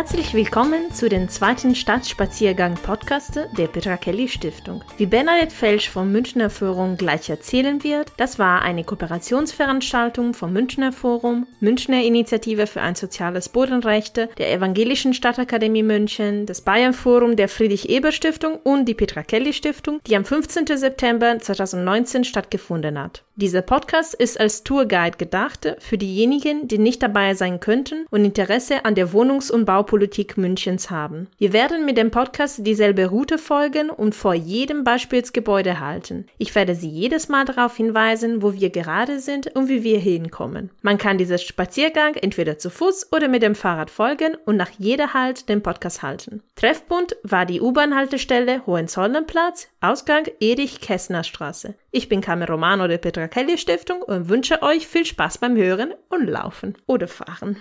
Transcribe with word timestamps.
Herzlich 0.00 0.32
willkommen 0.32 0.90
zu 0.92 1.10
den 1.10 1.28
zweiten 1.28 1.74
Stadtspaziergang 1.74 2.76
Podcast 2.76 3.38
der 3.58 3.66
Petra 3.66 3.98
Kelly 3.98 4.28
Stiftung. 4.28 4.82
Wie 4.96 5.04
Bernadette 5.04 5.54
Felsch 5.54 5.90
vom 5.90 6.10
Münchner 6.10 6.48
Forum 6.48 6.96
gleich 6.96 7.28
erzählen 7.28 7.84
wird, 7.84 8.10
das 8.16 8.38
war 8.38 8.62
eine 8.62 8.82
Kooperationsveranstaltung 8.82 10.32
vom 10.32 10.54
Münchner 10.54 10.92
Forum, 10.92 11.46
Münchner 11.60 12.02
Initiative 12.02 12.66
für 12.66 12.80
ein 12.80 12.94
soziales 12.94 13.50
Bodenrechte, 13.50 14.30
der 14.38 14.50
Evangelischen 14.54 15.12
Stadtakademie 15.12 15.82
München, 15.82 16.46
das 16.46 16.62
Bayern 16.62 16.94
Forum 16.94 17.36
der 17.36 17.50
Friedrich-Eber 17.50 18.10
Stiftung 18.10 18.56
und 18.56 18.86
die 18.86 18.94
Petra 18.94 19.22
Kelly 19.22 19.52
Stiftung, 19.52 20.00
die 20.06 20.16
am 20.16 20.24
15. 20.24 20.78
September 20.78 21.38
2019 21.38 22.24
stattgefunden 22.24 22.98
hat. 22.98 23.22
Dieser 23.36 23.62
Podcast 23.62 24.12
ist 24.12 24.38
als 24.38 24.64
Tourguide 24.64 25.16
gedacht 25.16 25.76
für 25.78 25.96
diejenigen, 25.96 26.68
die 26.68 26.76
nicht 26.76 27.02
dabei 27.02 27.32
sein 27.32 27.58
könnten 27.58 28.04
und 28.10 28.22
Interesse 28.22 28.84
an 28.84 28.94
der 28.94 29.14
Wohnungs- 29.14 29.50
und 29.50 29.64
Baupolitik 29.90 30.36
Münchens 30.36 30.88
haben. 30.88 31.26
Wir 31.36 31.52
werden 31.52 31.84
mit 31.84 31.96
dem 31.96 32.12
Podcast 32.12 32.64
dieselbe 32.64 33.06
Route 33.06 33.38
folgen 33.38 33.90
und 33.90 34.14
vor 34.14 34.34
jedem 34.34 34.84
Beispielsgebäude 34.84 35.80
halten. 35.80 36.26
Ich 36.38 36.54
werde 36.54 36.76
Sie 36.76 36.88
jedes 36.88 37.28
Mal 37.28 37.44
darauf 37.44 37.76
hinweisen, 37.76 38.40
wo 38.40 38.54
wir 38.54 38.70
gerade 38.70 39.18
sind 39.18 39.48
und 39.56 39.68
wie 39.68 39.82
wir 39.82 39.98
hinkommen. 39.98 40.70
Man 40.80 40.96
kann 40.96 41.18
diesen 41.18 41.38
Spaziergang 41.38 42.14
entweder 42.14 42.56
zu 42.56 42.70
Fuß 42.70 43.08
oder 43.10 43.26
mit 43.26 43.42
dem 43.42 43.56
Fahrrad 43.56 43.90
folgen 43.90 44.36
und 44.46 44.54
nach 44.54 44.70
jeder 44.78 45.12
Halt 45.12 45.48
den 45.48 45.60
Podcast 45.60 46.02
halten. 46.02 46.40
Treffpunkt 46.54 47.16
war 47.24 47.44
die 47.44 47.60
U-Bahn-Haltestelle 47.60 48.64
Hohenzollernplatz, 48.66 49.66
Ausgang 49.80 50.28
Erich-Kästner-Straße. 50.38 51.74
Ich 51.90 52.08
bin 52.08 52.20
Carmen 52.20 52.48
Romano 52.48 52.86
der 52.86 52.98
Petra 52.98 53.26
Kelly 53.26 53.58
Stiftung 53.58 54.02
und 54.02 54.28
wünsche 54.28 54.62
euch 54.62 54.86
viel 54.86 55.04
Spaß 55.04 55.38
beim 55.38 55.56
Hören 55.56 55.92
und 56.08 56.28
Laufen 56.28 56.76
oder 56.86 57.08
Fahren. 57.08 57.56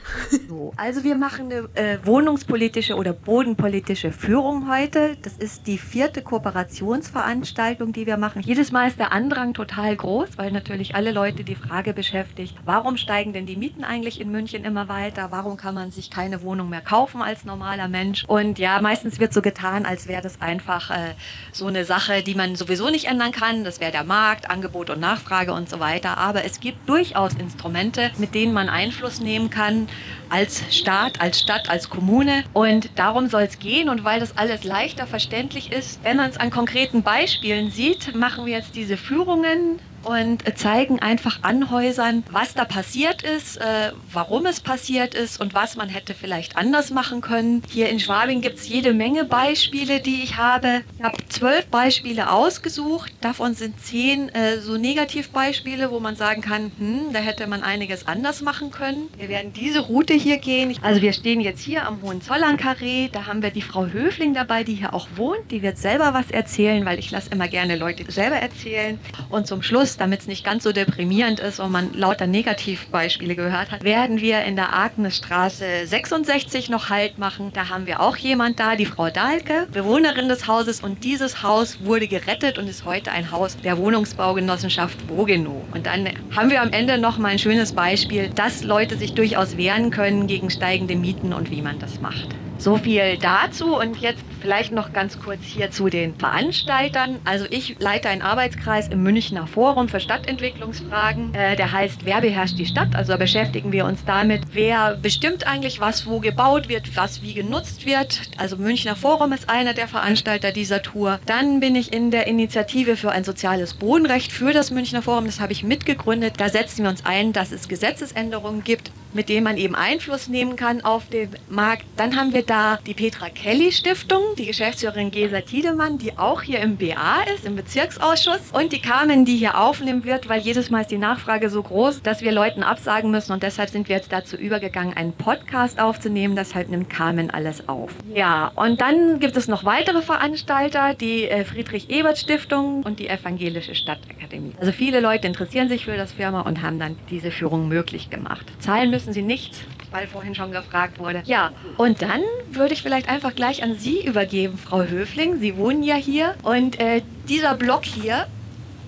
So, 0.47 0.73
also 0.77 1.03
wir 1.03 1.16
machen 1.16 1.52
eine 1.52 1.69
äh, 1.73 1.97
wohnungspolitische 2.20 2.95
oder 2.98 3.14
bodenpolitische 3.14 4.12
Führung 4.12 4.70
heute. 4.70 5.16
Das 5.22 5.38
ist 5.38 5.67
die 5.67 5.78
vierte 5.78 6.22
Kooperationsveranstaltung, 6.22 7.94
die 7.94 8.06
wir 8.06 8.17
machen. 8.17 8.42
Jedes 8.42 8.73
Mal 8.73 8.89
ist 8.89 9.00
der 9.00 9.14
Andrang 9.14 9.53
total 9.53 9.95
groß, 9.95 10.31
weil 10.36 10.52
natürlich 10.52 10.95
alle 10.95 11.14
Leute 11.14 11.45
die 11.45 11.56
Frage 11.56 11.94
beschäftigt, 11.94 12.58
warum 12.66 12.98
steigen 12.98 13.31
denn 13.31 13.45
die 13.45 13.56
Mieten 13.56 13.86
eigentlich 13.86 14.20
in 14.20 14.31
München 14.31 14.66
immer 14.66 14.89
weiter? 14.89 15.31
Warum 15.31 15.56
kann 15.56 15.76
man 15.76 15.92
sich 15.92 16.11
keine 16.11 16.42
Wohnung 16.42 16.67
mehr 16.67 16.81
kaufen 16.81 17.22
als 17.22 17.45
normaler 17.45 17.88
Mensch? 17.88 18.26
Und 18.26 18.59
ja, 18.59 18.81
meistens 18.81 19.22
wird 19.22 19.31
so 19.31 19.42
getan, 19.42 19.86
als 19.86 20.09
wäre 20.09 20.22
das 20.22 20.42
einfach 20.42 20.89
äh, 20.92 21.14
so 21.54 21.67
eine 21.67 21.86
Sache, 21.86 22.22
die 22.22 22.36
man 22.36 22.58
sowieso 22.58 22.89
nicht 22.89 23.06
ändern 23.06 23.31
kann. 23.31 23.64
Das 23.64 23.80
wäre 23.80 23.94
der 23.94 24.04
Markt. 24.04 24.50
Angebot 24.50 24.89
und 24.89 25.00
Nachfrage 25.00 25.54
und 25.54 25.70
so 25.70 25.80
weiter. 25.80 26.17
Aber 26.17 26.44
es 26.44 26.59
gibt 26.59 26.89
durchaus 26.89 27.36
Instrumente, 27.36 28.11
mit 28.17 28.36
denen 28.36 28.52
man 28.52 28.67
Einfluss 28.67 29.22
nehmen 29.22 29.50
kann 29.50 29.88
als 30.30 30.61
Staat, 30.76 31.22
als 31.22 31.39
Stadt, 31.39 31.70
als 31.70 31.89
Kommune. 31.89 32.08
Und 32.53 32.89
darum 32.95 33.27
soll 33.27 33.43
es 33.43 33.59
gehen. 33.59 33.89
Und 33.89 34.03
weil 34.03 34.19
das 34.19 34.38
alles 34.38 34.63
leichter 34.63 35.07
verständlich 35.07 35.71
ist, 35.71 36.03
wenn 36.03 36.17
man 36.17 36.29
es 36.29 36.38
an 36.38 36.49
konkreten 36.49 37.03
Beispielen 37.03 37.71
sieht, 37.71 38.15
machen 38.15 38.45
wir 38.45 38.53
jetzt 38.53 38.75
diese 38.75 38.97
Führungen 38.97 39.79
und 40.03 40.44
zeigen 40.58 41.00
einfach 41.00 41.39
Anhäusern, 41.44 42.23
was 42.31 42.53
da 42.53 42.66
passiert 42.66 43.23
ist, 43.23 43.58
äh, 43.58 43.92
warum 44.11 44.45
es 44.45 44.59
passiert 44.59 45.14
ist 45.14 45.39
und 45.39 45.53
was 45.53 45.75
man 45.75 45.89
hätte 45.89 46.14
vielleicht 46.14 46.58
anders 46.58 46.89
machen 46.92 47.22
können. 47.22 47.64
Hier 47.69 47.89
in 47.89 48.00
Schwabing 48.00 48.42
gibt 48.42 48.59
es 48.59 48.67
jede 48.67 48.94
Menge 48.94 49.25
Beispiele, 49.25 50.00
die 50.00 50.23
ich 50.23 50.38
habe. 50.38 50.81
Ich 50.97 51.03
habe 51.03 51.17
zwölf 51.30 51.67
Beispiele 51.67 52.31
ausgesucht. 52.31 53.11
Davon 53.22 53.54
sind 53.54 53.80
zehn 53.82 54.30
äh, 54.30 54.60
so 54.60 54.77
Negativbeispiele, 54.77 55.92
wo 55.92 55.99
man 55.99 56.16
sagen 56.16 56.42
kann, 56.42 56.71
hm, 56.77 57.14
da 57.14 57.20
hätte 57.20 57.48
man 57.48 57.64
einiges 57.64 58.08
anders 58.08 58.42
machen 58.42 58.71
können. 58.71 59.10
Wir 59.17 59.30
werden 59.30 59.54
diese 59.54 59.80
Route 59.80 60.14
hier 60.14 60.37
gehen. 60.37 60.76
Also 60.81 61.02
wir 61.02 61.14
stehen 61.14 61.42
jetzt 61.42 61.61
hier 61.61 61.86
am 61.86 62.02
Hohenzollern-Karree. 62.02 63.10
Da 63.11 63.26
haben 63.26 63.42
wir 63.42 63.52
die 63.52 63.61
Frau 63.61 63.87
Höfling 63.87 64.33
dabei, 64.33 64.64
die 64.64 64.76
hier 64.76 64.93
auch 64.93 65.08
wohnt. 65.16 65.52
Die 65.52 65.61
wird 65.61 65.77
selber 65.77 66.14
was 66.14 66.31
erzählen, 66.31 66.86
weil 66.86 66.99
ich 66.99 67.11
lasse 67.11 67.30
immer 67.31 67.48
gerne 67.48 67.76
Leute 67.76 68.10
selber 68.11 68.37
erzählen. 68.37 68.99
Und 69.30 69.48
zum 69.48 69.61
Schluss 69.61 69.89
Schluss, 69.89 69.98
damit 69.98 70.22
es 70.22 70.27
nicht 70.27 70.44
ganz 70.44 70.64
so 70.64 70.72
deprimierend 70.72 71.39
ist 71.39 71.60
und 71.60 71.72
man 71.72 71.94
lauter 71.94 72.27
Negativbeispiele 72.27 73.36
gehört 73.36 73.72
hat, 73.72 73.83
werden 73.83 74.22
wir 74.22 74.44
in 74.44 74.55
der 74.55 74.76
Agnesstraße 74.76 75.88
66 75.88 76.70
noch 76.70 76.89
Halt 76.89 77.17
machen. 77.17 77.52
Da 77.54 77.70
haben 77.70 77.88
wir 77.88 77.99
auch 77.99 78.16
jemand 78.16 78.60
da, 78.60 78.76
die 78.76 78.86
Frau 78.86 79.10
Dahlke, 79.10 79.67
Bewohnerin 79.72 80.30
des 80.30 80.48
Hauses. 80.48 80.82
Und 80.82 81.04
dieses 81.04 81.42
Haus 81.42 81.83
wurde 81.83 82.08
gerettet 82.08 82.58
und 82.58 82.67
ist 82.67 82.86
heute 82.86 83.11
ein 83.11 83.32
Haus 83.32 83.58
der 83.58 83.78
Wohnungsbaugenossenschaft 83.78 85.08
Bogenow. 85.08 85.64
Und 85.73 85.86
dann 85.86 86.10
haben 86.36 86.52
wir 86.52 86.61
am 86.61 86.72
Ende 86.72 86.98
noch 86.98 87.17
mal 87.17 87.30
ein 87.30 87.39
schönes 87.39 87.73
Beispiel, 87.73 88.30
dass 88.30 88.64
Leute 88.64 88.98
sich 88.98 89.14
durchaus 89.14 89.58
wehren 89.58 89.89
können 89.89 90.28
gegen 90.28 90.49
steigende 90.49 90.95
Mieten 90.95 91.33
und 91.33 91.49
wie 91.49 91.61
man 91.61 91.80
das 91.80 91.99
macht. 91.99 92.36
So 92.59 92.75
viel 92.75 93.17
dazu 93.17 93.77
und 93.77 93.95
jetzt 94.02 94.21
vielleicht 94.42 94.73
noch 94.73 94.92
ganz 94.92 95.17
kurz 95.17 95.43
hier 95.43 95.71
zu 95.71 95.87
den 95.87 96.14
Veranstaltern. 96.15 97.20
Also 97.23 97.45
ich 97.49 97.77
leite 97.80 98.09
einen 98.09 98.21
Arbeitskreis 98.21 98.89
im 98.89 99.02
Münchner 99.02 99.47
Forum 99.47 99.87
für 99.87 100.02
Stadtentwicklungsfragen. 100.02 101.33
Äh, 101.33 101.55
der 101.55 101.71
heißt 101.71 102.03
Wer 102.03 102.19
beherrscht 102.19 102.58
die 102.58 102.65
Stadt? 102.65 102.95
Also 102.95 103.17
beschäftigen 103.17 103.71
wir 103.71 103.86
uns 103.86 104.03
damit, 104.03 104.42
wer 104.52 104.95
bestimmt 104.95 105.48
eigentlich, 105.48 105.80
was 105.80 106.05
wo 106.05 106.19
gebaut 106.19 106.67
wird, 106.67 106.98
was 106.98 107.21
wie 107.21 107.33
genutzt 107.33 107.86
wird. 107.86 108.21
Also 108.37 108.58
Münchner 108.58 108.98
Forum 108.98 109.31
ist 109.31 109.49
einer 109.49 109.73
der 109.73 109.87
Veranstalter 109.87 110.52
dieser 110.52 110.81
Tour. 110.81 111.21
Dann 111.25 111.61
bin 111.61 111.75
ich 111.75 111.93
in 111.93 112.11
der 112.11 112.27
Initiative 112.27 112.98
für 112.98 113.11
ein 113.11 113.23
soziales 113.23 113.73
Bodenrecht 113.73 114.33
für 114.33 114.52
das 114.52 114.69
Münchner 114.69 115.02
Forum. 115.02 115.27
Das 115.27 115.39
habe 115.39 115.53
ich 115.53 115.64
mitgegründet. 115.64 116.33
Da 116.37 116.49
setzen 116.49 116.83
wir 116.83 116.89
uns 116.89 117.05
ein, 117.05 117.31
dass 117.31 117.53
es 117.53 117.69
Gesetzesänderungen 117.69 118.65
gibt, 118.65 118.92
mit 119.14 119.30
denen 119.30 119.43
man 119.45 119.55
eben 119.55 119.75
Einfluss 119.75 120.27
nehmen 120.27 120.58
kann 120.58 120.81
auf 120.81 121.08
den 121.08 121.30
Markt. 121.49 121.86
Dann 121.95 122.15
haben 122.15 122.33
wir 122.33 122.45
da 122.49 122.80
die 122.87 122.95
Petra 122.95 123.30
Kelly 123.30 123.71
Stiftung, 123.71 124.21
die 124.37 124.48
Geschäftsführerin 124.48 125.11
Gesa 125.11 125.42
Tiedemann, 125.42 125.99
die 125.99 126.17
auch 126.17 126.42
hier 126.42 126.60
im 126.60 126.77
BA 126.77 127.21
ist, 127.36 127.45
im 127.45 127.55
Bezirksausschuss. 127.55 128.51
Und 128.54 128.74
die 128.74 128.81
Carmen, 128.81 129.24
die 129.24 129.36
hier 129.36 129.60
aufnehmen 129.60 130.04
wird, 130.04 130.30
weil 130.30 130.42
jedes 130.42 130.71
Mal 130.71 130.81
ist 130.81 130.92
die 130.92 130.98
Nachfrage 130.98 131.50
so 131.51 131.62
groß, 131.62 132.01
dass 132.01 132.21
wir 132.21 132.31
Leuten 132.31 132.63
absagen 132.63 133.12
müssen. 133.12 133.33
Und 133.33 133.44
deshalb 133.44 133.69
sind 133.69 133.88
wir 133.88 133.95
jetzt 133.95 134.12
dazu 134.12 134.36
übergegangen, 134.36 134.98
einen 134.98 135.13
Podcast 135.13 135.80
aufzunehmen. 135.80 136.36
Deshalb 136.36 136.69
nimmt 136.69 136.89
Carmen 136.89 137.30
alles 137.30 137.69
auf. 137.69 137.92
Ja, 138.15 138.51
und 138.56 138.81
dann 138.81 139.19
gibt 139.19 139.38
es 139.38 139.48
noch 139.48 139.63
weitere 139.63 140.01
Veranstalter, 140.01 140.95
die 140.95 141.25
äh, 141.25 141.45
Friedrich-Ebert-Stiftung 141.45 142.81
und 142.81 143.00
die 143.00 143.10
Evangelische 143.10 143.75
Stadtakademie. 143.75 144.54
Also 144.60 144.71
viele 144.71 145.01
Leute 145.01 145.27
interessieren 145.27 145.69
sich 145.69 145.86
für 145.86 145.98
das 145.98 146.13
Firma 146.13 146.42
und 146.42 146.63
haben 146.63 146.80
dann 146.80 146.98
diese 147.12 147.30
Führung 147.30 147.68
möglich 147.68 148.10
gemacht. 148.10 148.45
Zahlen 148.60 148.89
müssen 148.89 149.13
sie 149.13 149.21
nichts, 149.21 149.60
weil 149.92 150.07
vorhin 150.07 150.33
schon 150.33 150.51
gefragt 150.51 150.98
wurde. 150.98 151.21
Ja, 151.25 151.51
und 151.77 152.01
dann 152.01 152.21
würde 152.51 152.74
ich 152.74 152.81
vielleicht 152.81 153.10
einfach 153.10 153.36
gleich 153.36 153.63
an 153.63 153.75
Sie 153.77 154.06
übergeben, 154.06 154.57
Frau 154.57 154.83
Höfling. 154.83 155.39
Sie 155.39 155.57
wohnen 155.57 155.83
ja 155.83 155.95
hier. 155.95 156.36
Und 156.44 156.80
äh, 156.80 157.01
dieser 157.27 157.56
Block 157.56 157.86
hier, 157.86 158.27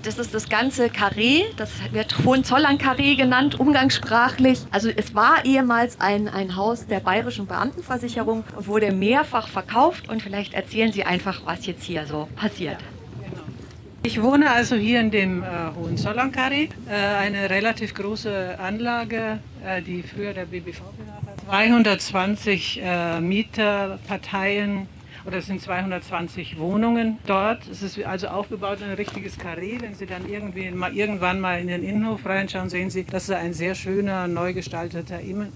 das 0.04 0.18
ist 0.18 0.34
das 0.34 0.50
ganze 0.50 0.90
Karree, 0.90 1.44
das 1.58 1.70
wird 1.92 2.26
Hohenzollern-Karree 2.26 3.16
genannt, 3.16 3.60
umgangssprachlich. 3.60 4.60
Also 4.72 4.90
es 4.90 5.14
war 5.14 5.46
ehemals 5.46 6.00
ein, 6.00 6.28
ein 6.28 6.56
Haus 6.56 6.88
der 6.88 7.00
Bayerischen 7.00 7.46
Beamtenversicherung 7.46 8.44
wurde 8.58 8.92
mehrfach 8.92 9.48
verkauft. 9.48 10.10
Und 10.10 10.24
vielleicht 10.24 10.54
erzählen 10.54 10.92
Sie 10.92 11.04
einfach, 11.04 11.42
was 11.46 11.66
jetzt 11.66 11.84
hier 11.84 12.06
so 12.06 12.28
passiert. 12.36 12.78
Ich 14.04 14.20
wohne 14.20 14.50
also 14.50 14.76
hier 14.76 15.00
in 15.00 15.12
dem 15.12 15.44
äh, 15.44 15.46
Hohenzollern-Karree, 15.76 16.70
äh, 16.90 16.94
eine 16.96 17.52
relativ 17.52 17.94
große 17.94 18.58
Anlage, 18.58 19.38
äh, 19.64 19.84
die 19.84 20.02
früher 20.02 20.34
der 20.34 20.46
BBV 20.46 20.80
gehört. 20.98 21.31
220 21.46 22.82
äh, 22.84 23.22
Mieterparteien 23.22 24.88
oder 25.26 25.38
es 25.38 25.46
sind 25.46 25.62
220 25.62 26.58
Wohnungen 26.58 27.18
dort. 27.26 27.68
Es 27.68 27.84
ist 27.84 28.04
also 28.04 28.28
aufgebaut 28.28 28.80
in 28.82 28.90
ein 28.90 28.96
richtiges 28.96 29.38
Karree. 29.38 29.78
Wenn 29.80 29.94
Sie 29.94 30.06
dann 30.06 30.28
irgendwie 30.28 30.72
mal, 30.72 30.96
irgendwann 30.96 31.40
mal 31.40 31.60
in 31.60 31.68
den 31.68 31.84
Innenhof 31.84 32.26
reinschauen, 32.26 32.70
sehen 32.70 32.90
Sie, 32.90 33.04
dass 33.04 33.30
es 33.30 33.36
ein 33.36 33.54
sehr 33.54 33.76
schöner, 33.76 34.28
neu 34.28 34.54
gestalteter 34.54 35.20
Innenhof 35.20 35.52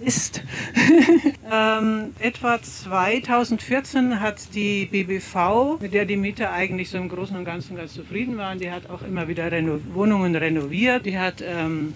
ist. 0.00 0.42
ähm, 1.52 2.14
etwa 2.20 2.62
2014 2.62 4.20
hat 4.20 4.54
die 4.54 4.86
BBV, 4.86 5.78
mit 5.80 5.92
der 5.92 6.04
die 6.04 6.16
Mieter 6.16 6.52
eigentlich 6.52 6.88
so 6.88 6.98
im 6.98 7.08
Großen 7.08 7.36
und 7.36 7.44
Ganzen 7.44 7.76
ganz 7.76 7.94
zufrieden 7.94 8.38
waren, 8.38 8.58
die 8.58 8.70
hat 8.70 8.88
auch 8.88 9.02
immer 9.02 9.28
wieder 9.28 9.50
Reno 9.50 9.80
Wohnungen 9.92 10.36
renoviert. 10.36 11.04
Die 11.04 11.18
hat 11.18 11.42
ähm, 11.42 11.94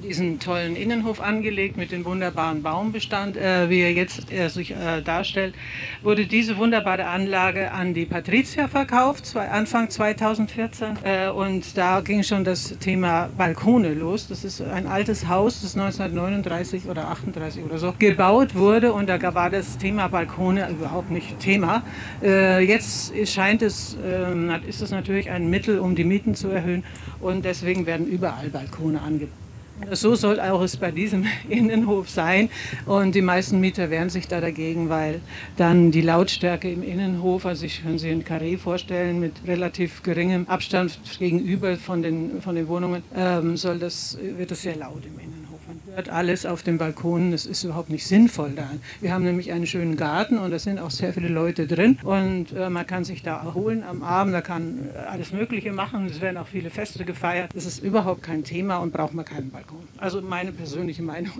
diesen 0.00 0.38
tollen 0.38 0.76
Innenhof 0.76 1.20
angelegt 1.20 1.76
mit 1.76 1.92
dem 1.92 2.04
wunderbaren 2.04 2.62
Baumbestand, 2.62 3.36
äh, 3.36 3.68
wie 3.68 3.80
er 3.80 3.92
jetzt 3.92 4.32
äh, 4.32 4.48
sich 4.48 4.70
äh, 4.70 5.02
darstellt, 5.02 5.54
wurde 6.02 6.26
diese 6.26 6.56
wunderbare 6.56 7.06
Anlage 7.06 7.72
an 7.72 7.92
die 7.92 8.06
Patricia 8.06 8.68
verkauft, 8.68 9.26
zwei, 9.26 9.48
Anfang 9.48 9.90
2014. 9.90 10.98
Äh, 11.02 11.28
und 11.28 11.76
da 11.76 12.00
ging 12.00 12.22
schon 12.22 12.44
das 12.44 12.78
Thema 12.78 13.28
Balkone 13.36 13.92
los. 13.92 14.28
Das 14.28 14.44
ist 14.44 14.62
ein 14.62 14.86
altes 14.86 15.28
Haus, 15.28 15.60
das 15.62 15.76
1939 15.76 16.86
oder 16.88 17.08
38 17.08 17.64
oder 17.64 17.78
so 17.78 17.92
gebaut 17.98 18.54
wurde 18.54 18.92
und 18.92 19.08
da 19.08 19.34
war 19.34 19.50
das 19.50 19.78
Thema 19.78 20.08
Balkone 20.08 20.68
überhaupt 20.70 21.10
nicht 21.10 21.38
Thema. 21.38 21.82
Äh, 22.22 22.64
jetzt 22.64 23.12
scheint 23.28 23.62
es, 23.62 23.96
ähm, 24.04 24.50
ist 24.66 24.80
es 24.80 24.90
natürlich 24.90 25.30
ein 25.30 25.50
Mittel, 25.50 25.78
um 25.78 25.94
die 25.94 26.04
Mieten 26.04 26.34
zu 26.34 26.48
erhöhen 26.48 26.84
und 27.20 27.44
deswegen 27.44 27.86
werden 27.86 28.06
überall 28.06 28.48
Balkone 28.48 29.00
angebaut 29.00 29.41
So 29.90 30.14
soll 30.14 30.40
auch 30.40 30.62
es 30.62 30.76
bei 30.76 30.90
diesem 30.90 31.26
Innenhof 31.48 32.08
sein. 32.08 32.48
Und 32.86 33.14
die 33.14 33.22
meisten 33.22 33.60
Mieter 33.60 33.90
wehren 33.90 34.10
sich 34.10 34.28
da 34.28 34.40
dagegen, 34.40 34.88
weil 34.88 35.20
dann 35.56 35.90
die 35.90 36.00
Lautstärke 36.00 36.70
im 36.70 36.82
Innenhof, 36.82 37.46
also 37.46 37.66
ich 37.66 37.82
kann 37.82 37.98
sich 37.98 38.10
ein 38.10 38.24
Karree 38.24 38.56
vorstellen, 38.56 39.20
mit 39.20 39.32
relativ 39.46 40.02
geringem 40.02 40.48
Abstand 40.48 40.98
gegenüber 41.18 41.76
von 41.76 42.02
den, 42.02 42.40
von 42.40 42.54
den 42.54 42.68
Wohnungen, 42.68 43.02
ähm, 43.14 43.56
soll 43.56 43.78
das, 43.78 44.18
wird 44.20 44.50
es 44.52 44.62
sehr 44.62 44.76
laut 44.76 45.04
im 45.04 45.18
Innenhof. 45.18 45.51
Hört 45.94 46.08
alles 46.08 46.46
auf 46.46 46.62
dem 46.62 46.78
Balkon, 46.78 47.32
das 47.32 47.44
ist 47.44 47.64
überhaupt 47.64 47.90
nicht 47.90 48.06
sinnvoll 48.06 48.52
da. 48.56 48.70
Wir 49.02 49.12
haben 49.12 49.24
nämlich 49.24 49.52
einen 49.52 49.66
schönen 49.66 49.98
Garten 49.98 50.38
und 50.38 50.50
da 50.50 50.58
sind 50.58 50.78
auch 50.78 50.90
sehr 50.90 51.12
viele 51.12 51.28
Leute 51.28 51.66
drin 51.66 51.98
und 52.02 52.46
äh, 52.52 52.70
man 52.70 52.86
kann 52.86 53.04
sich 53.04 53.22
da 53.22 53.42
erholen 53.42 53.82
am 53.82 54.02
Abend, 54.02 54.32
da 54.32 54.40
kann 54.40 54.88
alles 55.06 55.32
Mögliche 55.32 55.70
machen, 55.72 56.06
es 56.06 56.22
werden 56.22 56.38
auch 56.38 56.46
viele 56.46 56.70
Feste 56.70 57.04
gefeiert. 57.04 57.50
Das 57.54 57.66
ist 57.66 57.82
überhaupt 57.82 58.22
kein 58.22 58.42
Thema 58.42 58.78
und 58.78 58.94
braucht 58.94 59.12
man 59.12 59.26
keinen 59.26 59.50
Balkon. 59.50 59.86
Also 59.98 60.22
meine 60.22 60.52
persönliche 60.52 61.02
Meinung. 61.02 61.32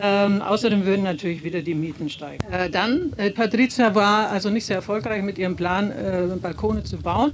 Ähm, 0.00 0.42
außerdem 0.42 0.84
würden 0.84 1.04
natürlich 1.04 1.44
wieder 1.44 1.62
die 1.62 1.74
Mieten 1.74 2.08
steigen. 2.08 2.44
Äh, 2.52 2.68
dann, 2.68 3.12
äh, 3.16 3.30
Patrizia 3.30 3.94
war 3.94 4.28
also 4.28 4.50
nicht 4.50 4.66
sehr 4.66 4.76
erfolgreich 4.76 5.22
mit 5.22 5.38
ihrem 5.38 5.54
Plan, 5.54 5.92
äh, 5.92 6.26
Balkone 6.40 6.82
zu 6.82 6.96
bauen. 6.96 7.32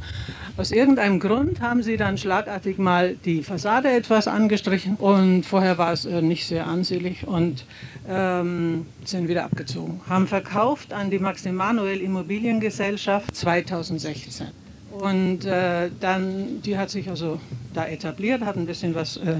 Aus 0.58 0.70
irgendeinem 0.70 1.20
Grund 1.20 1.60
haben 1.62 1.82
sie 1.82 1.96
dann 1.96 2.18
schlagartig 2.18 2.76
mal 2.76 3.16
die 3.24 3.42
Fassade 3.42 3.90
etwas 3.90 4.28
angestrichen 4.28 4.96
und 4.96 5.44
vorher 5.44 5.78
war 5.78 5.92
es 5.92 6.04
äh, 6.04 6.20
nicht 6.20 6.46
sehr 6.46 6.66
ansehlich 6.66 7.26
und 7.26 7.64
ähm, 8.06 8.84
sind 9.04 9.28
wieder 9.28 9.44
abgezogen. 9.44 10.02
Haben 10.06 10.26
verkauft 10.26 10.92
an 10.92 11.10
die 11.10 11.18
Maximanuel 11.18 12.00
Immobiliengesellschaft 12.00 13.34
2016. 13.34 14.48
Und 14.90 15.46
äh, 15.46 15.88
dann, 16.00 16.60
die 16.62 16.76
hat 16.76 16.90
sich 16.90 17.08
also 17.08 17.40
da 17.72 17.86
etabliert, 17.86 18.42
hat 18.42 18.56
ein 18.56 18.66
bisschen 18.66 18.94
was 18.94 19.16
äh, 19.16 19.36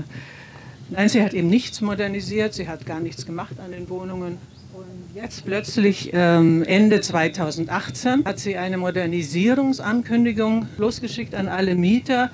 Nein, 0.90 1.08
sie 1.08 1.22
hat 1.22 1.34
eben 1.34 1.48
nichts 1.48 1.80
modernisiert, 1.80 2.52
sie 2.52 2.66
hat 2.66 2.84
gar 2.84 2.98
nichts 2.98 3.24
gemacht 3.24 3.54
an 3.64 3.70
den 3.70 3.88
Wohnungen. 3.88 4.38
Und 4.72 5.14
jetzt 5.14 5.44
plötzlich, 5.44 6.10
ähm, 6.12 6.64
Ende 6.64 7.00
2018, 7.00 8.24
hat 8.24 8.40
sie 8.40 8.56
eine 8.56 8.76
Modernisierungsankündigung 8.76 10.66
losgeschickt 10.78 11.36
an 11.36 11.46
alle 11.46 11.76
Mieter, 11.76 12.30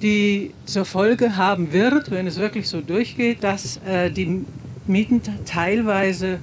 die 0.00 0.52
zur 0.64 0.86
Folge 0.86 1.36
haben 1.36 1.72
wird, 1.74 2.10
wenn 2.10 2.26
es 2.26 2.38
wirklich 2.38 2.68
so 2.68 2.80
durchgeht, 2.80 3.44
dass 3.44 3.78
äh, 3.86 4.10
die 4.10 4.46
Mieten 4.86 5.20
teilweise 5.44 6.38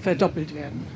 verdoppelt 0.00 0.54
werden. 0.54 0.86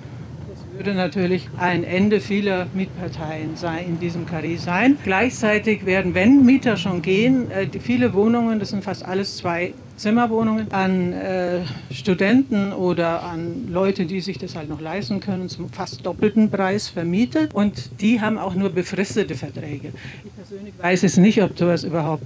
Das 0.49 0.79
würde 0.79 0.95
natürlich 0.95 1.49
ein 1.59 1.83
Ende 1.83 2.21
vieler 2.21 2.69
Mietparteien 2.73 3.57
sein, 3.57 3.85
in 3.87 4.01
diesem 4.01 4.27
Karree 4.27 4.59
sein. 4.59 4.97
Gleichzeitig 5.03 5.87
werden, 5.87 6.15
wenn 6.15 6.45
Mieter 6.45 6.77
schon 6.77 7.03
gehen, 7.03 7.51
äh, 7.51 7.67
viele 7.81 8.15
Wohnungen, 8.15 8.61
das 8.61 8.71
sind 8.71 8.85
fast 8.85 9.05
alles 9.05 9.39
zwei 9.39 9.73
Zimmerwohnungen 9.97 10.73
an 10.73 11.13
äh, 11.13 11.61
Studenten 11.91 12.73
oder 12.73 13.23
an 13.23 13.69
Leute, 13.69 14.07
die 14.07 14.21
sich 14.21 14.39
das 14.39 14.57
halt 14.57 14.69
noch 14.69 14.81
leisten 14.81 15.21
können, 15.21 15.49
zum 15.49 15.71
fast 15.71 16.05
doppelten 16.05 16.51
Preis 16.51 16.89
vermietet. 16.89 17.55
Und 17.55 18.01
die 18.01 18.21
haben 18.21 18.39
auch 18.39 18.55
nur 18.55 18.71
befristete 18.71 19.35
Verträge. 19.35 19.93
Ich 20.25 20.35
persönlich 20.35 20.75
weiß 20.81 21.05
es 21.05 21.17
nicht, 21.17 21.43
ob 21.43 21.57
sowas 21.59 21.85
überhaupt 21.85 22.25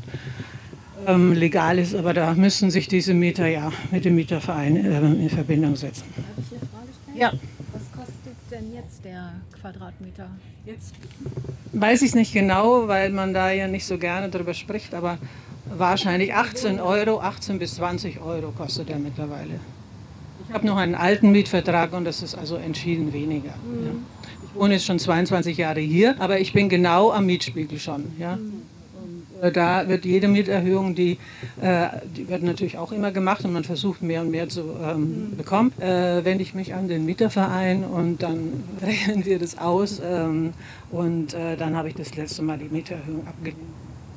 ähm, 1.07 1.33
legal 1.33 1.79
ist, 1.79 1.95
aber 1.95 2.15
da 2.15 2.35
müssen 2.35 2.71
sich 2.71 2.89
diese 2.89 3.15
Mieter 3.15 3.47
ja 3.47 3.71
mit 3.91 4.05
dem 4.05 4.15
Mieterverein 4.15 4.77
äh, 4.77 4.99
in 4.99 5.31
Verbindung 5.31 5.77
setzen. 5.77 6.05
Darf 6.17 6.25
ich 6.39 6.49
hier 6.49 6.59
Frage 6.59 6.89
stellen? 7.03 7.17
Ja. 7.19 7.33
Was 7.73 7.93
kostet 7.93 8.37
denn 8.51 8.75
jetzt 8.75 9.05
der 9.05 9.33
Quadratmeter? 9.61 10.29
Jetzt 10.69 10.95
weiß 11.73 12.03
ich 12.03 12.11
es 12.11 12.15
nicht 12.15 12.35
genau, 12.35 12.89
weil 12.89 13.09
man 13.09 13.33
da 13.33 13.51
ja 13.51 13.67
nicht 13.67 13.87
so 13.87 13.97
gerne 13.97 14.29
drüber 14.29 14.53
spricht, 14.53 14.93
aber 14.93 15.17
wahrscheinlich 15.65 16.35
18 16.35 16.79
Euro, 16.79 17.21
18 17.21 17.59
bis 17.59 17.77
20 17.77 18.21
Euro 18.21 18.51
kostet 18.51 18.91
er 18.91 18.99
mittlerweile. 18.99 19.61
Ich 20.47 20.55
habe 20.55 20.67
noch 20.67 20.77
einen 20.77 20.95
alten 20.95 21.33
Mietvertrag 21.33 21.95
und 21.95 22.05
das 22.05 22.23
ist 22.23 22.35
also 22.35 22.57
entschieden 22.57 23.15
weniger. 23.15 23.55
Mhm. 23.65 23.87
Ja. 23.87 23.93
Ich 24.45 24.61
wohne 24.61 24.75
jetzt 24.75 24.85
schon 24.85 24.99
22 24.99 25.57
Jahre 25.57 25.81
hier, 25.81 26.21
aber 26.21 26.39
ich 26.39 26.53
bin 26.53 26.69
genau 26.69 27.13
am 27.13 27.25
Mietspiegel 27.25 27.79
schon. 27.79 28.13
Ja. 28.19 28.37
Mhm. 28.37 28.63
Äh, 29.41 29.53
da 29.53 29.89
wird 29.89 30.05
jede 30.05 30.29
Mieterhöhung, 30.29 30.95
die, 30.95 31.19
äh, 31.61 31.89
die 32.17 32.29
wird 32.29 32.43
natürlich 32.43 32.79
auch 32.79 32.93
immer 32.93 33.11
gemacht 33.13 33.45
und 33.45 33.53
man 33.53 33.65
versucht 33.65 34.03
mehr 34.03 34.23
und 34.23 34.31
mehr 34.31 34.49
zu 34.49 34.77
ähm, 34.83 35.35
bekommen. 35.37 35.73
Äh, 35.81 36.25
wende 36.25 36.43
ich 36.43 36.55
mich 36.55 36.75
an 36.75 36.89
den 36.89 37.05
Mieterverein 37.05 37.85
und 37.85 38.23
dann 38.23 38.65
rechnen 38.83 39.25
wir 39.25 39.39
das 39.39 39.59
aus 39.59 40.01
ähm, 40.05 40.53
und 40.91 41.35
äh, 41.35 41.57
dann 41.57 41.77
habe 41.77 41.89
ich 41.89 41.95
das 41.95 42.17
letzte 42.17 42.43
Mal 42.43 42.59
die 42.59 42.69
Mieterhöhung 42.69 43.27
abgelehnt. 43.27 43.59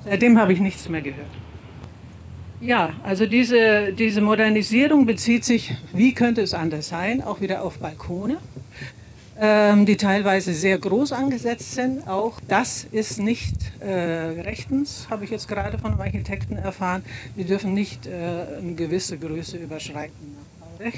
Seitdem 0.05 0.39
habe 0.39 0.53
ich 0.53 0.59
nichts 0.59 0.89
mehr 0.89 1.01
gehört. 1.01 1.27
Ja, 2.59 2.93
also 3.03 3.25
diese, 3.25 3.91
diese 3.91 4.21
Modernisierung 4.21 5.07
bezieht 5.07 5.43
sich, 5.43 5.73
wie 5.93 6.13
könnte 6.13 6.41
es 6.41 6.53
anders 6.53 6.89
sein, 6.89 7.23
auch 7.23 7.41
wieder 7.41 7.63
auf 7.63 7.79
Balkone, 7.79 8.37
ähm, 9.41 9.87
die 9.87 9.97
teilweise 9.97 10.53
sehr 10.53 10.77
groß 10.77 11.11
angesetzt 11.11 11.73
sind. 11.73 12.07
Auch 12.07 12.39
das 12.47 12.85
ist 12.91 13.19
nicht 13.19 13.55
äh, 13.79 13.91
rechtens, 13.91 15.07
habe 15.09 15.25
ich 15.25 15.31
jetzt 15.31 15.47
gerade 15.47 15.79
von 15.79 15.91
einem 15.91 16.01
Architekten 16.01 16.57
erfahren. 16.57 17.03
Die 17.35 17.43
dürfen 17.43 17.73
nicht 17.73 18.05
äh, 18.05 18.11
eine 18.59 18.75
gewisse 18.75 19.17
Größe 19.17 19.57
überschreiten. 19.57 20.37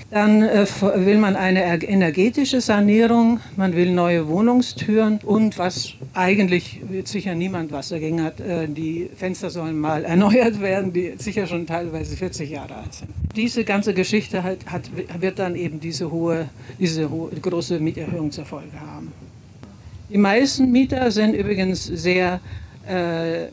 Dann 0.10 0.42
äh, 0.44 0.66
will 0.96 1.18
man 1.18 1.36
eine 1.36 1.64
energetische 1.84 2.62
Sanierung, 2.62 3.40
man 3.58 3.76
will 3.76 3.92
neue 3.92 4.28
Wohnungstüren 4.28 5.20
und 5.24 5.58
was 5.58 5.94
eigentlich 6.14 6.82
wird 6.88 7.08
sicher 7.08 7.36
niemand 7.36 7.72
was 7.72 7.90
dagegen 7.90 8.24
hat, 8.24 8.40
äh, 8.40 8.68
die 8.68 9.10
Fenster 9.16 9.50
sollen 9.50 9.78
mal 9.78 10.06
erneuert 10.06 10.62
werden, 10.62 10.94
die 10.94 11.14
sicher 11.18 11.48
schon 11.48 11.66
teilweise 11.66 12.16
40 12.16 12.50
Jahre 12.50 12.76
alt 12.76 12.94
sind. 12.94 13.10
Diese 13.36 13.64
ganze 13.64 13.94
Geschichte 13.94 14.44
hat, 14.44 14.60
hat, 14.68 14.84
wird 15.20 15.40
dann 15.40 15.56
eben 15.56 15.80
diese 15.80 16.12
hohe, 16.12 16.50
diese 16.80 17.10
hohe, 17.10 17.32
große 17.32 17.80
Mieterhöhung 17.80 18.32
zur 18.32 18.46
Folge 18.46 18.80
haben. 18.80 19.12
Die 20.10 20.18
meisten 20.18 20.72
Mieter 20.72 21.12
sind 21.12 21.34
übrigens 21.34 21.86
sehr 21.86 22.40
äh, 22.88 23.48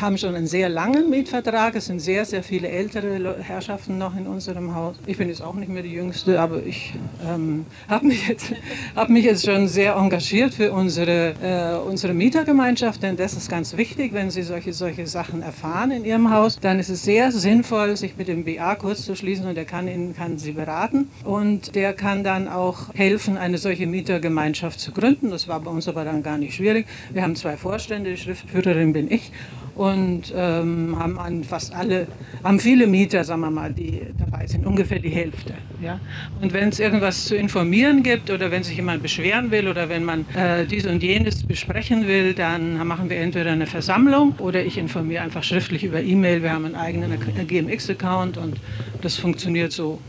haben 0.00 0.18
schon 0.18 0.34
einen 0.34 0.46
sehr 0.46 0.68
langen 0.68 1.10
Mietvertrag. 1.10 1.74
Es 1.74 1.86
sind 1.86 2.00
sehr, 2.00 2.24
sehr 2.24 2.42
viele 2.42 2.68
ältere 2.68 3.36
Herrschaften 3.40 3.98
noch 3.98 4.16
in 4.16 4.26
unserem 4.26 4.74
Haus. 4.74 4.96
Ich 5.06 5.16
bin 5.16 5.28
jetzt 5.28 5.42
auch 5.42 5.54
nicht 5.54 5.68
mehr 5.68 5.82
die 5.82 5.92
Jüngste, 5.92 6.40
aber 6.40 6.62
ich 6.64 6.94
ähm, 7.26 7.66
habe 7.88 8.06
mich, 8.06 8.28
jetzt, 8.28 8.52
hab 8.96 9.08
mich 9.08 9.24
jetzt 9.24 9.44
schon 9.44 9.68
sehr 9.68 9.94
engagiert 9.94 10.54
für 10.54 10.72
unsere, 10.72 11.34
äh, 11.42 11.88
unsere 11.88 12.14
Mietergemeinschaft, 12.14 13.02
denn 13.02 13.16
das 13.16 13.34
ist 13.34 13.48
ganz 13.48 13.76
wichtig, 13.76 14.12
wenn 14.12 14.30
Sie 14.30 14.42
solche, 14.42 14.72
solche 14.72 15.06
Sachen 15.06 15.42
erfahren 15.42 15.90
in 15.90 16.04
Ihrem 16.04 16.30
Haus, 16.30 16.58
dann 16.60 16.78
ist 16.78 16.88
es 16.88 17.02
sehr 17.02 17.32
sinnvoll, 17.32 17.96
sich 17.96 18.16
mit 18.16 18.28
dem 18.28 18.44
BA 18.44 18.74
kurz 18.74 19.04
zu 19.04 19.14
schließen 19.14 19.46
und 19.46 19.54
der 19.54 19.64
kann 19.64 19.88
Ihnen 19.88 20.14
kann 20.14 20.38
Sie 20.38 20.52
beraten 20.52 21.08
und 21.24 21.74
der 21.74 21.92
kann 21.92 22.24
dann 22.24 22.48
auch 22.48 22.94
helfen, 22.94 23.36
eine 23.36 23.58
solche 23.58 23.86
Mietergemeinschaft 23.86 24.80
zu 24.80 24.92
gründen. 24.92 25.30
Das 25.30 25.48
war 25.48 25.60
bei 25.60 25.70
uns 25.70 25.88
aber 25.88 26.04
dann 26.04 26.22
gar 26.22 26.38
nicht 26.38 26.54
schwierig. 26.54 26.86
Wir 27.12 27.22
haben 27.22 27.36
zwei 27.36 27.56
Vorstände, 27.56 28.10
die 28.10 28.16
Schriftführerin 28.16 28.92
bin 28.92 29.10
ich 29.10 29.30
und 29.74 30.32
ähm, 30.36 30.96
haben 30.98 31.18
an 31.18 31.44
fast 31.44 31.74
alle, 31.74 32.06
haben 32.44 32.60
viele 32.60 32.86
Mieter, 32.86 33.24
sagen 33.24 33.40
wir 33.40 33.50
mal, 33.50 33.72
die 33.72 34.02
dabei 34.18 34.46
sind, 34.46 34.66
ungefähr 34.66 34.98
die 34.98 35.10
Hälfte. 35.10 35.54
Ja? 35.82 36.00
Und 36.40 36.52
wenn 36.52 36.68
es 36.68 36.78
irgendwas 36.78 37.24
zu 37.24 37.36
informieren 37.36 38.02
gibt 38.02 38.30
oder 38.30 38.50
wenn 38.50 38.62
sich 38.62 38.76
jemand 38.76 39.02
beschweren 39.02 39.50
will 39.50 39.68
oder 39.68 39.88
wenn 39.88 40.04
man 40.04 40.26
äh, 40.34 40.66
dies 40.66 40.86
und 40.86 41.02
jenes 41.02 41.42
besprechen 41.42 42.06
will, 42.06 42.34
dann 42.34 42.86
machen 42.86 43.08
wir 43.10 43.18
entweder 43.18 43.52
eine 43.52 43.66
Versammlung 43.66 44.34
oder 44.38 44.64
ich 44.64 44.78
informiere 44.78 45.22
einfach 45.22 45.42
schriftlich 45.42 45.84
über 45.84 46.02
E-Mail. 46.02 46.42
Wir 46.42 46.52
haben 46.52 46.64
einen 46.64 46.76
eigenen 46.76 47.18
GMX-Account 47.46 48.36
und 48.36 48.56
das 49.02 49.16
funktioniert 49.16 49.72
so 49.72 50.00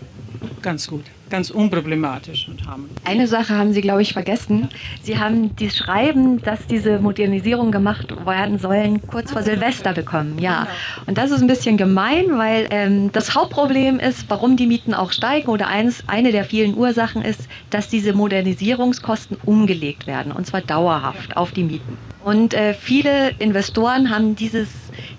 ganz 0.62 0.88
gut 0.88 1.06
ganz 1.32 1.50
unproblematisch 1.50 2.48
und 2.48 2.68
haben. 2.68 2.90
Eine 3.04 3.28
Sache 3.28 3.58
haben 3.58 3.74
Sie, 3.74 3.82
glaube 3.82 4.04
ich, 4.04 4.14
vergessen. 4.14 4.70
Sie 5.02 5.18
haben 5.18 5.56
die 5.56 5.72
Schreiben, 5.72 6.42
dass 6.44 6.68
diese 6.68 7.00
Modernisierung 7.00 7.72
gemacht 7.72 8.14
werden 8.26 8.60
sollen, 8.60 9.02
kurz 9.08 9.32
vor 9.32 9.42
Silvester 9.42 9.94
bekommen. 9.94 10.38
Ja. 10.38 10.68
Und 11.08 11.18
das 11.18 11.32
ist 11.32 11.42
ein 11.42 11.48
bisschen 11.48 11.78
gemein, 11.78 12.26
weil 12.38 12.68
ähm, 12.70 13.12
das 13.12 13.34
Hauptproblem 13.34 14.00
ist, 14.00 14.26
warum 14.30 14.58
die 14.58 14.68
Mieten 14.68 14.94
auch 14.94 15.12
steigen 15.12 15.48
oder 15.50 15.68
eines, 15.68 16.04
eine 16.08 16.32
der 16.32 16.46
vielen 16.46 16.76
Ursachen 16.76 17.24
ist, 17.24 17.48
dass 17.72 17.90
diese 17.90 18.14
Modernisierungskosten 18.14 19.38
umgelegt 19.44 20.06
werden 20.06 20.32
und 20.32 20.46
zwar 20.46 20.62
dauerhaft 20.62 21.38
auf 21.38 21.52
die 21.52 21.64
Mieten. 21.64 22.11
Und 22.24 22.54
äh, 22.54 22.74
viele 22.74 23.32
Investoren 23.40 24.10
haben 24.10 24.36
dieses, 24.36 24.70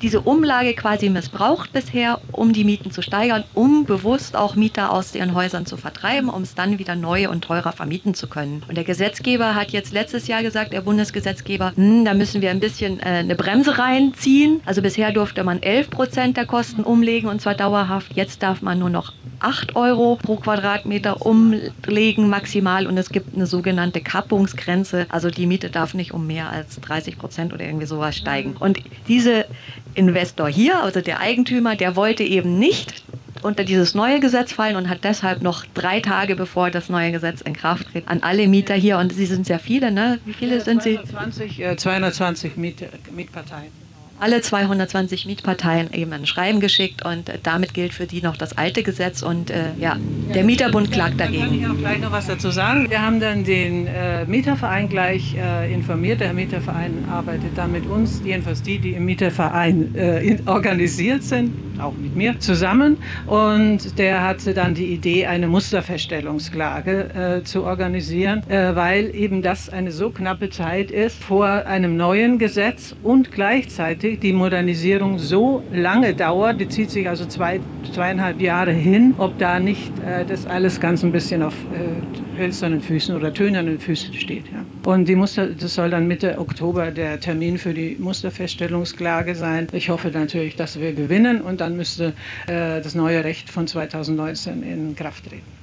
diese 0.02 0.20
Umlage 0.20 0.74
quasi 0.74 1.08
missbraucht 1.08 1.72
bisher, 1.72 2.20
um 2.30 2.52
die 2.52 2.64
Mieten 2.64 2.90
zu 2.90 3.02
steigern, 3.02 3.44
um 3.54 3.84
bewusst 3.84 4.36
auch 4.36 4.54
Mieter 4.54 4.92
aus 4.92 5.14
ihren 5.14 5.34
Häusern 5.34 5.66
zu 5.66 5.76
vertreiben, 5.76 6.28
um 6.28 6.42
es 6.42 6.54
dann 6.54 6.78
wieder 6.78 6.94
neu 6.94 7.28
und 7.28 7.42
teurer 7.42 7.72
vermieten 7.72 8.14
zu 8.14 8.28
können. 8.28 8.62
Und 8.68 8.76
der 8.76 8.84
Gesetzgeber 8.84 9.54
hat 9.54 9.70
jetzt 9.70 9.92
letztes 9.92 10.28
Jahr 10.28 10.42
gesagt, 10.42 10.72
der 10.72 10.82
Bundesgesetzgeber, 10.82 11.72
hm, 11.74 12.04
da 12.04 12.14
müssen 12.14 12.40
wir 12.40 12.50
ein 12.50 12.60
bisschen 12.60 13.00
äh, 13.00 13.04
eine 13.04 13.34
Bremse 13.34 13.78
reinziehen. 13.78 14.60
Also 14.64 14.80
bisher 14.80 15.12
durfte 15.12 15.42
man 15.42 15.60
11 15.60 15.90
Prozent 15.90 16.36
der 16.36 16.46
Kosten 16.46 16.82
umlegen 16.82 17.28
und 17.28 17.40
zwar 17.40 17.54
dauerhaft. 17.54 18.14
Jetzt 18.14 18.42
darf 18.42 18.62
man 18.62 18.78
nur 18.78 18.90
noch 18.90 19.12
8 19.40 19.74
Euro 19.74 20.18
pro 20.22 20.36
Quadratmeter 20.36 21.26
umlegen 21.26 22.28
maximal 22.28 22.86
und 22.86 22.96
es 22.96 23.10
gibt 23.10 23.34
eine 23.34 23.46
sogenannte 23.46 24.00
Kappungsgrenze. 24.00 25.06
Also 25.08 25.30
die 25.30 25.46
Miete 25.46 25.68
darf 25.68 25.94
nicht 25.94 26.12
um 26.12 26.26
mehr 26.26 26.50
als 26.50 26.76
30 26.92 27.18
Prozent 27.18 27.52
oder 27.52 27.64
irgendwie 27.64 27.86
sowas 27.86 28.16
steigen. 28.16 28.56
Und 28.58 28.78
diese 29.08 29.46
Investor 29.94 30.48
hier, 30.48 30.82
also 30.82 31.00
der 31.00 31.20
Eigentümer, 31.20 31.76
der 31.76 31.96
wollte 31.96 32.22
eben 32.22 32.58
nicht 32.58 33.02
unter 33.42 33.64
dieses 33.64 33.94
neue 33.94 34.20
Gesetz 34.20 34.52
fallen 34.52 34.76
und 34.76 34.88
hat 34.88 35.02
deshalb 35.02 35.42
noch 35.42 35.64
drei 35.74 36.00
Tage, 36.00 36.36
bevor 36.36 36.70
das 36.70 36.88
neue 36.88 37.10
Gesetz 37.10 37.40
in 37.40 37.54
Kraft 37.54 37.88
tritt, 37.90 38.06
an 38.06 38.22
alle 38.22 38.46
Mieter 38.46 38.74
hier, 38.74 38.98
und 38.98 39.12
Sie 39.12 39.26
sind 39.26 39.46
sehr 39.46 39.58
viele, 39.58 39.90
ne? 39.90 40.20
Wie 40.24 40.32
viele 40.32 40.56
ja, 40.58 40.60
sind 40.60 40.82
220, 40.82 41.56
Sie? 41.56 41.62
Äh, 41.62 41.76
220 41.76 42.56
Miet 42.56 42.86
Mietparteien 43.10 43.81
alle 44.22 44.40
220 44.40 45.26
Mietparteien 45.26 45.92
eben 45.92 46.12
ein 46.12 46.26
Schreiben 46.26 46.60
geschickt 46.60 47.04
und 47.04 47.28
äh, 47.28 47.38
damit 47.42 47.74
gilt 47.74 47.92
für 47.92 48.06
die 48.06 48.22
noch 48.22 48.36
das 48.36 48.56
alte 48.56 48.84
Gesetz 48.84 49.20
und 49.20 49.50
äh, 49.50 49.70
ja, 49.80 49.96
der 50.32 50.44
Mieterbund 50.44 50.92
klagt 50.92 51.18
dagegen. 51.18 51.44
Kann 51.44 51.54
ich 51.54 51.66
auch 51.66 51.76
gleich 51.76 51.98
noch 51.98 52.12
was 52.12 52.28
dazu 52.28 52.50
sagen. 52.52 52.88
Wir 52.88 53.02
haben 53.02 53.18
dann 53.18 53.42
den 53.42 53.88
äh, 53.88 54.24
Mieterverein 54.24 54.88
gleich 54.88 55.34
äh, 55.34 55.72
informiert. 55.74 56.20
Der 56.20 56.32
Mieterverein 56.34 57.04
arbeitet 57.10 57.58
dann 57.58 57.72
mit 57.72 57.84
uns, 57.86 58.22
jedenfalls 58.24 58.62
die, 58.62 58.78
die 58.78 58.92
im 58.92 59.04
Mieterverein 59.06 59.92
äh, 59.96 60.38
organisiert 60.46 61.24
sind, 61.24 61.52
auch 61.80 61.94
mit 61.94 62.16
mir 62.16 62.38
zusammen. 62.40 62.98
Und 63.26 63.98
der 63.98 64.22
hatte 64.22 64.54
dann 64.54 64.74
die 64.74 64.86
Idee, 64.86 65.26
eine 65.26 65.48
Musterfeststellungsklage 65.48 67.40
äh, 67.40 67.44
zu 67.44 67.64
organisieren, 67.64 68.42
weil 68.48 69.14
eben 69.14 69.42
das 69.42 69.68
eine 69.68 69.90
so 69.90 70.10
knappe 70.10 70.50
Zeit 70.50 70.90
ist 70.90 71.22
vor 71.22 71.46
einem 71.46 71.96
neuen 71.96 72.38
Gesetz 72.38 72.94
und 73.02 73.32
gleichzeitig 73.32 74.20
die 74.20 74.32
Modernisierung 74.32 75.18
so 75.18 75.62
lange 75.72 76.14
dauert, 76.14 76.60
die 76.60 76.68
zieht 76.68 76.90
sich 76.90 77.08
also 77.08 77.24
zwei, 77.26 77.60
zweieinhalb 77.92 78.40
Jahre 78.40 78.72
hin, 78.72 79.14
ob 79.18 79.38
da 79.38 79.58
nicht 79.58 79.92
äh, 79.98 80.24
das 80.24 80.46
alles 80.46 80.80
ganz 80.80 81.02
ein 81.02 81.12
bisschen 81.12 81.42
auf 81.42 81.54
äh, 81.54 82.31
hölzernen 82.42 82.80
Füßen 82.80 83.14
oder 83.14 83.32
tönernen 83.32 83.78
Füßen 83.78 84.14
steht. 84.14 84.44
Ja. 84.52 84.90
Und 84.90 85.06
die 85.06 85.14
Muster, 85.14 85.46
das 85.46 85.74
soll 85.74 85.90
dann 85.90 86.08
Mitte 86.08 86.38
Oktober 86.38 86.90
der 86.90 87.20
Termin 87.20 87.56
für 87.56 87.72
die 87.72 87.96
Musterfeststellungsklage 87.98 89.34
sein. 89.34 89.68
Ich 89.72 89.88
hoffe 89.88 90.08
natürlich, 90.08 90.56
dass 90.56 90.80
wir 90.80 90.92
gewinnen 90.92 91.40
und 91.40 91.60
dann 91.60 91.76
müsste 91.76 92.12
äh, 92.46 92.80
das 92.80 92.94
neue 92.94 93.22
Recht 93.24 93.48
von 93.48 93.66
2019 93.66 94.62
in 94.62 94.96
Kraft 94.96 95.28
treten. 95.28 95.61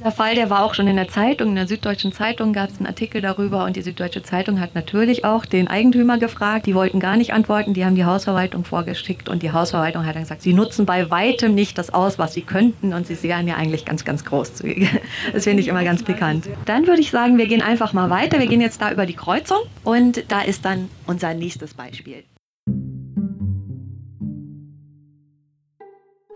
Dieser 0.00 0.12
Fall, 0.12 0.34
der 0.34 0.48
war 0.48 0.64
auch 0.64 0.72
schon 0.72 0.88
in 0.88 0.96
der 0.96 1.08
Zeitung, 1.08 1.50
in 1.50 1.56
der 1.56 1.66
Süddeutschen 1.66 2.10
Zeitung 2.10 2.54
gab 2.54 2.70
es 2.70 2.78
einen 2.78 2.86
Artikel 2.86 3.20
darüber 3.20 3.66
und 3.66 3.76
die 3.76 3.82
Süddeutsche 3.82 4.22
Zeitung 4.22 4.58
hat 4.58 4.74
natürlich 4.74 5.26
auch 5.26 5.44
den 5.44 5.68
Eigentümer 5.68 6.16
gefragt. 6.16 6.64
Die 6.64 6.74
wollten 6.74 7.00
gar 7.00 7.18
nicht 7.18 7.34
antworten, 7.34 7.74
die 7.74 7.84
haben 7.84 7.96
die 7.96 8.06
Hausverwaltung 8.06 8.64
vorgeschickt 8.64 9.28
und 9.28 9.42
die 9.42 9.52
Hausverwaltung 9.52 10.06
hat 10.06 10.14
dann 10.14 10.22
gesagt, 10.22 10.40
sie 10.40 10.54
nutzen 10.54 10.86
bei 10.86 11.10
weitem 11.10 11.54
nicht 11.54 11.76
das 11.76 11.92
aus, 11.92 12.18
was 12.18 12.32
sie 12.32 12.40
könnten 12.40 12.94
und 12.94 13.06
sie 13.06 13.14
sehen 13.14 13.46
ja 13.46 13.56
eigentlich 13.56 13.84
ganz, 13.84 14.06
ganz 14.06 14.24
großzügig. 14.24 14.88
Das 15.34 15.44
finde 15.44 15.60
ich 15.60 15.68
immer 15.68 15.84
ganz 15.84 16.02
pikant. 16.02 16.48
Dann 16.64 16.86
würde 16.86 17.02
ich 17.02 17.10
sagen, 17.10 17.36
wir 17.36 17.46
gehen 17.46 17.60
einfach 17.60 17.92
mal 17.92 18.08
weiter. 18.08 18.38
Wir 18.38 18.46
gehen 18.46 18.62
jetzt 18.62 18.80
da 18.80 18.90
über 18.90 19.04
die 19.04 19.12
Kreuzung 19.14 19.58
und 19.84 20.24
da 20.28 20.40
ist 20.40 20.64
dann 20.64 20.88
unser 21.06 21.34
nächstes 21.34 21.74
Beispiel. 21.74 22.24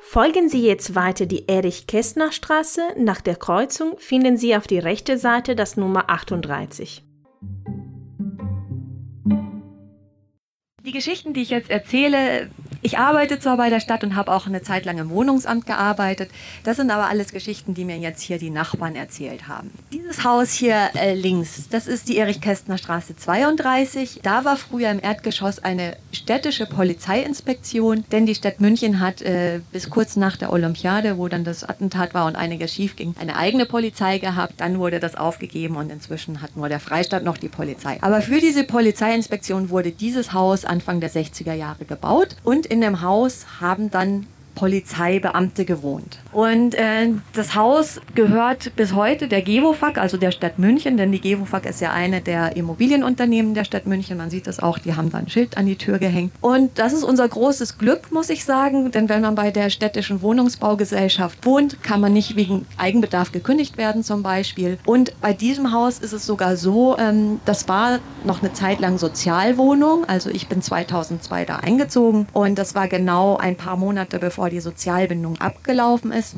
Folgen 0.06 0.50
Sie 0.50 0.64
jetzt 0.64 0.94
weiter 0.94 1.25
die 1.25 1.49
Erich-Kästner-Straße. 1.49 2.82
Nach 2.99 3.23
der 3.23 3.37
Kreuzung 3.37 3.99
finden 3.99 4.37
Sie 4.37 4.54
auf 4.54 4.66
die 4.66 4.78
rechte 4.78 5.16
Seite 5.16 5.56
das 5.56 5.76
Nummer 5.76 6.11
38. 6.11 7.02
Die 10.84 10.92
Geschichten, 10.92 11.32
die 11.32 11.40
ich 11.40 11.50
jetzt 11.50 11.70
erzähle, 11.70 12.50
ich 12.85 12.99
arbeite 12.99 13.38
zwar 13.41 13.57
bei 13.57 13.71
der 13.71 13.81
Stadt 13.81 14.05
und 14.05 14.14
habe 14.14 14.31
auch 14.31 14.47
eine 14.47 14.61
Zeit 14.61 14.85
lang 14.85 14.99
im 14.99 15.09
Wohnungsamt 15.09 15.64
gearbeitet. 15.64 16.31
Das 16.64 16.76
sind 16.76 16.91
aber 16.91 17.09
alles 17.09 17.33
Geschichten, 17.33 17.73
die 17.73 17.87
mir 17.87 17.97
jetzt 17.97 18.21
hier 18.21 18.37
die 18.38 18.50
Nachbarn 18.50 18.95
erzählt 18.95 19.49
haben. 19.49 19.71
Dieses 19.91 20.23
Haus 20.23 20.53
hier 20.53 20.91
äh, 20.95 21.14
links, 21.14 21.71
das 21.71 21.87
ist 21.87 22.11
die 22.11 22.19
Erich-Kästner 22.19 22.76
Straße 22.76 23.17
32. 23.17 24.21
Da 24.23 24.45
war 24.45 24.59
früher 24.59 24.91
im 24.91 25.00
Erdgeschoss 25.03 25.61
eine 25.61 25.97
städtische 26.12 26.67
Polizeiinspektion, 26.67 28.05
denn 28.12 28.26
die 28.26 28.35
Stadt 28.35 28.61
München 28.61 29.00
hat 29.00 29.23
äh, 29.23 29.61
bis 29.73 29.88
kurz 29.88 30.17
nach 30.17 30.37
der 30.37 30.53
Olympiade, 30.53 31.17
wo 31.17 31.29
dann 31.29 31.43
das 31.43 31.64
Attentat 31.64 32.12
war 32.12 32.26
und 32.26 32.37
einiges 32.37 32.75
schief 32.75 32.97
ging, 32.97 33.14
eine 33.19 33.37
eigene 33.37 33.64
Polizei 33.64 34.19
gehabt. 34.19 34.61
Dann 34.61 34.79
wurde 34.79 35.00
das 35.00 35.14
aufgegeben 35.14 35.76
und 35.76 35.91
inzwischen 35.91 36.43
hat 36.43 36.55
nur 36.55 36.69
der 36.69 36.81
Freistaat 36.81 37.25
noch 37.25 37.38
die 37.38 37.49
Polizei. 37.49 37.97
Aber 38.03 38.21
für 38.21 38.41
diese 38.41 38.64
Polizeiinspektion 38.64 39.71
wurde 39.71 39.91
dieses 39.91 40.35
Haus 40.35 40.67
Anfang 40.67 41.00
der 41.00 41.11
60er 41.11 41.55
Jahre 41.55 41.87
gebaut 41.87 42.37
und 42.45 42.74
in 42.75 42.81
dem 42.81 43.02
Haus 43.02 43.47
haben 43.61 43.88
dann 43.93 44.26
Polizeibeamte 44.54 45.64
gewohnt. 45.64 46.18
Und 46.32 46.75
äh, 46.75 47.11
das 47.32 47.54
Haus 47.54 48.00
gehört 48.14 48.75
bis 48.76 48.94
heute 48.94 49.28
der 49.28 49.42
Gewofag, 49.42 49.99
also 49.99 50.16
der 50.16 50.30
Stadt 50.30 50.58
München, 50.58 50.96
denn 50.96 51.12
die 51.12 51.20
Gewofag 51.20 51.66
ist 51.66 51.80
ja 51.80 51.92
eine 51.92 52.20
der 52.20 52.56
Immobilienunternehmen 52.56 53.54
der 53.54 53.64
Stadt 53.64 53.87
München. 53.87 54.18
Man 54.18 54.30
sieht 54.30 54.46
das 54.46 54.61
auch, 54.61 54.78
die 54.78 54.94
haben 54.94 55.11
da 55.11 55.18
ein 55.18 55.28
Schild 55.28 55.56
an 55.56 55.66
die 55.66 55.76
Tür 55.76 55.99
gehängt. 55.99 56.32
Und 56.40 56.78
das 56.78 56.92
ist 56.92 57.04
unser 57.04 57.28
großes 57.28 57.78
Glück, 57.78 58.12
muss 58.12 58.30
ich 58.30 58.44
sagen, 58.44 58.90
denn 58.90 59.08
wenn 59.08 59.23
man 59.23 59.34
bei 59.34 59.50
der 59.50 59.70
städtischen 59.70 60.23
Wohnungsbaugesellschaft 60.23 61.44
wohnt, 61.44 61.82
kann 61.82 62.00
man 62.00 62.12
nicht 62.12 62.37
wegen 62.37 62.66
Eigenbedarf 62.76 63.32
gekündigt 63.32 63.76
werden 63.76 64.02
zum 64.02 64.23
Beispiel. 64.23 64.78
Und 64.84 65.20
bei 65.20 65.32
diesem 65.32 65.73
Haus 65.73 65.99
ist 65.99 66.12
es 66.12 66.26
sogar 66.26 66.56
so, 66.56 66.96
ähm, 66.99 67.40
das 67.44 67.68
war 67.68 67.99
noch 68.25 68.42
eine 68.42 68.52
Zeit 68.52 68.80
lang 68.80 68.99
Sozialwohnung. 68.99 70.04
Also 70.06 70.30
ich 70.30 70.49
bin 70.49 70.62
2002 70.62 71.44
da 71.44 71.56
eingezogen 71.56 72.26
und 72.32 72.58
das 72.58 72.75
war 72.75 72.88
genau 72.88 73.37
ein 73.37 73.56
paar 73.56 73.76
Monate 73.76 74.18
bevor 74.18 74.43
bevor 74.44 74.50
die 74.50 74.60
Sozialbindung 74.60 75.40
abgelaufen 75.40 76.12
ist. 76.12 76.36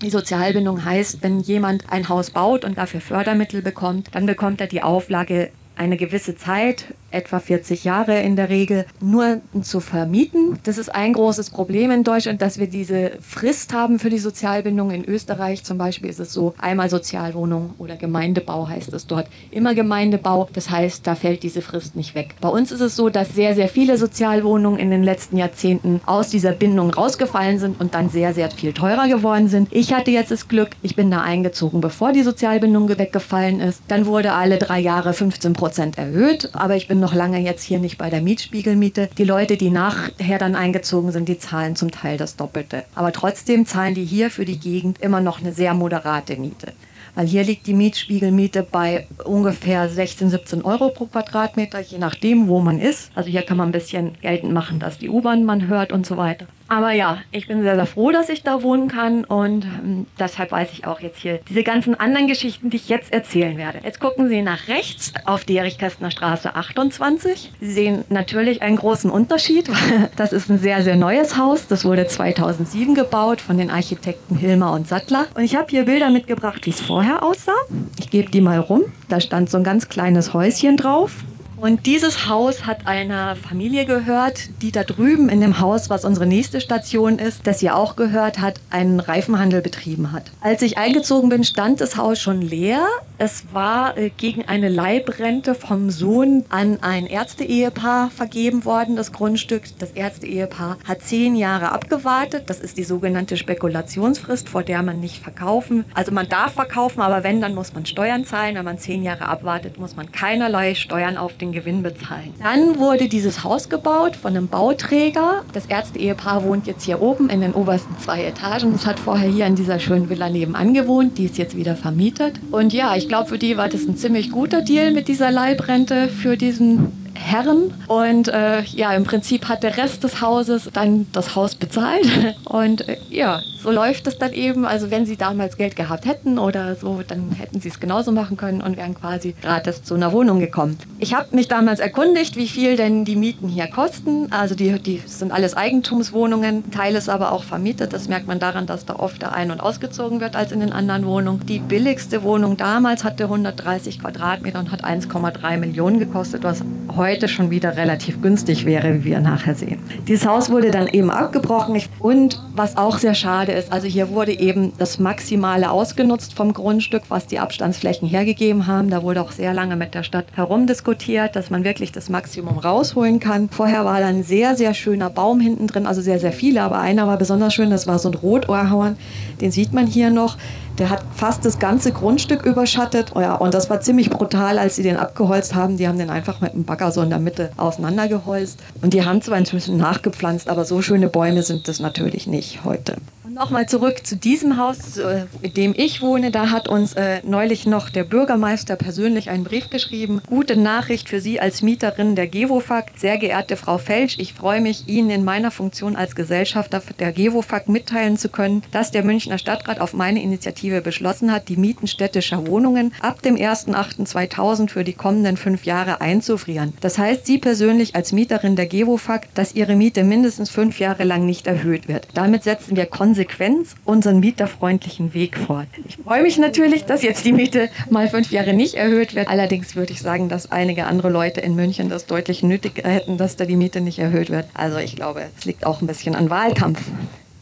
Die 0.00 0.08
Sozialbindung 0.08 0.82
heißt, 0.82 1.22
wenn 1.22 1.40
jemand 1.40 1.92
ein 1.92 2.08
Haus 2.08 2.30
baut 2.30 2.64
und 2.64 2.78
dafür 2.78 3.02
Fördermittel 3.02 3.60
bekommt, 3.60 4.08
dann 4.12 4.24
bekommt 4.24 4.62
er 4.62 4.66
die 4.66 4.82
Auflage 4.82 5.50
eine 5.76 5.98
gewisse 5.98 6.36
Zeit 6.36 6.94
etwa 7.14 7.38
40 7.38 7.84
Jahre 7.84 8.20
in 8.20 8.36
der 8.36 8.48
Regel, 8.48 8.86
nur 9.00 9.40
zu 9.62 9.80
vermieten. 9.80 10.58
Das 10.64 10.78
ist 10.78 10.94
ein 10.94 11.12
großes 11.12 11.50
Problem 11.50 11.90
in 11.90 12.04
Deutschland, 12.04 12.42
dass 12.42 12.58
wir 12.58 12.66
diese 12.66 13.12
Frist 13.20 13.72
haben 13.72 13.98
für 13.98 14.10
die 14.10 14.18
Sozialbindung. 14.18 14.90
In 14.90 15.04
Österreich 15.04 15.64
zum 15.64 15.78
Beispiel 15.78 16.10
ist 16.10 16.20
es 16.20 16.32
so, 16.32 16.54
einmal 16.58 16.90
Sozialwohnung 16.90 17.74
oder 17.78 17.96
Gemeindebau 17.96 18.68
heißt 18.68 18.92
es 18.92 19.06
dort. 19.06 19.26
Immer 19.50 19.74
Gemeindebau, 19.74 20.48
das 20.52 20.70
heißt, 20.70 21.06
da 21.06 21.14
fällt 21.14 21.42
diese 21.42 21.62
Frist 21.62 21.96
nicht 21.96 22.14
weg. 22.14 22.34
Bei 22.40 22.48
uns 22.48 22.72
ist 22.72 22.80
es 22.80 22.96
so, 22.96 23.08
dass 23.08 23.34
sehr, 23.34 23.54
sehr 23.54 23.68
viele 23.68 23.96
Sozialwohnungen 23.96 24.78
in 24.78 24.90
den 24.90 25.02
letzten 25.02 25.36
Jahrzehnten 25.36 26.00
aus 26.06 26.28
dieser 26.28 26.52
Bindung 26.52 26.90
rausgefallen 26.90 27.58
sind 27.58 27.80
und 27.80 27.94
dann 27.94 28.10
sehr, 28.10 28.34
sehr 28.34 28.50
viel 28.50 28.72
teurer 28.72 29.08
geworden 29.08 29.48
sind. 29.48 29.68
Ich 29.70 29.92
hatte 29.92 30.10
jetzt 30.10 30.30
das 30.30 30.48
Glück, 30.48 30.70
ich 30.82 30.96
bin 30.96 31.10
da 31.10 31.22
eingezogen, 31.22 31.80
bevor 31.80 32.12
die 32.12 32.22
Sozialbindung 32.22 32.88
weggefallen 32.88 33.60
ist. 33.60 33.82
Dann 33.88 34.06
wurde 34.06 34.32
alle 34.32 34.58
drei 34.58 34.80
Jahre 34.80 35.12
15 35.12 35.52
Prozent 35.52 35.98
erhöht, 35.98 36.50
aber 36.52 36.76
ich 36.76 36.88
bin 36.88 37.00
noch 37.04 37.14
lange 37.14 37.38
jetzt 37.38 37.62
hier 37.62 37.80
nicht 37.80 37.98
bei 37.98 38.08
der 38.08 38.22
Mietspiegelmiete. 38.22 39.10
Die 39.18 39.24
Leute, 39.24 39.58
die 39.58 39.68
nachher 39.68 40.38
dann 40.38 40.56
eingezogen 40.56 41.12
sind, 41.12 41.28
die 41.28 41.38
zahlen 41.38 41.76
zum 41.76 41.90
Teil 41.90 42.16
das 42.16 42.36
Doppelte. 42.36 42.84
Aber 42.94 43.12
trotzdem 43.12 43.66
zahlen 43.66 43.94
die 43.94 44.06
hier 44.06 44.30
für 44.30 44.46
die 44.46 44.58
Gegend 44.58 45.02
immer 45.02 45.20
noch 45.20 45.38
eine 45.38 45.52
sehr 45.52 45.74
moderate 45.74 46.36
Miete. 46.36 46.72
Weil 47.14 47.26
hier 47.26 47.44
liegt 47.44 47.66
die 47.66 47.74
Mietspiegelmiete 47.74 48.62
bei 48.62 49.06
ungefähr 49.22 49.86
16, 49.86 50.30
17 50.30 50.62
Euro 50.62 50.88
pro 50.88 51.04
Quadratmeter, 51.04 51.80
je 51.80 51.98
nachdem, 51.98 52.48
wo 52.48 52.60
man 52.60 52.80
ist. 52.80 53.10
Also 53.14 53.28
hier 53.28 53.42
kann 53.42 53.58
man 53.58 53.68
ein 53.68 53.72
bisschen 53.72 54.18
geltend 54.22 54.54
machen, 54.54 54.80
dass 54.80 54.96
die 54.96 55.10
U-Bahn 55.10 55.44
man 55.44 55.66
hört 55.68 55.92
und 55.92 56.06
so 56.06 56.16
weiter. 56.16 56.46
Aber 56.68 56.92
ja, 56.92 57.18
ich 57.30 57.46
bin 57.46 57.62
sehr, 57.62 57.74
sehr 57.74 57.86
froh, 57.86 58.10
dass 58.10 58.28
ich 58.28 58.42
da 58.42 58.62
wohnen 58.62 58.88
kann 58.88 59.24
und 59.24 59.64
ähm, 59.64 60.06
deshalb 60.18 60.50
weiß 60.50 60.70
ich 60.72 60.86
auch 60.86 61.00
jetzt 61.00 61.18
hier 61.18 61.40
diese 61.48 61.62
ganzen 61.62 61.98
anderen 61.98 62.26
Geschichten, 62.26 62.70
die 62.70 62.76
ich 62.76 62.88
jetzt 62.88 63.12
erzählen 63.12 63.56
werde. 63.58 63.80
Jetzt 63.84 64.00
gucken 64.00 64.28
Sie 64.28 64.40
nach 64.42 64.68
rechts 64.68 65.12
auf 65.26 65.44
die 65.44 65.56
Erich-Kästner 65.56 66.10
Straße 66.10 66.54
28. 66.54 67.52
Sie 67.60 67.72
sehen 67.72 68.04
natürlich 68.08 68.62
einen 68.62 68.76
großen 68.76 69.10
Unterschied. 69.10 69.70
Das 70.16 70.32
ist 70.32 70.50
ein 70.50 70.58
sehr, 70.58 70.82
sehr 70.82 70.96
neues 70.96 71.36
Haus. 71.36 71.66
Das 71.66 71.84
wurde 71.84 72.06
2007 72.06 72.94
gebaut 72.94 73.40
von 73.40 73.58
den 73.58 73.70
Architekten 73.70 74.36
Hilmer 74.36 74.72
und 74.72 74.86
Sattler. 74.86 75.26
Und 75.34 75.42
ich 75.42 75.56
habe 75.56 75.66
hier 75.68 75.84
Bilder 75.84 76.10
mitgebracht, 76.10 76.66
wie 76.66 76.70
es 76.70 76.80
vorher 76.80 77.22
aussah. 77.22 77.52
Ich 77.98 78.10
gebe 78.10 78.30
die 78.30 78.40
mal 78.40 78.58
rum. 78.58 78.82
Da 79.08 79.20
stand 79.20 79.50
so 79.50 79.56
ein 79.58 79.64
ganz 79.64 79.88
kleines 79.88 80.34
Häuschen 80.34 80.76
drauf. 80.76 81.24
Und 81.64 81.86
dieses 81.86 82.28
Haus 82.28 82.66
hat 82.66 82.86
einer 82.86 83.36
Familie 83.36 83.86
gehört, 83.86 84.50
die 84.60 84.70
da 84.70 84.84
drüben 84.84 85.30
in 85.30 85.40
dem 85.40 85.60
Haus, 85.60 85.88
was 85.88 86.04
unsere 86.04 86.26
nächste 86.26 86.60
Station 86.60 87.18
ist, 87.18 87.46
das 87.46 87.62
ihr 87.62 87.74
auch 87.74 87.96
gehört 87.96 88.38
hat, 88.38 88.60
einen 88.68 89.00
Reifenhandel 89.00 89.62
betrieben 89.62 90.12
hat. 90.12 90.24
Als 90.42 90.60
ich 90.60 90.76
eingezogen 90.76 91.30
bin, 91.30 91.42
stand 91.42 91.80
das 91.80 91.96
Haus 91.96 92.20
schon 92.20 92.42
leer. 92.42 92.86
Es 93.16 93.44
war 93.54 93.96
äh, 93.96 94.10
gegen 94.10 94.44
eine 94.46 94.68
Leibrente 94.68 95.54
vom 95.54 95.88
Sohn 95.88 96.44
an 96.50 96.82
ein 96.82 97.06
Ärzte-Ehepaar 97.06 98.10
vergeben 98.10 98.66
worden, 98.66 98.94
das 98.94 99.12
Grundstück. 99.12 99.62
Das 99.78 99.92
Ärzte-Ehepaar 99.92 100.76
hat 100.86 101.00
zehn 101.00 101.34
Jahre 101.34 101.72
abgewartet. 101.72 102.50
Das 102.50 102.60
ist 102.60 102.76
die 102.76 102.84
sogenannte 102.84 103.38
Spekulationsfrist, 103.38 104.50
vor 104.50 104.64
der 104.64 104.82
man 104.82 105.00
nicht 105.00 105.22
verkaufen. 105.22 105.86
Also 105.94 106.12
man 106.12 106.28
darf 106.28 106.52
verkaufen, 106.52 107.00
aber 107.00 107.24
wenn, 107.24 107.40
dann 107.40 107.54
muss 107.54 107.72
man 107.72 107.86
Steuern 107.86 108.26
zahlen. 108.26 108.56
Wenn 108.56 108.66
man 108.66 108.78
zehn 108.78 109.02
Jahre 109.02 109.24
abwartet, 109.28 109.78
muss 109.78 109.96
man 109.96 110.12
keinerlei 110.12 110.74
Steuern 110.74 111.16
auf 111.16 111.38
den 111.38 111.53
Gewinn 111.54 111.82
bezahlen. 111.82 112.34
Dann 112.42 112.78
wurde 112.78 113.08
dieses 113.08 113.44
Haus 113.44 113.68
gebaut 113.68 114.16
von 114.16 114.36
einem 114.36 114.48
Bauträger. 114.48 115.44
Das 115.52 115.66
Ärzte-Ehepaar 115.66 116.44
wohnt 116.44 116.66
jetzt 116.66 116.84
hier 116.84 117.00
oben 117.00 117.30
in 117.30 117.40
den 117.40 117.54
obersten 117.54 117.96
zwei 117.98 118.24
Etagen. 118.24 118.74
Es 118.74 118.86
hat 118.86 118.98
vorher 118.98 119.30
hier 119.30 119.46
in 119.46 119.54
dieser 119.54 119.78
schönen 119.78 120.10
Villa 120.10 120.28
nebenan 120.28 120.74
gewohnt. 120.74 121.16
Die 121.18 121.24
ist 121.24 121.38
jetzt 121.38 121.56
wieder 121.56 121.76
vermietet. 121.76 122.40
Und 122.50 122.72
ja, 122.72 122.96
ich 122.96 123.08
glaube, 123.08 123.28
für 123.28 123.38
die 123.38 123.56
war 123.56 123.68
das 123.68 123.86
ein 123.86 123.96
ziemlich 123.96 124.30
guter 124.30 124.60
Deal 124.60 124.92
mit 124.92 125.08
dieser 125.08 125.30
Leibrente 125.30 126.08
für 126.08 126.36
diesen 126.36 127.03
Herren. 127.14 127.72
Und 127.88 128.28
äh, 128.28 128.62
ja, 128.62 128.92
im 128.92 129.04
Prinzip 129.04 129.48
hat 129.48 129.62
der 129.62 129.76
Rest 129.76 130.04
des 130.04 130.20
Hauses 130.20 130.70
dann 130.72 131.06
das 131.12 131.36
Haus 131.36 131.54
bezahlt. 131.54 132.06
Und 132.44 132.88
äh, 132.88 132.98
ja, 133.10 133.40
so 133.62 133.70
läuft 133.70 134.06
es 134.06 134.18
dann 134.18 134.32
eben. 134.32 134.66
Also 134.66 134.90
wenn 134.90 135.06
sie 135.06 135.16
damals 135.16 135.56
Geld 135.56 135.76
gehabt 135.76 136.06
hätten 136.06 136.38
oder 136.38 136.74
so, 136.74 137.02
dann 137.06 137.32
hätten 137.32 137.60
sie 137.60 137.68
es 137.68 137.80
genauso 137.80 138.12
machen 138.12 138.36
können 138.36 138.60
und 138.60 138.76
wären 138.76 138.94
quasi 138.94 139.34
gratis 139.40 139.82
zu 139.82 139.94
einer 139.94 140.12
Wohnung 140.12 140.38
gekommen. 140.38 140.78
Ich 140.98 141.14
habe 141.14 141.34
mich 141.34 141.48
damals 141.48 141.80
erkundigt, 141.80 142.36
wie 142.36 142.48
viel 142.48 142.76
denn 142.76 143.04
die 143.04 143.16
Mieten 143.16 143.48
hier 143.48 143.68
kosten. 143.68 144.30
Also 144.30 144.54
die, 144.54 144.78
die 144.78 145.02
sind 145.06 145.32
alles 145.32 145.56
Eigentumswohnungen, 145.56 146.70
Teil 146.70 146.94
ist 146.94 147.08
aber 147.08 147.32
auch 147.32 147.44
vermietet. 147.44 147.92
Das 147.92 148.08
merkt 148.08 148.26
man 148.26 148.38
daran, 148.38 148.66
dass 148.66 148.84
da 148.84 148.96
oft 148.96 149.24
ein- 149.24 149.50
und 149.50 149.60
ausgezogen 149.60 150.20
wird 150.20 150.36
als 150.36 150.52
in 150.52 150.60
den 150.60 150.72
anderen 150.72 151.06
Wohnungen. 151.06 151.46
Die 151.46 151.58
billigste 151.58 152.22
Wohnung 152.22 152.56
damals 152.56 153.02
hatte 153.02 153.24
130 153.24 154.00
Quadratmeter 154.00 154.58
und 154.58 154.70
hat 154.70 154.84
1,3 154.84 155.56
Millionen 155.56 155.98
gekostet, 155.98 156.42
was 156.42 156.62
heute 156.96 157.03
schon 157.28 157.50
wieder 157.50 157.76
relativ 157.76 158.20
günstig 158.22 158.64
wäre, 158.64 158.94
wie 158.94 159.04
wir 159.04 159.20
nachher 159.20 159.54
sehen. 159.54 159.78
Dieses 160.08 160.26
Haus 160.26 160.50
wurde 160.50 160.70
dann 160.70 160.88
eben 160.88 161.10
abgebrochen 161.10 161.80
und 161.98 162.42
was 162.54 162.76
auch 162.76 162.98
sehr 162.98 163.14
schade 163.14 163.52
ist, 163.52 163.72
also 163.72 163.86
hier 163.86 164.10
wurde 164.10 164.32
eben 164.38 164.72
das 164.78 164.98
Maximale 164.98 165.70
ausgenutzt 165.70 166.34
vom 166.34 166.52
Grundstück, 166.52 167.02
was 167.08 167.26
die 167.26 167.38
Abstandsflächen 167.38 168.08
hergegeben 168.08 168.66
haben. 168.66 168.90
Da 168.90 169.02
wurde 169.02 169.20
auch 169.20 169.32
sehr 169.32 169.52
lange 169.54 169.76
mit 169.76 169.94
der 169.94 170.02
Stadt 170.02 170.26
herumdiskutiert, 170.34 171.36
dass 171.36 171.50
man 171.50 171.64
wirklich 171.64 171.92
das 171.92 172.08
Maximum 172.08 172.58
rausholen 172.58 173.20
kann. 173.20 173.48
Vorher 173.50 173.84
war 173.84 174.00
da 174.00 174.06
ein 174.06 174.22
sehr, 174.22 174.56
sehr 174.56 174.74
schöner 174.74 175.10
Baum 175.10 175.40
hinten 175.40 175.66
drin, 175.66 175.86
also 175.86 176.00
sehr, 176.00 176.18
sehr 176.18 176.32
viele, 176.32 176.62
aber 176.62 176.78
einer 176.78 177.06
war 177.06 177.18
besonders 177.18 177.54
schön, 177.54 177.70
das 177.70 177.86
war 177.86 177.98
so 177.98 178.08
ein 178.10 178.14
Rotohrhorn, 178.14 178.96
den 179.40 179.50
sieht 179.50 179.72
man 179.72 179.86
hier 179.86 180.10
noch. 180.10 180.36
Der 180.78 180.90
hat 180.90 181.04
fast 181.14 181.44
das 181.44 181.58
ganze 181.58 181.92
Grundstück 181.92 182.44
überschattet. 182.44 183.12
Oh 183.14 183.20
ja, 183.20 183.34
und 183.34 183.54
das 183.54 183.70
war 183.70 183.80
ziemlich 183.80 184.10
brutal, 184.10 184.58
als 184.58 184.76
sie 184.76 184.82
den 184.82 184.96
abgeholzt 184.96 185.54
haben. 185.54 185.76
Die 185.76 185.86
haben 185.86 185.98
den 185.98 186.10
einfach 186.10 186.40
mit 186.40 186.52
einem 186.52 186.64
Bagger 186.64 186.90
so 186.90 187.00
in 187.02 187.10
der 187.10 187.20
Mitte 187.20 187.52
auseinandergeholzt. 187.56 188.58
Und 188.82 188.92
die 188.92 189.04
haben 189.04 189.22
zwar 189.22 189.38
inzwischen 189.38 189.76
nachgepflanzt, 189.76 190.48
aber 190.48 190.64
so 190.64 190.82
schöne 190.82 191.08
Bäume 191.08 191.42
sind 191.42 191.68
das 191.68 191.78
natürlich 191.78 192.26
nicht 192.26 192.64
heute. 192.64 192.96
Nochmal 193.34 193.68
zurück 193.68 194.06
zu 194.06 194.14
diesem 194.14 194.58
Haus, 194.58 194.96
äh, 194.96 195.26
in 195.42 195.54
dem 195.54 195.74
ich 195.76 196.00
wohne. 196.00 196.30
Da 196.30 196.50
hat 196.50 196.68
uns 196.68 196.92
äh, 196.92 197.20
neulich 197.24 197.66
noch 197.66 197.90
der 197.90 198.04
Bürgermeister 198.04 198.76
persönlich 198.76 199.28
einen 199.28 199.42
Brief 199.42 199.70
geschrieben. 199.70 200.22
Gute 200.28 200.56
Nachricht 200.56 201.08
für 201.08 201.20
Sie 201.20 201.40
als 201.40 201.60
Mieterin 201.60 202.14
der 202.14 202.28
GEWOFAG. 202.28 202.92
Sehr 202.96 203.18
geehrte 203.18 203.56
Frau 203.56 203.78
Felsch, 203.78 204.20
ich 204.20 204.34
freue 204.34 204.60
mich, 204.60 204.86
Ihnen 204.86 205.10
in 205.10 205.24
meiner 205.24 205.50
Funktion 205.50 205.96
als 205.96 206.14
Gesellschafter 206.14 206.80
der 207.00 207.10
GEWOFAG 207.10 207.68
mitteilen 207.68 208.18
zu 208.18 208.28
können, 208.28 208.62
dass 208.70 208.92
der 208.92 209.02
Münchner 209.02 209.38
Stadtrat 209.38 209.80
auf 209.80 209.94
meine 209.94 210.22
Initiative 210.22 210.80
beschlossen 210.80 211.32
hat, 211.32 211.48
die 211.48 211.56
Mieten 211.56 211.88
städtischer 211.88 212.46
Wohnungen 212.46 212.94
ab 213.00 213.20
dem 213.22 213.34
01.08.2000 213.34 214.68
für 214.68 214.84
die 214.84 214.92
kommenden 214.92 215.36
fünf 215.36 215.64
Jahre 215.64 216.00
einzufrieren. 216.00 216.72
Das 216.80 216.98
heißt, 216.98 217.26
Sie 217.26 217.38
persönlich 217.38 217.96
als 217.96 218.12
Mieterin 218.12 218.54
der 218.54 218.66
GEWOFAG, 218.66 219.22
dass 219.34 219.56
Ihre 219.56 219.74
Miete 219.74 220.04
mindestens 220.04 220.50
fünf 220.50 220.78
Jahre 220.78 221.02
lang 221.02 221.26
nicht 221.26 221.48
erhöht 221.48 221.88
wird. 221.88 222.06
Damit 222.14 222.44
setzen 222.44 222.76
wir 222.76 222.86
konsequent 222.86 223.23
Konsequenz 223.24 223.74
unseren 223.84 224.20
mieterfreundlichen 224.20 225.14
Weg 225.14 225.38
fort. 225.38 225.66
Ich 225.88 225.96
freue 225.96 226.22
mich 226.22 226.38
natürlich, 226.38 226.84
dass 226.84 227.02
jetzt 227.02 227.24
die 227.24 227.32
Miete 227.32 227.70
mal 227.90 228.08
fünf 228.08 228.30
Jahre 228.30 228.52
nicht 228.52 228.74
erhöht 228.74 229.14
wird. 229.14 229.28
Allerdings 229.28 229.76
würde 229.76 229.92
ich 229.92 230.00
sagen, 230.00 230.28
dass 230.28 230.52
einige 230.52 230.86
andere 230.86 231.08
Leute 231.08 231.40
in 231.40 231.54
München 231.54 231.88
das 231.88 232.06
deutlich 232.06 232.42
nötig 232.42 232.84
hätten, 232.84 233.16
dass 233.16 233.36
da 233.36 233.46
die 233.46 233.56
Miete 233.56 233.80
nicht 233.80 233.98
erhöht 233.98 234.30
wird. 234.30 234.46
Also 234.52 234.76
ich 234.78 234.96
glaube, 234.96 235.22
es 235.38 235.44
liegt 235.46 235.64
auch 235.64 235.80
ein 235.80 235.86
bisschen 235.86 236.14
an 236.14 236.28
Wahlkampf. 236.28 236.80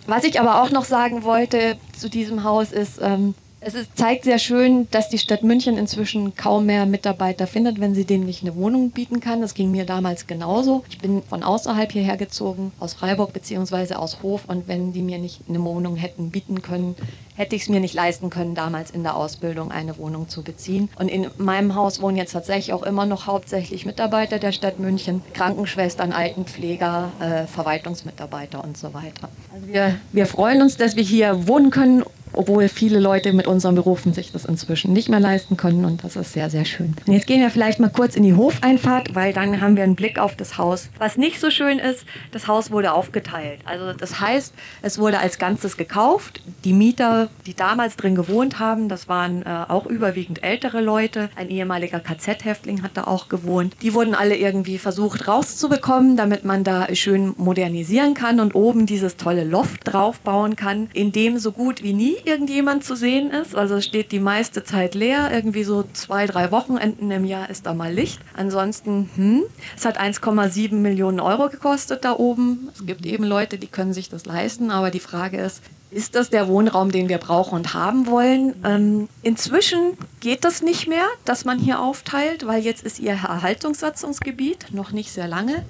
Was 0.07 0.25
ich 0.25 0.41
aber 0.41 0.63
auch 0.63 0.71
noch 0.71 0.85
sagen 0.85 1.25
wollte 1.25 1.77
zu 1.97 2.09
diesem 2.09 2.45
Haus 2.45 2.73
ist, 2.73 3.01
ähm, 3.03 3.35
es 3.65 3.75
ist, 3.75 3.97
zeigt 3.97 4.25
sehr 4.25 4.39
schön, 4.39 4.89
dass 4.91 5.09
die 5.09 5.19
Stadt 5.19 5.45
München 5.45 5.79
inzwischen 5.79 6.35
kaum 6.35 6.67
mehr 6.67 6.85
Mitarbeiter 6.85 7.47
findet, 7.47 7.79
wenn 7.81 7.95
sie 7.95 8.05
denen 8.05 8.27
nicht 8.27 8.43
eine 8.43 8.57
Wohnung 8.57 8.91
bieten 8.91 9.21
kann. 9.21 9.41
Das 9.41 9.55
ging 9.55 9.71
mir 9.71 9.85
damals 9.85 10.27
genauso. 10.27 10.85
Ich 10.91 10.99
bin 10.99 11.23
von 11.23 11.45
außerhalb 11.45 11.93
hierher 11.93 12.17
gezogen, 12.17 12.73
aus 12.81 12.95
Freiburg 12.95 13.33
bzw. 13.33 13.95
aus 13.95 14.23
Hof. 14.23 14.43
Und 14.49 14.67
wenn 14.67 14.93
die 14.93 15.03
mir 15.03 15.19
nicht 15.19 15.43
eine 15.49 15.63
Wohnung 15.63 15.95
hätten 15.95 16.31
bieten 16.31 16.61
können, 16.61 16.97
hätte 17.37 17.55
ich 17.55 17.63
es 17.63 17.69
mir 17.69 17.79
nicht 17.79 17.95
leisten 17.95 18.31
können, 18.31 18.57
damals 18.57 18.91
in 18.91 19.05
der 19.05 19.17
Ausbildung 19.17 19.71
eine 19.71 19.97
Wohnung 19.97 20.29
zu 20.29 20.43
beziehen. 20.43 20.89
Und 20.99 21.09
in 21.09 21.31
meinem 21.39 21.77
Haus 21.77 22.03
wohnen 22.03 22.17
jetzt 22.17 22.33
tatsächlich 22.33 22.73
auch 22.73 22.83
immer 22.83 23.07
noch 23.07 23.29
hauptsächlich 23.29 23.87
Mitarbeiter 23.87 24.41
der 24.41 24.53
Stadt 24.53 24.81
München, 24.81 25.23
Krankenschwestern, 25.35 26.13
Altenpfleger, 26.13 27.13
äh, 27.21 27.47
Verwaltungsmitarbeiter 27.47 28.63
und 28.63 28.77
so 28.77 28.93
weiter. 28.93 29.29
Also 29.55 29.69
wir, 29.69 29.97
wir 30.11 30.27
freuen 30.27 30.63
uns, 30.63 30.77
dass 30.77 30.97
wir 30.97 31.05
hier 31.05 31.47
wohnen 31.47 31.71
können 31.71 32.03
obwohl 32.33 32.69
viele 32.69 33.01
Leute 33.01 33.33
mit 33.33 33.47
unseren 33.47 33.75
Berufen 33.75 34.13
sich 34.13 34.33
das 34.33 34.45
inzwischen 34.45 34.93
nicht 34.93 35.09
mehr 35.09 35.21
leisten 35.21 35.57
können 35.57 35.85
und 35.85 36.05
das 36.05 36.17
ist 36.17 36.33
sehr, 36.33 36.51
sehr 36.51 36.65
schön. 36.65 36.95
Und 37.07 37.13
jetzt 37.13 37.27
gehen 37.27 37.41
wir 37.41 37.51
vielleicht 37.51 37.81
mal 37.81 37.91
kurz 37.91 38.17
in 38.17 38.23
die 38.23 38.35
Hofeinfahrt, 38.35 39.15
weil 39.15 39.33
dann 39.33 39.61
haben 39.61 39.77
wir 39.77 39.85
einen 39.85 39.97
Blick 39.97 40.19
auf 40.19 40.37
das 40.37 40.59
Haus. 40.59 40.91
Was 40.99 41.17
nicht 41.17 41.41
so 41.41 41.51
schön 41.51 41.79
ist, 41.79 42.05
das 42.31 42.49
Haus 42.49 42.71
wurde 42.71 42.93
aufgeteilt. 42.93 43.61
Also 43.65 43.93
das 43.93 44.21
heißt, 44.21 44.55
es 44.83 44.99
wurde 44.99 45.19
als 45.19 45.39
Ganzes 45.39 45.77
gekauft. 45.77 46.41
Die 46.65 46.73
Mieter, 46.73 47.29
die 47.47 47.55
damals 47.55 47.97
drin 47.97 48.15
gewohnt 48.15 48.59
haben, 48.59 48.89
das 48.89 49.09
waren 49.09 49.43
äh, 49.43 49.65
auch 49.69 49.87
überwiegend 49.87 50.43
ältere 50.43 50.81
Leute. 50.81 51.29
Ein 51.37 51.51
ehemaliger 51.51 52.01
KZ-Häftling 52.01 52.83
hat 52.83 52.93
da 52.95 53.05
auch 53.05 53.29
gewohnt. 53.29 53.77
Die 53.83 53.95
wurden 53.95 54.15
alle 54.15 54.37
irgendwie 54.37 54.79
versucht 54.79 55.29
rauszubekommen, 55.29 56.17
damit 56.17 56.45
man 56.45 56.65
da 56.65 56.93
schön 56.95 57.35
modernisieren 57.37 58.15
kann 58.15 58.41
und 58.41 58.55
oben 58.55 58.87
dieses 58.87 59.17
tolle 59.17 59.45
Loft 59.45 59.81
draufbauen 59.85 60.57
kann, 60.57 60.89
in 60.93 61.13
dem 61.13 61.39
so 61.39 61.53
gut 61.53 61.83
wie 61.83 61.93
nie 61.93 62.17
irgendjemand 62.27 62.85
zu 62.85 62.97
sehen 62.97 63.31
ist. 63.31 63.55
Also 63.55 63.77
es 63.77 63.85
steht 63.85 64.13
die 64.13 64.21
meiste 64.21 64.65
Zeit 64.65 64.95
leer. 64.95 65.31
Irgendwie 65.33 65.65
so 65.65 65.85
zwei, 65.93 66.27
drei 66.27 66.51
Wochenenden 66.51 67.11
im 67.11 67.25
Jahr 67.25 67.51
ist 67.51 67.67
da 67.67 67.75
mal 67.75 67.93
Licht. 67.93 68.21
Ansonsten, 68.35 69.11
hm, 69.15 69.43
es 69.77 69.85
hat 69.85 70.01
1,7 70.01 70.75
Millionen 70.75 71.21
Euro 71.21 71.49
gekostet 71.49 72.05
da 72.05 72.17
oben. 72.17 72.69
Es 72.75 72.87
gibt 72.87 73.07
eben 73.07 73.25
Leute, 73.25 73.59
die 73.59 73.67
können 73.67 73.93
sich 73.93 74.09
das 74.09 74.27
leisten. 74.27 74.71
Aber 74.71 74.91
die 74.91 75.01
Frage 75.01 75.41
ist, 75.41 75.63
ist 75.93 76.15
das 76.15 76.31
der 76.31 76.49
Wohnraum, 76.49 76.91
den 76.91 77.09
wir 77.09 77.19
brauchen 77.19 77.55
und 77.55 77.75
haben 77.75 78.07
wollen? 78.07 78.55
Ähm, 78.65 79.09
inzwischen 79.23 79.99
geht 80.21 80.45
das 80.45 80.63
nicht 80.63 80.89
mehr, 80.89 81.05
dass 81.27 81.45
man 81.45 81.59
hier 81.59 81.81
aufteilt, 81.81 82.47
weil 82.47 82.63
jetzt 82.63 82.83
ist 82.83 82.99
ihr 82.99 83.13
Erhaltungssatzungsgebiet 83.13 84.69
noch 84.73 84.93
nicht 84.93 85.13
sehr 85.13 85.29
lange. 85.29 85.65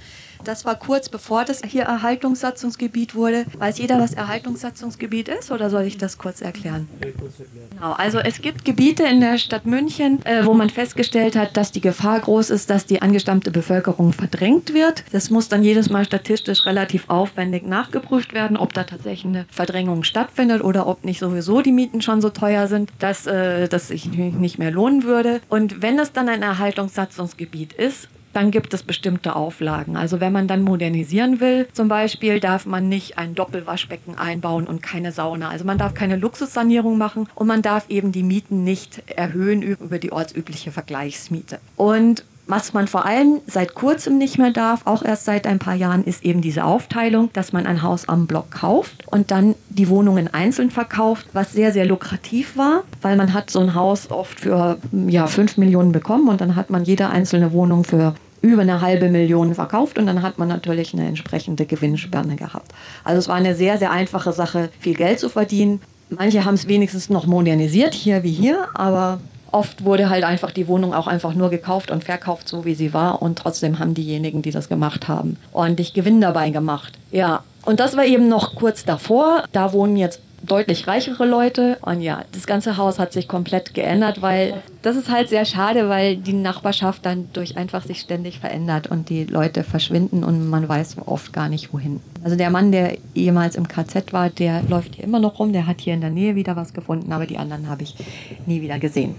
Das 0.44 0.64
war 0.64 0.74
kurz 0.74 1.08
bevor 1.08 1.44
das 1.44 1.62
hier 1.62 1.84
Erhaltungssatzungsgebiet 1.84 3.14
wurde. 3.14 3.44
Weiß 3.58 3.78
jeder, 3.78 4.00
was 4.00 4.12
Erhaltungssatzungsgebiet 4.12 5.28
ist 5.28 5.50
oder 5.50 5.70
soll 5.70 5.82
ich 5.82 5.98
das 5.98 6.18
kurz 6.18 6.40
erklären? 6.40 6.88
Genau, 7.70 7.92
also 7.92 8.18
es 8.18 8.40
gibt 8.40 8.64
Gebiete 8.64 9.04
in 9.04 9.20
der 9.20 9.38
Stadt 9.38 9.66
München, 9.66 10.24
äh, 10.24 10.44
wo 10.44 10.54
man 10.54 10.70
festgestellt 10.70 11.36
hat, 11.36 11.56
dass 11.56 11.72
die 11.72 11.80
Gefahr 11.80 12.20
groß 12.20 12.50
ist, 12.50 12.70
dass 12.70 12.86
die 12.86 13.02
angestammte 13.02 13.50
Bevölkerung 13.50 14.12
verdrängt 14.12 14.74
wird. 14.74 15.04
Das 15.12 15.30
muss 15.30 15.48
dann 15.48 15.62
jedes 15.62 15.90
Mal 15.90 16.04
statistisch 16.04 16.66
relativ 16.66 17.08
aufwendig 17.08 17.66
nachgeprüft 17.66 18.34
werden, 18.34 18.56
ob 18.56 18.72
da 18.72 18.84
tatsächlich 18.84 19.26
eine 19.26 19.46
Verdrängung 19.50 20.02
stattfindet 20.02 20.62
oder 20.62 20.86
ob 20.86 21.04
nicht 21.04 21.20
sowieso 21.20 21.62
die 21.62 21.72
Mieten 21.72 22.02
schon 22.02 22.20
so 22.20 22.30
teuer 22.30 22.66
sind, 22.66 22.90
dass 22.98 23.26
äh, 23.26 23.68
das 23.68 23.88
sich 23.88 24.10
nicht 24.12 24.58
mehr 24.58 24.70
lohnen 24.70 25.04
würde. 25.04 25.40
Und 25.48 25.82
wenn 25.82 25.98
es 25.98 26.12
dann 26.12 26.28
ein 26.28 26.42
Erhaltungssatzungsgebiet 26.42 27.72
ist, 27.72 28.08
dann 28.32 28.50
gibt 28.50 28.74
es 28.74 28.82
bestimmte 28.82 29.36
Auflagen. 29.36 29.96
Also 29.96 30.20
wenn 30.20 30.32
man 30.32 30.48
dann 30.48 30.62
modernisieren 30.62 31.40
will, 31.40 31.68
zum 31.72 31.88
Beispiel, 31.88 32.40
darf 32.40 32.66
man 32.66 32.88
nicht 32.88 33.18
ein 33.18 33.34
Doppelwaschbecken 33.34 34.18
einbauen 34.18 34.66
und 34.66 34.82
keine 34.82 35.12
Sauna. 35.12 35.50
Also 35.50 35.64
man 35.64 35.78
darf 35.78 35.94
keine 35.94 36.16
Luxussanierung 36.16 36.98
machen 36.98 37.28
und 37.34 37.46
man 37.46 37.62
darf 37.62 37.88
eben 37.88 38.12
die 38.12 38.22
Mieten 38.22 38.64
nicht 38.64 39.02
erhöhen 39.06 39.62
über 39.62 39.98
die 39.98 40.12
ortsübliche 40.12 40.72
Vergleichsmiete. 40.72 41.60
Und 41.76 42.24
was 42.46 42.72
man 42.72 42.88
vor 42.88 43.06
allem 43.06 43.40
seit 43.46 43.74
kurzem 43.74 44.18
nicht 44.18 44.38
mehr 44.38 44.50
darf, 44.50 44.82
auch 44.86 45.02
erst 45.02 45.24
seit 45.24 45.46
ein 45.46 45.58
paar 45.58 45.74
Jahren, 45.74 46.04
ist 46.04 46.24
eben 46.24 46.42
diese 46.42 46.64
Aufteilung, 46.64 47.30
dass 47.32 47.52
man 47.52 47.66
ein 47.66 47.82
Haus 47.82 48.08
am 48.08 48.26
Block 48.26 48.50
kauft 48.50 49.06
und 49.06 49.30
dann 49.30 49.54
die 49.68 49.88
Wohnungen 49.88 50.32
einzeln 50.32 50.70
verkauft, 50.70 51.26
was 51.32 51.52
sehr, 51.52 51.72
sehr 51.72 51.86
lukrativ 51.86 52.56
war, 52.56 52.82
weil 53.00 53.16
man 53.16 53.32
hat 53.32 53.50
so 53.50 53.60
ein 53.60 53.74
Haus 53.74 54.10
oft 54.10 54.40
für 54.40 54.78
ja, 55.06 55.26
5 55.26 55.56
Millionen 55.56 55.92
bekommen 55.92 56.28
und 56.28 56.40
dann 56.40 56.56
hat 56.56 56.70
man 56.70 56.84
jede 56.84 57.08
einzelne 57.10 57.52
Wohnung 57.52 57.84
für 57.84 58.14
über 58.42 58.62
eine 58.62 58.80
halbe 58.80 59.08
Million 59.08 59.54
verkauft 59.54 59.98
und 59.98 60.06
dann 60.06 60.20
hat 60.20 60.38
man 60.38 60.48
natürlich 60.48 60.92
eine 60.92 61.06
entsprechende 61.06 61.64
Gewinnspanne 61.64 62.34
gehabt. 62.34 62.72
Also 63.04 63.20
es 63.20 63.28
war 63.28 63.36
eine 63.36 63.54
sehr, 63.54 63.78
sehr 63.78 63.92
einfache 63.92 64.32
Sache, 64.32 64.68
viel 64.80 64.94
Geld 64.94 65.20
zu 65.20 65.28
verdienen. 65.28 65.80
Manche 66.10 66.44
haben 66.44 66.54
es 66.54 66.66
wenigstens 66.66 67.08
noch 67.08 67.26
modernisiert, 67.26 67.94
hier 67.94 68.24
wie 68.24 68.32
hier, 68.32 68.66
aber 68.74 69.20
oft 69.52 69.84
wurde 69.84 70.10
halt 70.10 70.24
einfach 70.24 70.50
die 70.50 70.66
Wohnung 70.66 70.94
auch 70.94 71.06
einfach 71.06 71.34
nur 71.34 71.50
gekauft 71.50 71.90
und 71.90 72.04
verkauft, 72.04 72.48
so 72.48 72.64
wie 72.64 72.74
sie 72.74 72.92
war. 72.92 73.22
Und 73.22 73.38
trotzdem 73.38 73.78
haben 73.78 73.94
diejenigen, 73.94 74.42
die 74.42 74.50
das 74.50 74.68
gemacht 74.68 75.08
haben, 75.08 75.36
ordentlich 75.52 75.94
Gewinn 75.94 76.20
dabei 76.20 76.50
gemacht. 76.50 76.94
Ja, 77.10 77.44
und 77.64 77.78
das 77.78 77.96
war 77.96 78.04
eben 78.04 78.28
noch 78.28 78.56
kurz 78.56 78.84
davor. 78.84 79.44
Da 79.52 79.72
wohnen 79.72 79.96
jetzt 79.96 80.20
deutlich 80.42 80.86
reichere 80.86 81.24
Leute. 81.26 81.78
Und 81.82 82.00
ja, 82.00 82.24
das 82.32 82.46
ganze 82.46 82.76
Haus 82.76 82.98
hat 82.98 83.12
sich 83.12 83.28
komplett 83.28 83.74
geändert, 83.74 84.22
weil 84.22 84.62
das 84.82 84.96
ist 84.96 85.10
halt 85.10 85.28
sehr 85.28 85.44
schade, 85.44 85.88
weil 85.88 86.16
die 86.16 86.32
Nachbarschaft 86.32 87.06
dann 87.06 87.28
durch 87.32 87.56
einfach 87.56 87.84
sich 87.84 88.00
ständig 88.00 88.38
verändert 88.38 88.86
und 88.86 89.08
die 89.08 89.24
Leute 89.24 89.64
verschwinden 89.64 90.24
und 90.24 90.48
man 90.48 90.68
weiß 90.68 90.96
oft 91.06 91.32
gar 91.32 91.48
nicht 91.48 91.72
wohin. 91.72 92.00
Also 92.24 92.36
der 92.36 92.50
Mann, 92.50 92.72
der 92.72 92.98
ehemals 93.14 93.56
im 93.56 93.68
KZ 93.68 94.12
war, 94.12 94.30
der 94.30 94.62
läuft 94.62 94.96
hier 94.96 95.04
immer 95.04 95.18
noch 95.18 95.38
rum, 95.38 95.52
der 95.52 95.66
hat 95.66 95.80
hier 95.80 95.94
in 95.94 96.00
der 96.00 96.10
Nähe 96.10 96.34
wieder 96.34 96.56
was 96.56 96.72
gefunden, 96.72 97.12
aber 97.12 97.26
die 97.26 97.38
anderen 97.38 97.68
habe 97.68 97.82
ich 97.82 97.94
nie 98.46 98.60
wieder 98.62 98.78
gesehen. 98.78 99.14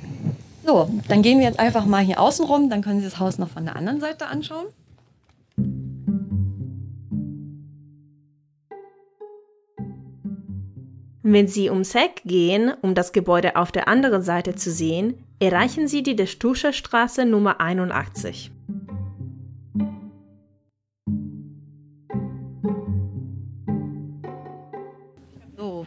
So, 0.66 0.90
dann 1.10 1.22
gehen 1.22 1.40
wir 1.40 1.46
jetzt 1.46 1.60
einfach 1.60 1.86
mal 1.86 2.04
hier 2.04 2.20
außen 2.20 2.46
rum, 2.46 2.70
dann 2.70 2.82
können 2.82 3.00
Sie 3.00 3.06
das 3.06 3.20
Haus 3.20 3.38
noch 3.38 3.50
von 3.50 3.66
der 3.66 3.76
anderen 3.76 4.00
Seite 4.00 4.28
anschauen. 4.28 4.66
Wenn 11.26 11.48
Sie 11.48 11.70
ums 11.70 11.96
Heck 11.96 12.22
gehen, 12.26 12.74
um 12.82 12.96
das 12.96 13.14
Gebäude 13.14 13.56
auf 13.56 13.72
der 13.72 13.88
anderen 13.88 14.24
Seite 14.24 14.56
zu 14.56 14.70
sehen, 14.70 15.14
erreichen 15.40 15.88
Sie 15.88 16.04
die 16.04 16.18
Destuscher 16.18 16.74
Straße 16.74 17.24
Nummer 17.24 17.62
81. 17.62 18.52
So, 25.56 25.86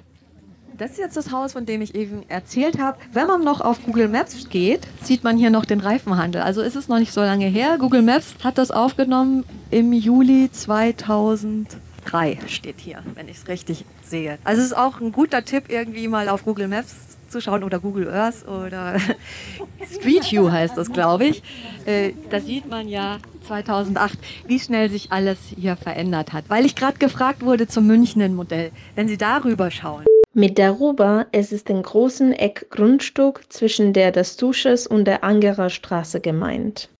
das 0.79 0.93
ist 0.93 0.99
jetzt 0.99 1.19
das 1.19 1.31
Haus, 1.31 1.53
von 1.53 1.67
dem 1.67 1.83
ich 1.83 1.95
eben 1.95 2.27
erzählt 2.31 2.79
habe. 2.79 2.97
Wenn 3.13 3.27
man 3.27 3.45
noch 3.45 3.61
auf 3.61 3.85
Google 3.85 4.09
Maps 4.09 4.49
geht, 4.49 4.89
sieht 5.03 5.23
man 5.23 5.37
hier 5.37 5.51
noch 5.51 5.67
den 5.67 5.81
Reifenhandel. 5.81 6.41
Also 6.41 6.63
ist 6.63 6.77
es 6.77 6.89
noch 6.89 6.99
nicht 6.99 7.13
so 7.13 7.21
lange 7.21 7.45
her. 7.45 7.77
Google 7.79 8.01
Maps 8.01 8.37
hat 8.43 8.57
das 8.57 8.71
aufgenommen 8.71 9.45
im 9.71 9.93
Juli 9.93 10.49
2000. 10.51 11.77
3 12.07 12.39
steht 12.47 12.81
hier, 12.81 13.03
wenn 13.15 13.29
ich 13.29 13.39
es 13.39 13.49
richtig 13.49 13.85
sehe. 14.03 14.39
Also 14.45 14.61
es 14.61 14.69
ist 14.69 14.77
auch 14.77 15.01
ein 15.01 15.13
guter 15.13 15.45
Tipp, 15.45 15.65
irgendwie 15.69 16.09
mal 16.09 16.29
auf 16.29 16.45
Google 16.45 16.69
Maps 16.69 16.95
zu 17.29 17.41
schauen 17.41 17.65
oder 17.65 17.79
Google 17.81 18.09
Earth 18.09 18.47
oder 18.49 18.99
Street 19.93 20.31
View 20.31 20.51
heißt 20.51 20.77
das, 20.77 20.93
glaube 20.93 21.27
ich. 21.27 21.43
Äh, 21.85 22.13
da 22.31 22.41
sieht 22.41 22.69
man 22.69 22.89
ja 22.89 23.19
2008, 23.47 24.19
wie 24.47 24.59
schnell 24.61 24.91
sich 24.91 25.13
alles 25.13 25.39
hier 25.57 25.77
verändert 25.77 26.33
hat. 26.33 26.45
Weil 26.49 26.65
ich 26.65 26.75
gerade 26.75 26.99
gefragt 26.99 27.43
wurde 27.43 27.67
zum 27.67 27.87
Münchner 27.87 28.29
Modell, 28.29 28.71
wenn 28.95 29.09
Sie 29.09 29.19
darüber 29.19 29.71
schauen. 29.71 30.05
Mit 30.35 30.59
darüber 30.59 31.27
ist 31.33 31.53
es 31.53 31.65
den 31.65 31.83
großen 31.83 32.33
Eckgrundstück 32.33 33.45
zwischen 33.49 33.93
der 33.93 34.13
des 34.13 34.37
Dusches 34.37 34.87
und 34.87 35.07
der 35.07 35.25
Angerer 35.25 35.71
Straße 35.71 36.21
gemeint. 36.21 36.91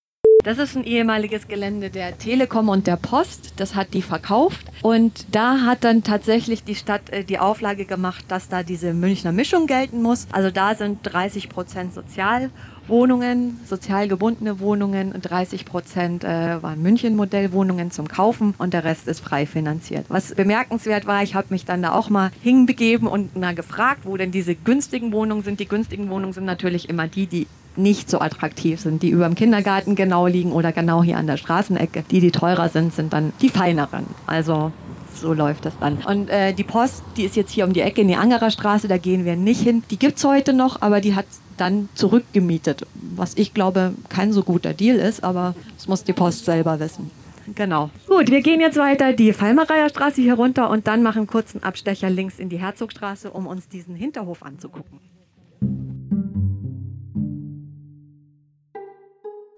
Das 0.47 0.59
ist 0.59 0.77
ein 0.77 0.85
ehemaliges 0.85 1.49
Gelände 1.49 1.89
der 1.89 2.17
Telekom 2.17 2.69
und 2.69 2.87
der 2.87 2.95
Post. 2.95 3.55
Das 3.57 3.75
hat 3.75 3.93
die 3.93 4.01
verkauft. 4.01 4.65
Und 4.81 5.25
da 5.35 5.65
hat 5.65 5.83
dann 5.83 6.03
tatsächlich 6.03 6.63
die 6.63 6.75
Stadt 6.75 7.09
äh, 7.09 7.25
die 7.25 7.37
Auflage 7.37 7.83
gemacht, 7.83 8.23
dass 8.29 8.47
da 8.47 8.63
diese 8.63 8.93
Münchner 8.93 9.33
Mischung 9.33 9.67
gelten 9.67 10.01
muss. 10.01 10.25
Also 10.31 10.49
da 10.49 10.73
sind 10.75 10.99
30 11.03 11.49
Prozent 11.49 11.93
Sozialwohnungen, 11.93 13.59
sozial 13.65 14.07
gebundene 14.07 14.61
Wohnungen 14.61 15.11
und 15.11 15.23
30 15.23 15.65
Prozent 15.65 16.23
äh, 16.23 16.63
waren 16.63 16.81
München-Modellwohnungen 16.81 17.91
zum 17.91 18.07
Kaufen 18.07 18.55
und 18.57 18.73
der 18.73 18.85
Rest 18.85 19.09
ist 19.09 19.19
frei 19.19 19.45
finanziert. 19.45 20.05
Was 20.07 20.33
bemerkenswert 20.33 21.05
war, 21.05 21.23
ich 21.23 21.35
habe 21.35 21.47
mich 21.49 21.65
dann 21.65 21.81
da 21.81 21.91
auch 21.91 22.09
mal 22.09 22.31
hinbegeben 22.41 23.09
und 23.09 23.31
na, 23.35 23.51
gefragt, 23.51 24.03
wo 24.05 24.15
denn 24.15 24.31
diese 24.31 24.55
günstigen 24.55 25.11
Wohnungen 25.11 25.43
sind. 25.43 25.59
Die 25.59 25.67
günstigen 25.67 26.09
Wohnungen 26.09 26.31
sind 26.31 26.45
natürlich 26.45 26.87
immer 26.87 27.09
die, 27.09 27.27
die 27.27 27.47
nicht 27.77 28.09
so 28.09 28.19
attraktiv 28.19 28.79
sind, 28.79 29.03
die 29.03 29.09
über 29.09 29.25
dem 29.25 29.35
Kindergarten 29.35 29.95
genau 29.95 30.27
liegen 30.27 30.51
oder 30.51 30.71
genau 30.71 31.03
hier 31.03 31.17
an 31.17 31.27
der 31.27 31.37
Straßenecke. 31.37 32.03
Die, 32.09 32.19
die 32.19 32.31
teurer 32.31 32.69
sind, 32.69 32.93
sind 32.93 33.13
dann 33.13 33.33
die 33.41 33.49
feineren. 33.49 34.05
Also 34.25 34.71
so 35.13 35.33
läuft 35.33 35.65
das 35.65 35.73
dann. 35.79 35.97
Und 35.97 36.29
äh, 36.29 36.53
die 36.53 36.63
Post, 36.63 37.03
die 37.15 37.23
ist 37.23 37.35
jetzt 37.35 37.51
hier 37.51 37.65
um 37.65 37.73
die 37.73 37.81
Ecke 37.81 38.01
in 38.01 38.07
die 38.07 38.15
Angerer 38.15 38.51
Straße, 38.51 38.87
da 38.87 38.97
gehen 38.97 39.25
wir 39.25 39.35
nicht 39.35 39.61
hin. 39.61 39.83
Die 39.89 39.97
gibt 39.97 40.17
es 40.17 40.23
heute 40.23 40.53
noch, 40.53 40.81
aber 40.81 41.01
die 41.01 41.15
hat 41.15 41.25
dann 41.57 41.89
zurückgemietet, 41.95 42.85
was 43.15 43.33
ich 43.35 43.53
glaube 43.53 43.93
kein 44.09 44.31
so 44.31 44.43
guter 44.43 44.73
Deal 44.73 44.97
ist, 44.97 45.23
aber 45.23 45.55
das 45.75 45.87
muss 45.87 46.03
die 46.03 46.13
Post 46.13 46.45
selber 46.45 46.79
wissen. 46.79 47.09
Genau. 47.55 47.89
Gut, 48.07 48.29
wir 48.29 48.41
gehen 48.41 48.59
jetzt 48.59 48.77
weiter 48.77 49.13
die 49.13 49.31
Fallmareier 49.31 49.89
Straße 49.89 50.21
hier 50.21 50.35
runter 50.35 50.69
und 50.69 50.85
dann 50.85 51.01
machen 51.01 51.27
kurzen 51.27 51.63
Abstecher 51.63 52.09
links 52.09 52.39
in 52.39 52.49
die 52.49 52.59
Herzogstraße, 52.59 53.31
um 53.31 53.47
uns 53.47 53.69
diesen 53.69 53.95
Hinterhof 53.95 54.43
anzugucken. 54.43 54.99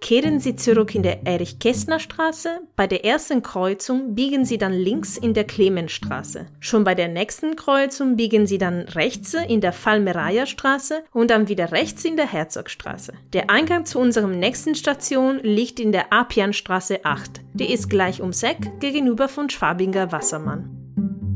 Kehren 0.10 0.40
Sie 0.40 0.56
zurück 0.56 0.96
in 0.96 1.04
der 1.04 1.28
Erich-Kästner-Straße. 1.28 2.62
Bei 2.76 2.88
der 2.88 3.06
ersten 3.06 3.44
Kreuzung 3.44 4.16
biegen 4.16 4.44
Sie 4.44 4.58
dann 4.58 4.74
links 4.74 5.18
in 5.18 5.36
der 5.36 5.44
Clemensstraße. 5.44 6.48
Schon 6.60 6.84
bei 6.84 6.96
der 6.96 7.10
nächsten 7.10 7.56
Kreuzung 7.56 8.16
biegen 8.16 8.48
Sie 8.48 8.58
dann 8.58 8.80
rechts 8.96 9.36
in 9.36 9.62
der 9.62 9.72
Falmereier-Straße 9.72 11.04
und 11.12 11.30
dann 11.30 11.48
wieder 11.48 11.72
rechts 11.72 12.06
in 12.06 12.16
der 12.16 12.26
Herzogstraße. 12.26 13.14
Der 13.34 13.52
Eingang 13.52 13.86
zu 13.86 14.00
unserem 14.00 14.40
nächsten 14.40 14.74
Station 14.74 15.42
liegt 15.44 15.80
in 15.80 15.92
der 15.92 16.12
Apianstraße 16.12 17.06
8. 17.06 17.42
Die 17.54 17.72
ist 17.72 17.88
gleich 17.88 18.20
ums 18.20 18.42
Eck 18.42 18.80
gegenüber 18.80 19.28
von 19.28 19.52
Schwabinger 19.52 20.12
Wassermann. 20.12 21.29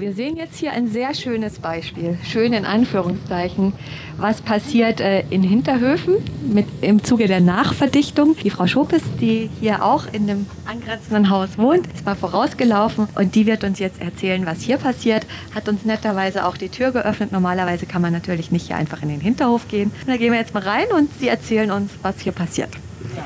Wir 0.00 0.12
sehen 0.12 0.36
jetzt 0.36 0.56
hier 0.58 0.72
ein 0.72 0.86
sehr 0.86 1.12
schönes 1.12 1.58
Beispiel, 1.58 2.18
schön 2.22 2.52
in 2.52 2.64
Anführungszeichen, 2.64 3.72
was 4.16 4.40
passiert 4.40 5.00
äh, 5.00 5.24
in 5.30 5.42
Hinterhöfen 5.42 6.16
mit, 6.52 6.66
im 6.82 7.02
Zuge 7.02 7.26
der 7.26 7.40
Nachverdichtung. 7.40 8.36
Die 8.44 8.50
Frau 8.50 8.66
Schopes, 8.66 9.02
die 9.20 9.50
hier 9.60 9.84
auch 9.84 10.04
in 10.12 10.26
dem 10.28 10.46
angrenzenden 10.66 11.30
Haus 11.30 11.58
wohnt, 11.58 11.86
ist 11.92 12.04
mal 12.06 12.14
vorausgelaufen 12.14 13.08
und 13.16 13.34
die 13.34 13.46
wird 13.46 13.64
uns 13.64 13.80
jetzt 13.80 14.00
erzählen, 14.00 14.46
was 14.46 14.60
hier 14.60 14.76
passiert, 14.76 15.26
hat 15.54 15.68
uns 15.68 15.84
netterweise 15.84 16.46
auch 16.46 16.56
die 16.56 16.68
Tür 16.68 16.92
geöffnet. 16.92 17.32
Normalerweise 17.32 17.86
kann 17.86 18.02
man 18.02 18.12
natürlich 18.12 18.52
nicht 18.52 18.68
hier 18.68 18.76
einfach 18.76 19.02
in 19.02 19.08
den 19.08 19.20
Hinterhof 19.20 19.66
gehen. 19.68 19.90
Und 20.00 20.08
da 20.08 20.16
gehen 20.16 20.32
wir 20.32 20.38
jetzt 20.38 20.54
mal 20.54 20.62
rein 20.62 20.86
und 20.96 21.10
sie 21.18 21.28
erzählen 21.28 21.70
uns, 21.72 21.90
was 22.02 22.20
hier 22.20 22.32
passiert. 22.32 22.70
Ja. 23.16 23.24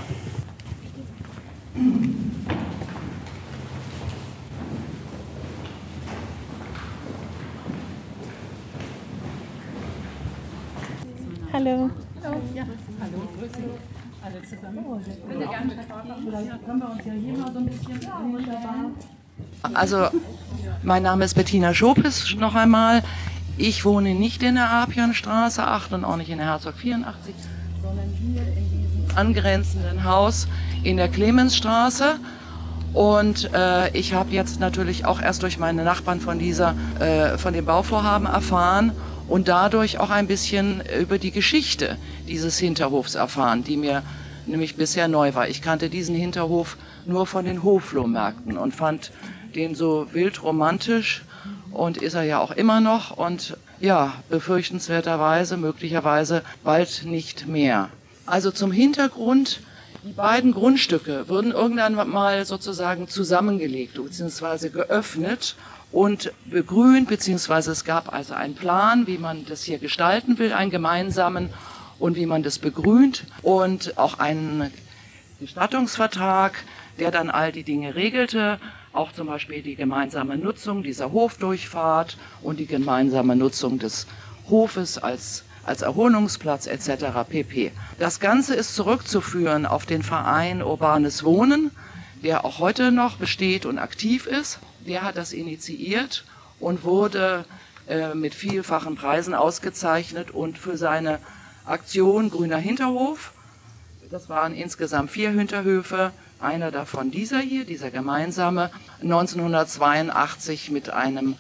Hallo. 11.53 11.91
Hallo. 12.25 12.41
Ja. 12.55 12.65
Hallo. 12.99 13.29
Alle 14.25 14.43
zusammen. 14.43 14.87
Vielleicht 16.25 16.65
können 16.65 16.81
wir 16.81 16.91
uns 16.91 17.05
ja 17.05 17.13
hier 17.13 17.37
mal 17.37 17.53
so 17.53 17.59
ein 17.59 17.67
bisschen. 17.67 18.01
Also, 19.75 20.07
mein 20.83 21.03
Name 21.03 21.27
ist 21.27 21.35
Bettina 21.35 21.75
Schopis 21.75 22.35
noch 22.39 22.55
einmal. 22.55 23.03
Ich 23.59 23.85
wohne 23.85 24.15
nicht 24.15 24.43
in 24.43 24.55
der 24.55 24.71
Apianstraße 24.71 25.63
8 25.63 25.93
und 25.93 26.05
auch 26.07 26.17
nicht 26.17 26.31
in 26.31 26.39
der 26.39 26.47
Herzog 26.47 26.75
84, 26.75 27.35
sondern 27.83 28.09
hier 28.09 28.43
in 28.43 28.71
diesem 28.71 29.19
angrenzenden 29.19 30.05
Haus 30.05 30.49
in 30.85 30.97
der 30.97 31.11
Clemensstraße. 31.11 32.19
Und 32.95 33.53
äh, 33.53 33.91
ich 33.91 34.15
habe 34.15 34.31
jetzt 34.31 34.59
natürlich 34.59 35.05
auch 35.05 35.21
erst 35.21 35.43
durch 35.43 35.59
meine 35.59 35.85
Nachbarn 35.85 36.21
von 36.21 36.39
dieser, 36.39 36.75
äh, 36.99 37.37
von 37.37 37.53
dem 37.53 37.67
Bauvorhaben 37.67 38.27
erfahren 38.27 38.93
und 39.33 39.49
dadurch 39.49 39.99
auch 39.99 40.11
ein 40.11 40.27
bisschen 40.27 40.83
über 41.01 41.17
die 41.17 41.31
Geschichte 41.31 41.97
dieses 42.29 42.59
Hinterhofs 42.59 43.15
erfahren, 43.15 43.65
die 43.65 43.79
mir 43.79 44.03
nämlich 44.45 44.77
bisher 44.77 45.09
neu 45.09 45.33
war. 45.33 45.49
Ich 45.49 45.63
kannte 45.63 45.89
diesen 45.89 46.15
Hinterhof 46.15 46.77
nur 47.07 47.27
von 47.27 47.47
den 47.47 47.63
Hoflohmärkten 47.63 48.59
und 48.59 48.75
fand 48.75 49.11
den 49.55 49.75
so 49.75 50.07
wild 50.13 50.43
romantisch 50.43 51.25
und 51.71 51.97
ist 51.97 52.13
er 52.13 52.25
ja 52.25 52.41
auch 52.41 52.51
immer 52.51 52.83
noch 52.83 53.17
und 53.17 53.57
ja, 53.81 54.13
befürchtenswerterweise, 54.29 55.57
möglicherweise 55.57 56.43
bald 56.63 57.05
nicht 57.07 57.47
mehr. 57.47 57.89
Also 58.27 58.51
zum 58.51 58.71
Hintergrund, 58.71 59.61
die 60.05 60.13
beiden 60.13 60.53
Grundstücke 60.53 61.27
wurden 61.31 61.53
irgendwann 61.53 62.11
mal 62.11 62.45
sozusagen 62.45 63.09
zusammengelegt 63.09 63.95
bzw. 63.95 64.69
geöffnet 64.69 65.57
und 65.93 66.33
begrünt, 66.47 67.09
beziehungsweise 67.09 67.71
es 67.71 67.85
gab 67.85 68.13
also 68.13 68.35
einen 68.35 68.55
Plan, 68.55 69.07
wie 69.07 69.19
man 69.19 69.45
das 69.45 69.63
hier 69.63 69.79
gestalten 69.79 70.39
will, 70.39 70.53
einen 70.53 70.71
gemeinsamen 70.71 71.51
und 71.99 72.17
wie 72.17 72.27
man 72.27 72.43
das 72.43 72.59
begrünt 72.59 73.27
und 73.43 73.99
auch 73.99 74.19
einen 74.19 74.73
Gestattungsvertrag, 75.39 76.65
der 76.99 77.11
dann 77.11 77.31
all 77.31 77.53
die 77.53 77.63
Dinge 77.63 77.95
regelte, 77.95 78.59
auch 78.93 79.13
zum 79.13 79.27
Beispiel 79.27 79.63
die 79.63 79.77
gemeinsame 79.77 80.37
Nutzung 80.37 80.83
dieser 80.83 81.13
Hofdurchfahrt 81.13 82.17
und 82.43 82.59
die 82.59 82.67
gemeinsame 82.67 83.37
Nutzung 83.37 83.79
des 83.79 84.07
Hofes 84.49 84.99
als 84.99 85.45
als 85.65 85.83
Erholungsplatz 85.83 86.67
etc. 86.67 87.05
pp. 87.29 87.71
Das 88.01 88.19
Ganze 88.19 88.57
ist 88.57 88.75
zurückzuführen 88.75 89.65
auf 89.65 89.87
den 89.87 90.03
Verein 90.03 90.61
Urbanes 90.61 91.23
Wohnen, 91.23 91.71
der 92.25 92.45
auch 92.45 92.59
heute 92.59 92.91
noch 92.91 93.17
besteht 93.17 93.65
und 93.65 93.79
aktiv 93.79 94.27
ist 94.27 94.59
der 94.87 95.03
hat 95.03 95.17
das 95.17 95.33
initiiert 95.33 96.25
und 96.61 96.85
wurde 96.85 97.45
äh, 97.89 98.15
mit 98.15 98.35
vielfachen 98.35 98.97
Preisen 98.97 99.35
ausgezeichnet 99.35 100.31
und 100.31 100.59
für 100.59 100.77
seine 100.77 101.19
Aktion 101.65 102.31
Grüner 102.31 102.59
Hinterhof, 102.59 103.33
das 104.11 104.29
waren 104.29 104.55
insgesamt 104.55 105.11
vier 105.11 105.31
Hinterhöfe, 105.31 106.13
einer 106.39 106.71
davon 106.71 107.11
dieser 107.11 107.39
hier, 107.39 107.65
dieser 107.65 107.91
gemeinsame, 107.91 108.71
1982 109.01 110.71
mit 110.71 110.91
einem 110.91 111.37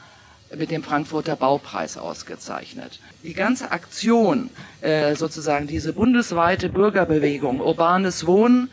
mit 0.55 0.71
dem 0.71 0.83
Frankfurter 0.83 1.37
Baupreis 1.37 1.97
ausgezeichnet. 1.97 3.01
Die 3.23 3.33
ganze 3.33 3.71
Aktion, 3.71 4.51
äh, 4.83 5.15
sozusagen 5.15 5.67
diese 5.67 5.93
bundesweite 5.93 6.69
Bürgerbewegung, 6.69 7.61
urbanes 7.61 8.27
Wohnen, 8.27 8.71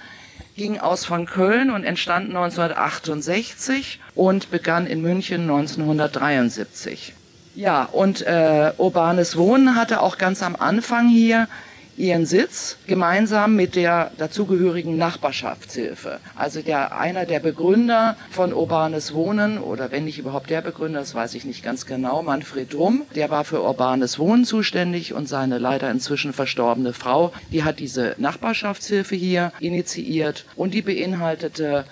ging 0.60 0.78
aus 0.78 1.06
von 1.06 1.26
Köln 1.26 1.72
und 1.72 1.86
entstand 1.86 2.28
1968 2.28 4.02
und 4.14 4.52
begann 4.52 4.86
in 4.86 5.02
München 5.02 5.44
1973. 5.44 7.14
Ja, 7.56 7.84
und 7.86 8.22
äh, 8.28 8.74
urbanes 8.78 9.38
Wohnen 9.38 9.76
hatte 9.76 10.02
auch 10.02 10.18
ganz 10.18 10.44
am 10.44 10.58
Anfang 10.58 11.08
hier 11.08 11.48
ihren 12.00 12.26
Sitz 12.26 12.78
gemeinsam 12.88 13.56
mit 13.56 13.76
der 13.76 14.12
dazugehörigen 14.18 14.98
Nachbarschaftshilfe. 14.98 16.20
Also 16.36 16.62
der, 16.62 16.98
einer 16.98 17.26
der 17.26 17.40
Begründer 17.40 18.16
von 18.32 18.54
urbanes 18.54 19.14
Wohnen 19.14 19.58
oder 19.58 19.92
wenn 19.92 20.06
nicht 20.06 20.18
überhaupt 20.18 20.50
der 20.50 20.62
Begründer, 20.62 21.00
das 21.00 21.14
weiß 21.14 21.36
ich 21.36 21.44
nicht 21.44 21.62
ganz 21.62 21.86
genau, 21.86 22.24
Manfred 22.24 22.74
Drum, 22.74 23.04
der 23.16 23.30
war 23.30 23.44
für 23.44 23.62
urbanes 23.62 24.18
Wohnen 24.18 24.46
zuständig 24.46 25.14
und 25.14 25.28
seine 25.28 25.58
leider 25.58 25.92
inzwischen 25.92 26.32
verstorbene 26.32 26.94
Frau, 26.94 27.34
die 27.52 27.64
hat 27.64 27.80
diese 27.80 28.16
Nachbarschaftshilfe 28.18 29.16
hier 29.16 29.52
initiiert 29.60 30.46
und 30.56 30.74
die 30.74 30.82
beinhaltete 30.82 31.84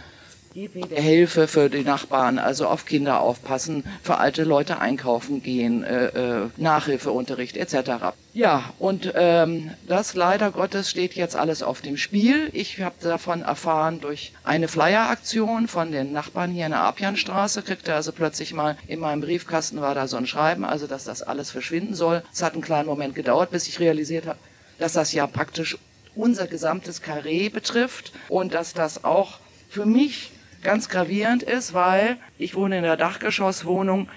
Hilfe 0.57 1.47
für 1.47 1.69
die 1.69 1.83
Nachbarn, 1.83 2.39
also 2.39 2.67
auf 2.67 2.85
Kinder 2.85 3.19
aufpassen, 3.19 3.83
für 4.01 4.17
alte 4.17 4.43
Leute 4.43 4.79
einkaufen 4.79 5.43
gehen, 5.43 5.83
äh, 5.83 6.07
äh, 6.07 6.49
Nachhilfeunterricht 6.57 7.57
etc. 7.57 8.15
Ja, 8.33 8.73
und 8.79 9.11
ähm, 9.13 9.69
das 9.87 10.15
leider 10.15 10.49
Gottes 10.49 10.89
steht 10.89 11.13
jetzt 11.13 11.35
alles 11.35 11.61
auf 11.61 11.81
dem 11.81 11.95
Spiel. 11.95 12.49
Ich 12.53 12.81
habe 12.81 12.95
davon 13.01 13.43
erfahren 13.43 14.01
durch 14.01 14.33
eine 14.43 14.67
Flyer-Aktion 14.67 15.67
von 15.67 15.91
den 15.91 16.11
Nachbarn 16.11 16.51
hier 16.51 16.65
in 16.65 16.71
der 16.71 16.81
Apianstraße, 16.81 17.61
kriegte 17.61 17.93
also 17.93 18.11
plötzlich 18.11 18.53
mal 18.53 18.77
in 18.87 18.99
meinem 18.99 19.21
Briefkasten 19.21 19.79
war 19.81 19.93
da 19.93 20.07
so 20.07 20.17
ein 20.17 20.25
Schreiben, 20.25 20.65
also 20.65 20.87
dass 20.87 21.03
das 21.03 21.21
alles 21.21 21.51
verschwinden 21.51 21.93
soll. 21.93 22.23
Es 22.33 22.41
hat 22.41 22.53
einen 22.53 22.63
kleinen 22.63 22.87
Moment 22.87 23.13
gedauert, 23.13 23.51
bis 23.51 23.67
ich 23.67 23.79
realisiert 23.79 24.25
habe, 24.25 24.39
dass 24.79 24.93
das 24.93 25.13
ja 25.13 25.27
praktisch 25.27 25.77
unser 26.15 26.47
gesamtes 26.47 27.03
Karree 27.03 27.49
betrifft 27.49 28.11
und 28.27 28.55
dass 28.55 28.73
das 28.73 29.03
auch 29.03 29.37
für 29.69 29.85
mich 29.85 30.31
ganz 30.63 30.89
gravierend 30.89 31.43
ist, 31.43 31.73
weil 31.73 32.17
ich 32.37 32.55
wohne 32.55 32.77
in 32.77 32.83
der 32.83 32.97
Dachgeschosswohnung, 32.97 34.09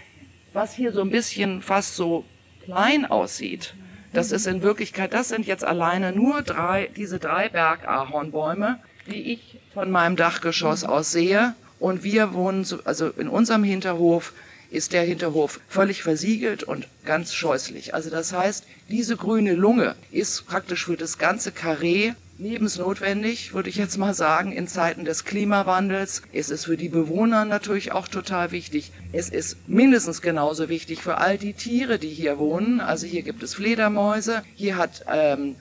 was 0.53 0.75
hier 0.75 0.93
so 0.93 1.01
ein 1.01 1.11
bisschen 1.11 1.63
fast 1.63 1.97
so 1.97 2.25
klein 2.65 3.07
aussieht. 3.07 3.75
Das 4.13 4.33
ist 4.33 4.47
in 4.47 4.63
Wirklichkeit, 4.63 5.13
das 5.13 5.29
sind 5.29 5.47
jetzt 5.47 5.65
alleine 5.65 6.13
nur 6.13 6.43
drei, 6.43 6.91
diese 6.97 7.19
drei 7.19 7.49
Bergahornbäume, 7.49 8.81
die 9.07 9.33
ich 9.33 9.59
von 9.73 9.91
meinem 9.91 10.17
Dachgeschoss 10.17 10.83
aus 10.83 11.13
sehe. 11.13 11.55
Und 11.79 12.03
wir 12.03 12.35
wohnen, 12.35 12.67
also 12.85 13.09
in 13.09 13.29
unserem 13.29 13.63
Hinterhof 13.63 14.33
ist 14.71 14.93
der 14.93 15.03
Hinterhof 15.03 15.61
völlig 15.69 16.03
versiegelt 16.03 16.63
und 16.63 16.87
ganz 17.05 17.35
scheußlich. 17.35 17.95
Also 17.95 18.11
das 18.11 18.33
heißt, 18.33 18.67
diese 18.89 19.17
grüne 19.17 19.55
Lunge 19.55 19.95
ist 20.11 20.47
praktisch 20.47 20.85
für 20.85 20.97
das 20.97 21.19
ganze 21.19 21.53
Karree 21.53 22.13
lebensnotwendig, 22.41 23.53
würde 23.53 23.69
ich 23.69 23.77
jetzt 23.77 23.99
mal 23.99 24.15
sagen, 24.15 24.53
in 24.53 24.67
Zeiten 24.67 25.05
des 25.05 25.27
Klimawandels. 25.27 26.23
Es 26.33 26.49
ist 26.49 26.65
für 26.65 26.79
die 26.79 26.89
Bewohner 26.89 27.45
natürlich 27.45 27.93
auch 27.93 28.09
total 28.09 28.51
wichtig. 28.51 28.93
Es 29.13 29.29
ist 29.29 29.69
mindestens 29.69 30.23
genauso 30.23 30.71
wichtig 30.71 31.03
für 31.03 31.19
all 31.19 31.37
die 31.37 31.53
Tiere, 31.53 31.99
die 31.99 32.09
hier 32.09 32.39
wohnen. 32.39 32.81
Also 32.81 33.07
hier 33.07 33.23
gibt 33.23 33.43
es 33.43 33.55
Fledermäuse, 33.55 34.43
hier 34.55 34.79
hat, 34.79 35.05
ähm, 35.13 35.57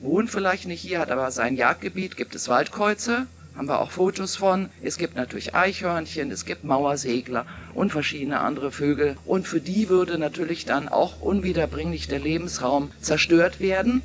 wohnt 0.00 0.28
vielleicht 0.28 0.66
nicht 0.66 0.80
hier, 0.80 0.98
hat 0.98 1.12
aber 1.12 1.30
sein 1.30 1.54
Jagdgebiet, 1.54 2.16
gibt 2.16 2.34
es 2.34 2.48
Waldkreuze, 2.48 3.28
haben 3.56 3.68
wir 3.68 3.80
auch 3.80 3.92
Fotos 3.92 4.34
von. 4.34 4.68
Es 4.82 4.98
gibt 4.98 5.14
natürlich 5.14 5.54
Eichhörnchen, 5.54 6.32
es 6.32 6.44
gibt 6.44 6.64
Mauersegler 6.64 7.46
und 7.72 7.92
verschiedene 7.92 8.40
andere 8.40 8.72
Vögel. 8.72 9.16
Und 9.26 9.46
für 9.46 9.60
die 9.60 9.88
würde 9.88 10.18
natürlich 10.18 10.64
dann 10.64 10.88
auch 10.88 11.20
unwiederbringlich 11.20 12.08
der 12.08 12.18
Lebensraum 12.18 12.90
zerstört 13.00 13.60
werden. 13.60 14.02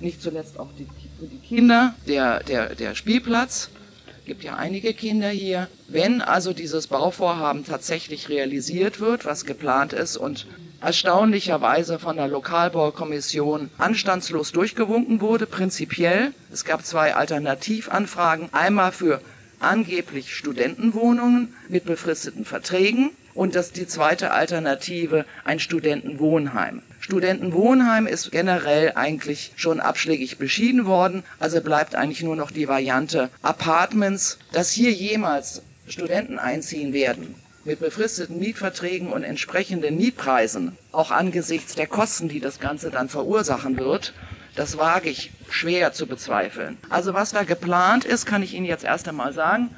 Nicht 0.00 0.20
zuletzt 0.20 0.58
auch 0.58 0.68
die 0.78 0.86
für 1.22 1.28
die 1.28 1.38
Kinder 1.38 1.94
der, 2.08 2.42
der, 2.42 2.74
der 2.74 2.96
Spielplatz. 2.96 3.70
Gibt 4.24 4.42
ja 4.42 4.56
einige 4.56 4.92
Kinder 4.92 5.28
hier. 5.28 5.68
Wenn 5.86 6.20
also 6.20 6.52
dieses 6.52 6.88
Bauvorhaben 6.88 7.64
tatsächlich 7.64 8.28
realisiert 8.28 8.98
wird, 8.98 9.24
was 9.24 9.44
geplant 9.44 9.92
ist 9.92 10.16
und 10.16 10.48
erstaunlicherweise 10.80 12.00
von 12.00 12.16
der 12.16 12.26
Lokalbaukommission 12.26 13.70
anstandslos 13.78 14.50
durchgewunken 14.50 15.20
wurde, 15.20 15.46
prinzipiell. 15.46 16.32
Es 16.52 16.64
gab 16.64 16.84
zwei 16.84 17.14
Alternativanfragen. 17.14 18.48
Einmal 18.52 18.90
für 18.90 19.20
angeblich 19.60 20.34
Studentenwohnungen 20.34 21.54
mit 21.68 21.84
befristeten 21.84 22.44
Verträgen 22.44 23.10
und 23.34 23.54
das 23.54 23.70
die 23.70 23.86
zweite 23.86 24.32
Alternative 24.32 25.24
ein 25.44 25.60
Studentenwohnheim. 25.60 26.82
Studentenwohnheim 27.02 28.06
ist 28.06 28.30
generell 28.30 28.92
eigentlich 28.94 29.52
schon 29.56 29.80
abschlägig 29.80 30.38
beschieden 30.38 30.86
worden, 30.86 31.24
also 31.40 31.60
bleibt 31.60 31.96
eigentlich 31.96 32.22
nur 32.22 32.36
noch 32.36 32.52
die 32.52 32.68
Variante 32.68 33.28
Apartments, 33.42 34.38
dass 34.52 34.70
hier 34.70 34.92
jemals 34.92 35.62
Studenten 35.88 36.38
einziehen 36.38 36.92
werden 36.92 37.34
mit 37.64 37.80
befristeten 37.80 38.38
Mietverträgen 38.38 39.08
und 39.08 39.24
entsprechenden 39.24 39.96
Mietpreisen, 39.96 40.78
auch 40.92 41.10
angesichts 41.10 41.74
der 41.74 41.88
Kosten, 41.88 42.28
die 42.28 42.38
das 42.38 42.60
Ganze 42.60 42.90
dann 42.90 43.08
verursachen 43.08 43.78
wird, 43.78 44.14
das 44.54 44.78
wage 44.78 45.08
ich 45.08 45.32
schwer 45.50 45.92
zu 45.92 46.06
bezweifeln. 46.06 46.78
Also 46.88 47.14
was 47.14 47.32
da 47.32 47.42
geplant 47.42 48.04
ist, 48.04 48.26
kann 48.26 48.44
ich 48.44 48.54
Ihnen 48.54 48.66
jetzt 48.66 48.84
erst 48.84 49.08
einmal 49.08 49.32
sagen. 49.32 49.74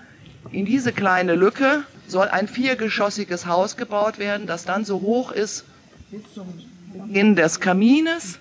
In 0.53 0.67
diese 0.67 0.93
kleine 0.93 1.37
Lücke 1.37 1.85
soll 2.07 2.29
ein 2.29 2.49
viergeschossiges 2.49 3.47
Haus 3.47 3.79
gebaut 3.79 4.19
werden, 4.19 4.47
das 4.47 4.67
dann 4.67 4.85
so 4.85 5.01
hoch 5.01 5.33
ist 5.33 5.65
bis 6.11 6.23
zum 6.35 6.74
Beginn 6.95 7.35
des 7.37 7.61
Kamines. 7.61 8.39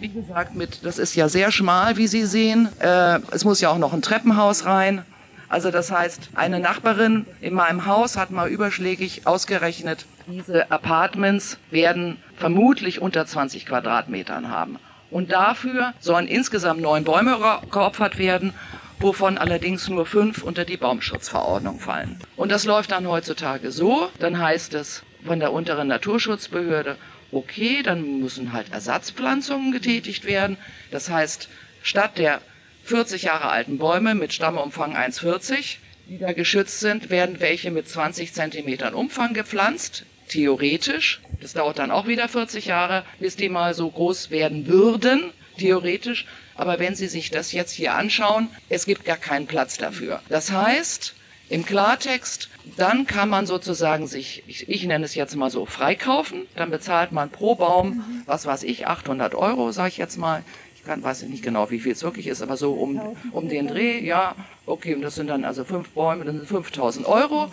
Wie 0.00 0.08
gesagt, 0.08 0.54
mit, 0.54 0.84
das 0.84 0.98
ist 0.98 1.14
ja 1.14 1.28
sehr 1.28 1.52
schmal, 1.52 1.96
wie 1.96 2.06
Sie 2.06 2.24
sehen. 2.24 2.68
Äh, 2.80 3.20
es 3.30 3.44
muss 3.44 3.60
ja 3.60 3.70
auch 3.70 3.78
noch 3.78 3.92
ein 3.92 4.02
Treppenhaus 4.02 4.64
rein. 4.64 5.04
Also 5.48 5.70
das 5.70 5.90
heißt, 5.90 6.30
eine 6.34 6.60
Nachbarin 6.60 7.26
in 7.40 7.54
meinem 7.54 7.86
Haus 7.86 8.16
hat 8.16 8.30
mal 8.30 8.48
überschlägig 8.48 9.26
ausgerechnet, 9.26 10.06
diese 10.26 10.70
Apartments 10.70 11.58
werden 11.70 12.18
vermutlich 12.36 13.00
unter 13.00 13.26
20 13.26 13.66
Quadratmetern 13.66 14.48
haben. 14.48 14.78
Und 15.10 15.32
dafür 15.32 15.92
sollen 15.98 16.28
insgesamt 16.28 16.80
neun 16.80 17.02
Bäume 17.02 17.36
geopfert 17.70 18.18
werden 18.18 18.52
wovon 19.00 19.38
allerdings 19.38 19.88
nur 19.88 20.06
fünf 20.06 20.42
unter 20.42 20.64
die 20.64 20.76
Baumschutzverordnung 20.76 21.80
fallen. 21.80 22.20
Und 22.36 22.52
das 22.52 22.66
läuft 22.66 22.92
dann 22.92 23.08
heutzutage 23.08 23.72
so, 23.72 24.10
dann 24.18 24.38
heißt 24.38 24.74
es 24.74 25.02
von 25.24 25.40
der 25.40 25.52
unteren 25.52 25.88
Naturschutzbehörde, 25.88 26.96
okay, 27.32 27.82
dann 27.82 28.20
müssen 28.20 28.52
halt 28.52 28.72
Ersatzpflanzungen 28.72 29.72
getätigt 29.72 30.24
werden. 30.24 30.56
Das 30.90 31.10
heißt, 31.10 31.48
statt 31.82 32.18
der 32.18 32.40
40 32.84 33.22
Jahre 33.22 33.50
alten 33.50 33.78
Bäume 33.78 34.14
mit 34.14 34.32
Stammumfang 34.32 34.96
1,40, 34.96 35.76
die 36.08 36.18
da 36.18 36.32
geschützt 36.32 36.80
sind, 36.80 37.10
werden 37.10 37.40
welche 37.40 37.70
mit 37.70 37.88
20 37.88 38.32
Zentimetern 38.32 38.94
Umfang 38.94 39.32
gepflanzt, 39.34 40.04
theoretisch. 40.28 41.20
Das 41.40 41.52
dauert 41.52 41.78
dann 41.78 41.90
auch 41.90 42.06
wieder 42.06 42.28
40 42.28 42.66
Jahre, 42.66 43.04
bis 43.18 43.36
die 43.36 43.48
mal 43.48 43.74
so 43.74 43.90
groß 43.90 44.30
werden 44.30 44.66
würden, 44.66 45.32
theoretisch. 45.58 46.26
Aber 46.56 46.78
wenn 46.78 46.94
Sie 46.94 47.06
sich 47.06 47.30
das 47.30 47.52
jetzt 47.52 47.72
hier 47.72 47.94
anschauen, 47.94 48.48
es 48.68 48.86
gibt 48.86 49.04
gar 49.04 49.16
keinen 49.16 49.46
Platz 49.46 49.78
dafür. 49.78 50.20
Das 50.28 50.50
heißt, 50.50 51.14
im 51.50 51.66
Klartext, 51.66 52.48
dann 52.76 53.06
kann 53.06 53.28
man 53.28 53.44
sozusagen 53.44 54.06
sich, 54.06 54.44
ich, 54.46 54.68
ich 54.68 54.84
nenne 54.86 55.04
es 55.04 55.16
jetzt 55.16 55.34
mal 55.34 55.50
so, 55.50 55.66
freikaufen. 55.66 56.46
Dann 56.54 56.70
bezahlt 56.70 57.10
man 57.10 57.28
pro 57.28 57.56
Baum, 57.56 58.04
was 58.24 58.46
weiß 58.46 58.62
ich, 58.62 58.86
800 58.86 59.34
Euro, 59.34 59.72
sage 59.72 59.88
ich 59.88 59.96
jetzt 59.98 60.16
mal. 60.16 60.44
Ich 60.76 60.84
kann, 60.84 61.02
weiß 61.02 61.24
nicht 61.24 61.42
genau, 61.42 61.70
wie 61.70 61.80
viel 61.80 61.92
es 61.92 62.02
wirklich 62.02 62.28
ist, 62.28 62.40
aber 62.40 62.56
so 62.56 62.72
um, 62.72 63.00
um 63.32 63.48
den 63.48 63.66
Dreh, 63.66 63.98
ja, 63.98 64.34
okay, 64.64 64.94
und 64.94 65.02
das 65.02 65.16
sind 65.16 65.26
dann 65.26 65.44
also 65.44 65.64
fünf 65.64 65.90
Bäume, 65.90 66.24
das 66.24 66.34
sind 66.36 66.48
5000 66.48 67.06
Euro. 67.06 67.50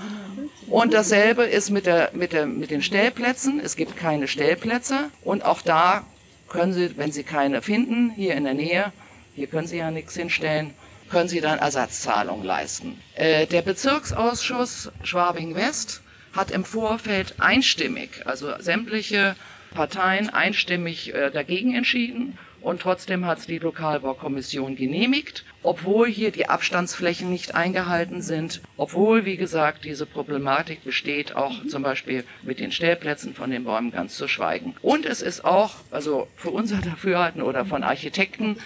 Und 0.70 0.94
dasselbe 0.94 1.44
ist 1.44 1.72
mit, 1.72 1.88
der, 1.88 2.12
mit, 2.14 2.34
der, 2.34 2.46
mit 2.46 2.70
den 2.70 2.84
Stellplätzen. 2.84 3.60
Es 3.60 3.76
gibt 3.76 3.98
keine 3.98 4.28
Stellplätze 4.28 5.10
und 5.24 5.44
auch 5.44 5.62
da 5.62 6.06
können 6.48 6.72
Sie, 6.72 6.96
wenn 6.98 7.12
Sie 7.12 7.24
keine 7.24 7.62
finden, 7.62 8.12
hier 8.12 8.36
in 8.36 8.44
der 8.44 8.54
Nähe, 8.54 8.94
hier 9.36 9.48
können 9.48 9.68
Sie 9.68 9.78
ja 9.78 9.92
nichts 9.92 10.16
hinstellen, 10.16 10.74
können 11.10 11.30
Sie 11.30 11.42
dann 11.42 11.60
Ersatzzahlungen 11.60 12.46
leisten. 12.46 13.00
Äh, 13.16 13.48
der 13.48 13.62
Bezirksausschuss 13.62 14.92
Schwabing-West 15.04 16.02
hat 16.34 16.52
im 16.52 16.66
Vorfeld 16.66 17.36
einstimmig, 17.40 18.22
also 18.26 18.54
sämtliche 18.60 19.36
Parteien 19.74 20.30
einstimmig 20.30 21.14
äh, 21.14 21.32
dagegen 21.32 21.76
entschieden 21.76 22.38
und 22.62 22.82
trotzdem 22.82 23.26
hat 23.26 23.40
es 23.40 23.46
die 23.46 23.60
Lokalbaukommission 23.60 24.76
genehmigt, 24.76 25.46
obwohl 25.64 26.08
hier 26.08 26.32
die 26.32 26.50
Abstandsflächen 26.50 27.30
nicht 27.30 27.56
eingehalten 27.56 28.22
sind, 28.22 28.62
obwohl, 28.76 29.26
wie 29.26 29.38
gesagt, 29.38 29.86
diese 29.86 30.06
Problematik 30.06 30.84
besteht, 30.84 31.36
auch 31.36 31.66
zum 31.68 31.84
Beispiel 31.84 32.24
mit 32.42 32.60
den 32.60 32.72
Stellplätzen 32.72 33.34
von 33.34 33.52
den 33.52 33.64
Bäumen 33.64 33.92
ganz 33.92 34.18
zu 34.18 34.28
schweigen. 34.28 34.76
Und 34.82 35.06
es 35.06 35.22
ist 35.22 35.46
auch, 35.46 35.76
also 35.92 36.28
für 36.36 36.50
unser 36.50 36.78
Dafürhalten 36.82 37.42
oder 37.42 37.66
von 37.66 37.84
Architekten, 37.84 38.58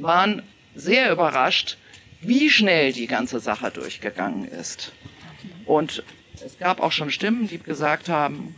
waren 0.00 0.42
sehr 0.78 1.12
überrascht, 1.12 1.76
wie 2.20 2.50
schnell 2.50 2.92
die 2.92 3.06
ganze 3.06 3.40
Sache 3.40 3.70
durchgegangen 3.70 4.46
ist. 4.46 4.92
Und 5.66 6.02
es 6.44 6.58
gab 6.58 6.80
auch 6.80 6.92
schon 6.92 7.10
Stimmen, 7.10 7.48
die 7.48 7.58
gesagt 7.58 8.08
haben, 8.08 8.54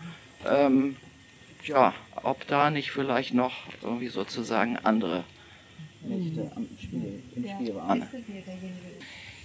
ähm, 0.46 0.96
ja, 1.64 1.94
ob 2.22 2.46
da 2.46 2.70
nicht 2.70 2.90
vielleicht 2.90 3.34
noch 3.34 3.54
irgendwie 3.82 4.08
sozusagen 4.08 4.76
andere 4.78 5.24
Mächte 6.02 6.50
am 6.54 6.66
Spiel, 6.82 7.22
im 7.36 7.44
Spiel 7.48 7.74
waren. 7.74 8.06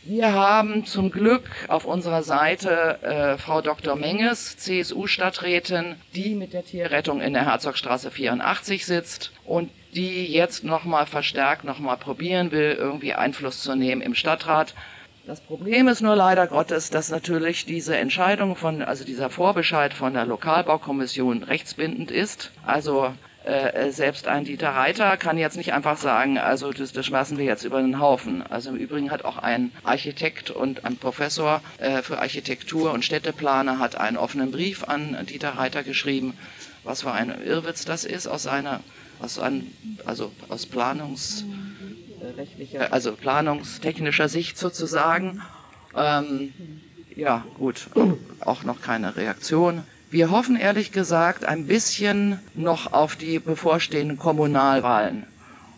Wir 0.03 0.33
haben 0.33 0.85
zum 0.85 1.09
Glück 1.09 1.49
auf 1.67 1.85
unserer 1.85 2.21
Seite 2.21 3.01
äh, 3.01 3.37
Frau 3.39 3.61
Dr. 3.61 3.95
Menges, 3.95 4.55
CSU-Stadträtin, 4.57 5.95
die 6.13 6.35
mit 6.35 6.53
der 6.53 6.63
Tierrettung 6.63 7.21
in 7.21 7.33
der 7.33 7.45
Herzogstraße 7.45 8.11
84 8.11 8.85
sitzt 8.85 9.31
und 9.45 9.71
die 9.95 10.31
jetzt 10.31 10.63
nochmal 10.63 11.05
verstärkt 11.05 11.63
nochmal 11.63 11.97
probieren 11.97 12.51
will, 12.51 12.75
irgendwie 12.77 13.13
Einfluss 13.13 13.61
zu 13.61 13.75
nehmen 13.75 14.01
im 14.01 14.15
Stadtrat. 14.15 14.73
Das 15.25 15.41
Problem 15.41 15.87
ist 15.87 16.01
nur 16.01 16.15
leider 16.15 16.45
Gottes, 16.45 16.91
dass 16.91 17.09
natürlich 17.09 17.65
diese 17.65 17.97
Entscheidung 17.97 18.55
von, 18.55 18.83
also 18.83 19.03
dieser 19.03 19.31
Vorbescheid 19.31 19.93
von 19.93 20.13
der 20.13 20.25
Lokalbaukommission 20.25 21.41
rechtsbindend 21.41 22.11
ist. 22.11 22.51
Also 22.63 23.11
äh, 23.45 23.91
selbst 23.91 24.27
ein 24.27 24.43
Dieter 24.43 24.69
Reiter 24.69 25.17
kann 25.17 25.37
jetzt 25.37 25.55
nicht 25.55 25.73
einfach 25.73 25.97
sagen, 25.97 26.37
also 26.37 26.71
das, 26.71 26.93
das 26.93 27.05
schmeißen 27.05 27.37
wir 27.37 27.45
jetzt 27.45 27.63
über 27.63 27.81
den 27.81 27.99
Haufen. 27.99 28.43
Also 28.49 28.69
im 28.71 28.75
Übrigen 28.75 29.11
hat 29.11 29.23
auch 29.23 29.37
ein 29.37 29.71
Architekt 29.83 30.51
und 30.51 30.83
ein 30.83 30.97
Professor 30.97 31.61
äh, 31.77 32.01
für 32.01 32.19
Architektur 32.19 32.91
und 32.91 33.05
Städteplaner 33.05 33.79
hat 33.79 33.99
einen 33.99 34.17
offenen 34.17 34.51
Brief 34.51 34.83
an 34.83 35.17
Dieter 35.27 35.57
Reiter 35.57 35.83
geschrieben, 35.83 36.35
was 36.83 37.01
für 37.03 37.11
ein 37.11 37.33
Irrwitz 37.43 37.85
das 37.85 38.03
ist 38.03 38.27
aus 38.27 38.43
seiner, 38.43 38.81
aus 39.19 39.39
einem, 39.39 39.67
also 40.05 40.31
aus 40.49 40.65
planungsrechtlicher, 40.65 42.93
also 42.93 43.13
planungstechnischer 43.13 44.29
Sicht 44.29 44.57
sozusagen. 44.57 45.41
Ähm, 45.95 46.53
ja, 47.15 47.45
gut, 47.57 47.87
auch 48.41 48.63
noch 48.63 48.81
keine 48.81 49.15
Reaktion. 49.15 49.83
Wir 50.11 50.31
hoffen 50.31 50.55
ehrlich 50.55 50.91
gesagt 50.91 51.45
ein 51.45 51.67
bisschen 51.67 52.39
noch 52.53 52.93
auf 52.93 53.15
die 53.15 53.39
bevorstehenden 53.39 54.17
Kommunalwahlen. 54.17 55.25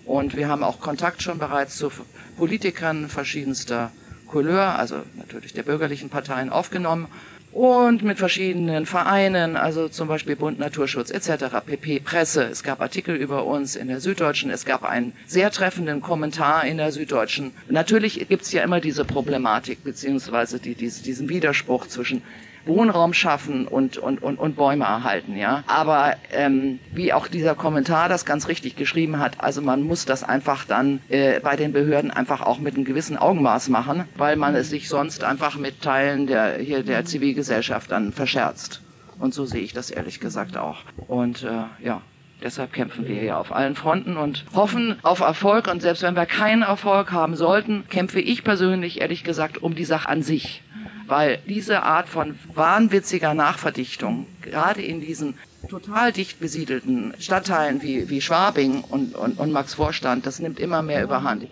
Und 0.05 0.35
wir 0.35 0.47
haben 0.47 0.63
auch 0.63 0.79
Kontakt 0.79 1.21
schon 1.21 1.37
bereits 1.37 1.77
zu 1.77 1.91
Politikern 2.37 3.09
verschiedenster 3.09 3.91
Couleur, 4.27 4.77
also 4.77 4.97
natürlich 5.15 5.53
der 5.53 5.63
bürgerlichen 5.63 6.09
Parteien 6.09 6.49
aufgenommen 6.49 7.07
und 7.57 8.03
mit 8.03 8.19
verschiedenen 8.19 8.85
Vereinen, 8.85 9.57
also 9.57 9.89
zum 9.89 10.07
Beispiel 10.07 10.35
Bund 10.35 10.59
Naturschutz 10.59 11.09
etc., 11.09 11.45
PP, 11.65 12.01
Presse. 12.01 12.43
Es 12.43 12.61
gab 12.61 12.81
Artikel 12.81 13.15
über 13.15 13.45
uns 13.45 13.75
in 13.75 13.87
der 13.87 13.99
Süddeutschen, 13.99 14.51
es 14.51 14.63
gab 14.63 14.83
einen 14.83 15.13
sehr 15.25 15.49
treffenden 15.49 16.01
Kommentar 16.01 16.65
in 16.65 16.77
der 16.77 16.91
Süddeutschen. 16.91 17.53
Natürlich 17.67 18.27
gibt's 18.29 18.51
ja 18.51 18.61
immer 18.61 18.79
diese 18.79 19.05
Problematik 19.05 19.83
beziehungsweise 19.83 20.59
die, 20.59 20.75
diese, 20.75 21.01
diesen 21.01 21.29
Widerspruch 21.29 21.87
zwischen 21.87 22.21
Wohnraum 22.67 23.13
schaffen 23.13 23.67
und, 23.67 23.97
und, 23.97 24.21
und, 24.21 24.37
und 24.37 24.55
Bäume 24.55 24.85
erhalten, 24.85 25.37
ja. 25.37 25.63
Aber 25.67 26.15
ähm, 26.31 26.79
wie 26.93 27.13
auch 27.13 27.27
dieser 27.27 27.55
Kommentar 27.55 28.09
das 28.09 28.25
ganz 28.25 28.47
richtig 28.47 28.75
geschrieben 28.75 29.19
hat, 29.19 29.41
also 29.41 29.61
man 29.61 29.83
muss 29.83 30.05
das 30.05 30.23
einfach 30.23 30.65
dann 30.65 31.01
äh, 31.09 31.39
bei 31.39 31.55
den 31.55 31.73
Behörden 31.73 32.11
einfach 32.11 32.41
auch 32.41 32.59
mit 32.59 32.75
einem 32.75 32.85
gewissen 32.85 33.17
Augenmaß 33.17 33.69
machen, 33.69 34.05
weil 34.15 34.35
man 34.35 34.55
es 34.55 34.69
sich 34.69 34.89
sonst 34.89 35.23
einfach 35.23 35.57
mit 35.57 35.81
Teilen 35.81 36.27
der 36.27 36.57
hier 36.57 36.83
der 36.83 37.05
Zivilgesellschaft 37.05 37.91
dann 37.91 38.11
verscherzt. 38.11 38.81
Und 39.19 39.33
so 39.33 39.45
sehe 39.45 39.61
ich 39.61 39.73
das 39.73 39.89
ehrlich 39.89 40.19
gesagt 40.19 40.57
auch. 40.57 40.77
Und 41.07 41.43
äh, 41.43 41.85
ja. 41.85 42.01
Deshalb 42.43 42.71
kämpfen 42.71 43.07
wir 43.07 43.19
hier 43.19 43.39
auf 43.39 43.51
allen 43.51 43.75
Fronten 43.75 44.15
und 44.15 44.45
hoffen 44.53 44.99
auf 45.01 45.21
Erfolg. 45.21 45.67
Und 45.67 45.81
selbst 45.81 46.03
wenn 46.03 46.15
wir 46.15 46.27
keinen 46.27 46.61
Erfolg 46.61 47.11
haben 47.11 47.35
sollten, 47.35 47.85
kämpfe 47.89 48.19
ich 48.19 48.43
persönlich 48.43 49.01
ehrlich 49.01 49.23
gesagt 49.23 49.57
um 49.57 49.73
die 49.73 49.85
Sache 49.85 50.07
an 50.07 50.21
sich 50.21 50.61
weil 51.07 51.39
diese 51.47 51.83
Art 51.83 52.09
von 52.09 52.37
wahnwitziger 52.53 53.33
Nachverdichtung, 53.33 54.27
gerade 54.41 54.81
in 54.81 55.01
diesen 55.01 55.35
total 55.69 56.11
dicht 56.11 56.39
besiedelten 56.39 57.13
Stadtteilen 57.19 57.81
wie, 57.81 58.09
wie 58.09 58.21
Schwabing 58.21 58.81
und, 58.81 59.15
und, 59.15 59.39
und 59.39 59.51
Max 59.51 59.73
Vorstand, 59.73 60.25
das 60.25 60.39
nimmt 60.39 60.59
immer 60.59 60.81
mehr 60.81 61.03
überhand. 61.03 61.47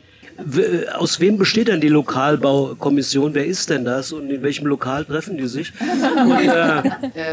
Aus 0.98 1.22
wem 1.22 1.38
besteht 1.38 1.70
denn 1.70 1.80
die 1.80 1.88
Lokalbaukommission? 1.88 3.34
Wer 3.34 3.46
ist 3.46 3.70
denn 3.70 3.86
das 3.86 4.12
und 4.12 4.30
in 4.30 4.42
welchem 4.42 4.68
Lokal 4.68 5.06
treffen 5.06 5.38
die 5.38 5.48
sich? 5.48 5.72
Und, 5.80 6.42
äh 6.42 6.80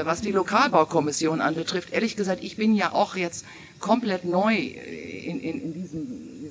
äh, 0.01 0.07
Was 0.07 0.21
die 0.21 0.31
Lokalbaukommission 0.31 1.41
anbetrifft, 1.41 1.93
ehrlich 1.93 2.15
gesagt, 2.15 2.45
ich 2.45 2.57
bin 2.57 2.77
ja 2.77 2.93
auch 2.93 3.17
jetzt 3.17 3.45
komplett 3.81 4.25
neu 4.25 4.55
in, 4.55 5.41
in, 5.41 5.61
in 5.61 5.75
diesem 5.75 6.02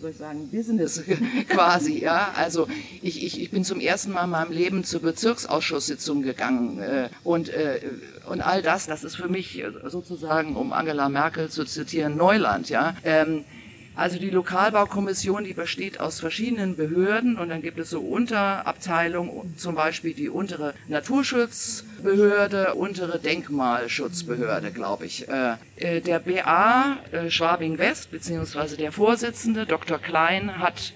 soll 0.01 0.09
ich 0.09 0.17
sagen, 0.17 0.49
Business 0.49 1.03
quasi, 1.49 1.99
ja. 1.99 2.33
Also 2.35 2.67
ich, 3.01 3.23
ich, 3.23 3.41
ich 3.41 3.51
bin 3.51 3.63
zum 3.63 3.79
ersten 3.79 4.11
Mal 4.11 4.25
in 4.25 4.31
meinem 4.31 4.51
Leben 4.51 4.83
zur 4.83 5.01
Bezirksausschusssitzung 5.01 6.23
gegangen 6.23 6.81
äh, 6.81 7.09
und, 7.23 7.49
äh, 7.49 7.79
und 8.27 8.41
all 8.41 8.61
das, 8.61 8.87
das 8.87 9.03
ist 9.03 9.15
für 9.15 9.29
mich 9.29 9.63
sozusagen, 9.85 10.55
um 10.55 10.73
Angela 10.73 11.07
Merkel 11.09 11.49
zu 11.49 11.65
zitieren, 11.65 12.17
Neuland, 12.17 12.69
ja. 12.69 12.95
Ähm, 13.03 13.45
also 13.95 14.17
die 14.17 14.29
Lokalbaukommission, 14.29 15.43
die 15.43 15.53
besteht 15.53 15.99
aus 15.99 16.19
verschiedenen 16.19 16.75
Behörden 16.75 17.37
und 17.37 17.49
dann 17.49 17.61
gibt 17.61 17.77
es 17.77 17.89
so 17.89 17.99
Unterabteilungen, 17.99 19.57
zum 19.57 19.75
Beispiel 19.75 20.13
die 20.13 20.29
untere 20.29 20.73
Naturschutzbehörde, 20.87 22.75
untere 22.75 23.19
Denkmalschutzbehörde, 23.19 24.71
glaube 24.71 25.05
ich. 25.05 25.27
Äh, 25.27 25.55
äh, 25.75 26.01
der 26.01 26.19
BA 26.19 26.97
äh, 27.11 27.29
Schwabing 27.29 27.77
West, 27.77 28.11
beziehungsweise 28.11 28.77
der 28.77 28.91
Vorsitzende, 28.91 29.65
Dr. 29.65 29.99
Klein, 29.99 30.57
hat 30.59 30.93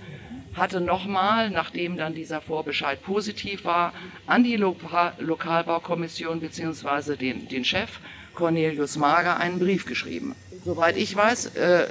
hatte 0.56 0.80
nochmal, 0.80 1.50
nachdem 1.50 1.98
dann 1.98 2.14
dieser 2.14 2.40
Vorbescheid 2.40 3.02
positiv 3.04 3.66
war, 3.66 3.94
an 4.26 4.46
die 4.46 4.56
Lokal 4.56 5.12
Lokalbaukommission 5.20 6.40
beziehungsweise 6.40 7.18
den, 7.18 7.50
den 7.50 7.66
Chef 7.66 8.00
Cornelius 8.34 8.98
Mager 8.98 9.38
einen 9.38 9.60
Brief 9.60 9.86
geschrieben. 9.86 10.34
Soweit 10.64 10.98
ich 10.98 11.16
weiß, 11.16 11.56
äh, 11.56 11.88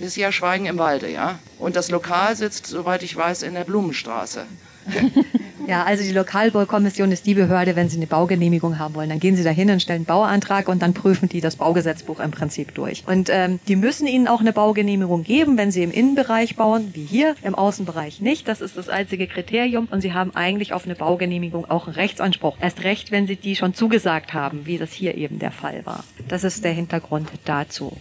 ist 0.00 0.16
ja 0.16 0.32
Schweigen 0.32 0.66
im 0.66 0.78
Walde, 0.78 1.10
ja. 1.10 1.38
Und 1.58 1.76
das 1.76 1.90
Lokal 1.90 2.36
sitzt, 2.36 2.66
soweit 2.66 3.02
ich 3.02 3.16
weiß, 3.16 3.42
in 3.42 3.54
der 3.54 3.64
Blumenstraße. 3.64 4.44
Ja, 5.68 5.84
also 5.84 6.02
die 6.02 6.12
Lokalbaukommission 6.12 7.12
ist 7.12 7.26
die 7.26 7.34
Behörde, 7.34 7.76
wenn 7.76 7.90
Sie 7.90 7.98
eine 7.98 8.06
Baugenehmigung 8.06 8.78
haben 8.78 8.94
wollen. 8.94 9.10
Dann 9.10 9.20
gehen 9.20 9.36
Sie 9.36 9.44
da 9.44 9.50
hin 9.50 9.68
und 9.68 9.82
stellen 9.82 9.98
einen 9.98 10.04
Bauantrag 10.06 10.66
und 10.66 10.80
dann 10.80 10.94
prüfen 10.94 11.28
die 11.28 11.42
das 11.42 11.56
Baugesetzbuch 11.56 12.20
im 12.20 12.30
Prinzip 12.30 12.74
durch. 12.74 13.04
Und 13.06 13.28
ähm, 13.30 13.60
die 13.68 13.76
müssen 13.76 14.06
Ihnen 14.06 14.28
auch 14.28 14.40
eine 14.40 14.54
Baugenehmigung 14.54 15.24
geben, 15.24 15.58
wenn 15.58 15.70
Sie 15.70 15.82
im 15.82 15.90
Innenbereich 15.90 16.56
bauen, 16.56 16.88
wie 16.94 17.04
hier, 17.04 17.36
im 17.42 17.54
Außenbereich 17.54 18.22
nicht. 18.22 18.48
Das 18.48 18.62
ist 18.62 18.78
das 18.78 18.88
einzige 18.88 19.26
Kriterium. 19.26 19.88
Und 19.90 20.00
Sie 20.00 20.14
haben 20.14 20.34
eigentlich 20.34 20.72
auf 20.72 20.86
eine 20.86 20.94
Baugenehmigung 20.94 21.66
auch 21.70 21.86
einen 21.86 21.96
Rechtsanspruch. 21.96 22.56
Erst 22.62 22.82
recht, 22.82 23.10
wenn 23.10 23.26
Sie 23.26 23.36
die 23.36 23.54
schon 23.54 23.74
zugesagt 23.74 24.32
haben, 24.32 24.64
wie 24.64 24.78
das 24.78 24.92
hier 24.92 25.18
eben 25.18 25.38
der 25.38 25.52
Fall 25.52 25.84
war. 25.84 26.02
Das 26.28 26.44
ist 26.44 26.64
der 26.64 26.72
Hintergrund 26.72 27.28
dazu. 27.44 27.94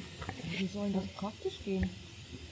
Wie 0.60 0.67
soll 0.67 0.91
das 0.91 1.08
praktisch 1.10 1.62
gehen? 1.63 1.97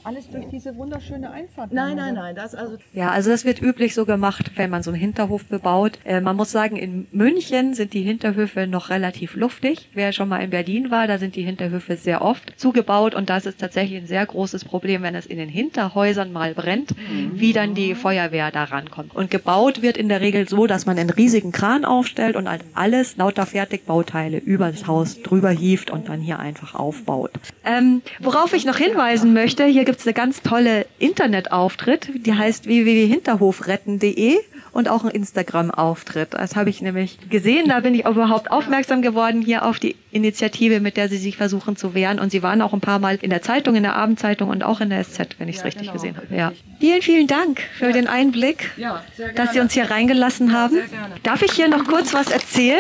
Alles 0.06 0.30
durch 0.30 0.46
diese 0.52 0.78
wunderschöne 0.78 1.32
Einfahrt. 1.32 1.74
Nein, 1.74 1.98
nein, 1.98 2.14
nein, 2.14 2.36
das 2.36 2.54
also. 2.54 2.78
Ja, 2.94 3.10
also 3.10 3.32
das 3.32 3.44
wird 3.44 3.60
üblich 3.60 3.96
so 3.96 4.06
gemacht, 4.06 4.52
wenn 4.56 4.70
man 4.70 4.84
so 4.84 4.92
einen 4.92 5.00
Hinterhof 5.00 5.46
bebaut. 5.46 5.98
Äh, 6.06 6.22
man 6.22 6.36
muss 6.36 6.52
sagen, 6.52 6.76
in 6.76 7.08
München 7.12 7.74
sind 7.74 7.94
die 7.94 8.04
Hinterhöfe 8.04 8.68
noch 8.68 8.92
relativ 8.92 9.36
luftig. 9.36 9.90
Wer 9.96 10.12
schon 10.12 10.30
mal 10.30 10.44
in 10.44 10.52
Berlin 10.52 10.92
war, 10.92 11.08
da 11.08 11.18
sind 11.18 11.36
die 11.36 11.42
Hinterhöfe 11.42 11.98
sehr 11.98 12.22
oft 12.22 12.54
zugebaut 12.56 13.16
und 13.16 13.32
das 13.32 13.48
ist 13.48 13.60
tatsächlich 13.60 14.00
ein 14.00 14.06
sehr 14.06 14.24
großes 14.24 14.64
Problem, 14.66 15.02
wenn 15.02 15.16
es 15.16 15.26
in 15.26 15.40
den 15.40 15.50
Hinterhäusern 15.50 16.32
mal 16.32 16.54
brennt, 16.54 16.96
mhm. 16.96 17.32
wie 17.34 17.52
dann 17.52 17.74
die 17.74 17.96
Feuerwehr 17.96 18.52
da 18.52 18.66
rankommt. 18.66 19.16
Und 19.16 19.32
gebaut 19.32 19.82
wird 19.82 19.98
in 19.98 20.08
der 20.08 20.22
Regel 20.22 20.48
so, 20.48 20.68
dass 20.68 20.86
man 20.86 21.00
einen 21.00 21.10
riesigen 21.10 21.52
Kran 21.52 21.84
aufstellt 21.84 22.36
und 22.36 22.48
halt 22.48 22.62
alles 22.76 23.18
lauter 23.18 23.48
Fertigbauteile 23.48 24.38
über 24.38 24.70
das 24.70 24.86
Haus 24.86 25.24
drüber 25.24 25.50
hieft 25.50 25.90
und 25.90 26.10
dann 26.10 26.22
hier 26.22 26.38
einfach 26.38 26.76
aufbaut. 26.76 27.32
Ähm, 27.66 28.04
worauf 28.20 28.54
ich 28.54 28.66
noch 28.66 28.78
hinweisen 28.78 29.34
möchte, 29.34 29.66
hier 29.66 29.84
gibt 29.84 29.95
gibt 29.96 30.02
es 30.02 30.08
eine 30.08 30.14
ganz 30.14 30.42
tolle 30.42 30.86
Internetauftritt, 31.00 32.10
die 32.26 32.34
heißt 32.34 32.68
www.hinterhofretten.de 32.68 34.40
und 34.74 34.90
auch 34.90 35.04
einen 35.04 35.12
Instagram-Auftritt. 35.12 36.34
Das 36.34 36.58
habe 36.58 36.70
ich 36.70 36.82
nämlich 36.82 37.18
gesehen, 37.30 37.70
da 37.70 37.80
bin 37.80 37.96
ich 37.96 38.06
überhaupt 38.06 38.52
aufmerksam 38.52 39.02
geworden 39.02 39.42
hier 39.42 39.64
auf 39.64 39.80
die 39.80 39.96
Initiative, 40.12 40.82
mit 40.82 40.98
der 40.98 41.08
sie 41.08 41.16
sich 41.16 41.38
versuchen 41.38 41.78
zu 41.78 41.94
wehren. 41.94 42.20
Und 42.20 42.30
sie 42.30 42.44
waren 42.44 42.62
auch 42.62 42.74
ein 42.74 42.82
paar 42.82 43.00
Mal 43.00 43.18
in 43.22 43.30
der 43.30 43.42
Zeitung, 43.42 43.76
in 43.76 43.84
der 43.84 43.96
Abendzeitung 43.96 44.50
und 44.50 44.64
auch 44.64 44.82
in 44.82 44.90
der 44.90 45.02
SZ, 45.02 45.40
wenn 45.40 45.48
ich 45.48 45.56
es 45.56 45.62
ja, 45.62 45.66
richtig 45.68 45.84
genau. 45.84 45.94
gesehen 45.94 46.18
habe. 46.18 46.36
Ja. 46.36 46.52
Vielen, 46.82 47.02
vielen 47.02 47.28
Dank 47.28 47.62
für 47.78 47.86
ja. 47.86 47.92
den 47.94 48.08
Einblick, 48.08 48.72
ja, 48.76 49.02
dass 49.36 49.54
Sie 49.54 49.62
uns 49.62 49.72
hier 49.72 49.90
reingelassen 49.90 50.52
haben. 50.52 50.78
Darf 51.24 51.42
ich 51.42 51.54
hier 51.54 51.70
noch 51.70 51.86
kurz 51.86 52.14
was 52.14 52.30
erzählen, 52.30 52.80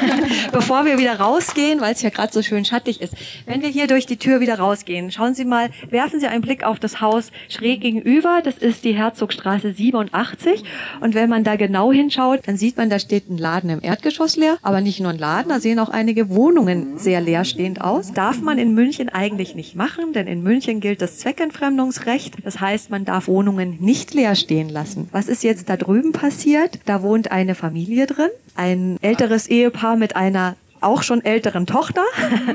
bevor 0.52 0.84
wir 0.84 0.98
wieder 0.98 1.18
rausgehen, 1.18 1.80
weil 1.80 1.94
es 1.94 2.02
ja 2.02 2.10
gerade 2.10 2.32
so 2.34 2.42
schön 2.42 2.66
schattig 2.66 3.00
ist. 3.00 3.14
Wenn 3.46 3.62
wir 3.62 3.70
hier 3.70 3.86
durch 3.86 4.04
die 4.04 4.18
Tür 4.18 4.40
wieder 4.40 4.58
rausgehen, 4.58 5.10
schauen 5.10 5.34
Sie 5.34 5.46
mal, 5.46 5.70
werfen 5.88 6.20
Sie 6.20 6.26
einen 6.26 6.42
Blick 6.42 6.49
auf 6.64 6.78
das 6.78 7.00
Haus 7.00 7.30
schräg 7.48 7.80
gegenüber. 7.80 8.40
Das 8.42 8.58
ist 8.58 8.84
die 8.84 8.92
Herzogstraße 8.92 9.72
87. 9.72 10.64
Und 11.00 11.14
wenn 11.14 11.30
man 11.30 11.44
da 11.44 11.56
genau 11.56 11.92
hinschaut, 11.92 12.40
dann 12.46 12.56
sieht 12.56 12.76
man, 12.76 12.90
da 12.90 12.98
steht 12.98 13.30
ein 13.30 13.38
Laden 13.38 13.70
im 13.70 13.82
Erdgeschoss 13.82 14.36
leer, 14.36 14.58
aber 14.62 14.80
nicht 14.80 15.00
nur 15.00 15.10
ein 15.10 15.18
Laden, 15.18 15.48
da 15.48 15.60
sehen 15.60 15.78
auch 15.78 15.88
einige 15.88 16.28
Wohnungen 16.28 16.98
sehr 16.98 17.20
leerstehend 17.20 17.80
aus. 17.80 18.12
Darf 18.12 18.40
man 18.40 18.58
in 18.58 18.74
München 18.74 19.08
eigentlich 19.08 19.54
nicht 19.54 19.76
machen, 19.76 20.12
denn 20.12 20.26
in 20.26 20.42
München 20.42 20.80
gilt 20.80 21.00
das 21.00 21.18
Zweckentfremdungsrecht. 21.18 22.38
Das 22.44 22.60
heißt, 22.60 22.90
man 22.90 23.04
darf 23.04 23.28
Wohnungen 23.28 23.78
nicht 23.80 24.12
leer 24.14 24.34
stehen 24.34 24.68
lassen. 24.68 25.08
Was 25.12 25.28
ist 25.28 25.44
jetzt 25.44 25.68
da 25.68 25.76
drüben 25.76 26.12
passiert? 26.12 26.80
Da 26.86 27.02
wohnt 27.02 27.30
eine 27.30 27.54
Familie 27.54 28.06
drin, 28.06 28.30
ein 28.56 28.96
älteres 29.00 29.46
Ehepaar 29.46 29.96
mit 29.96 30.16
einer 30.16 30.56
auch 30.80 31.02
schon 31.02 31.24
älteren 31.24 31.66
Tochter. 31.66 32.02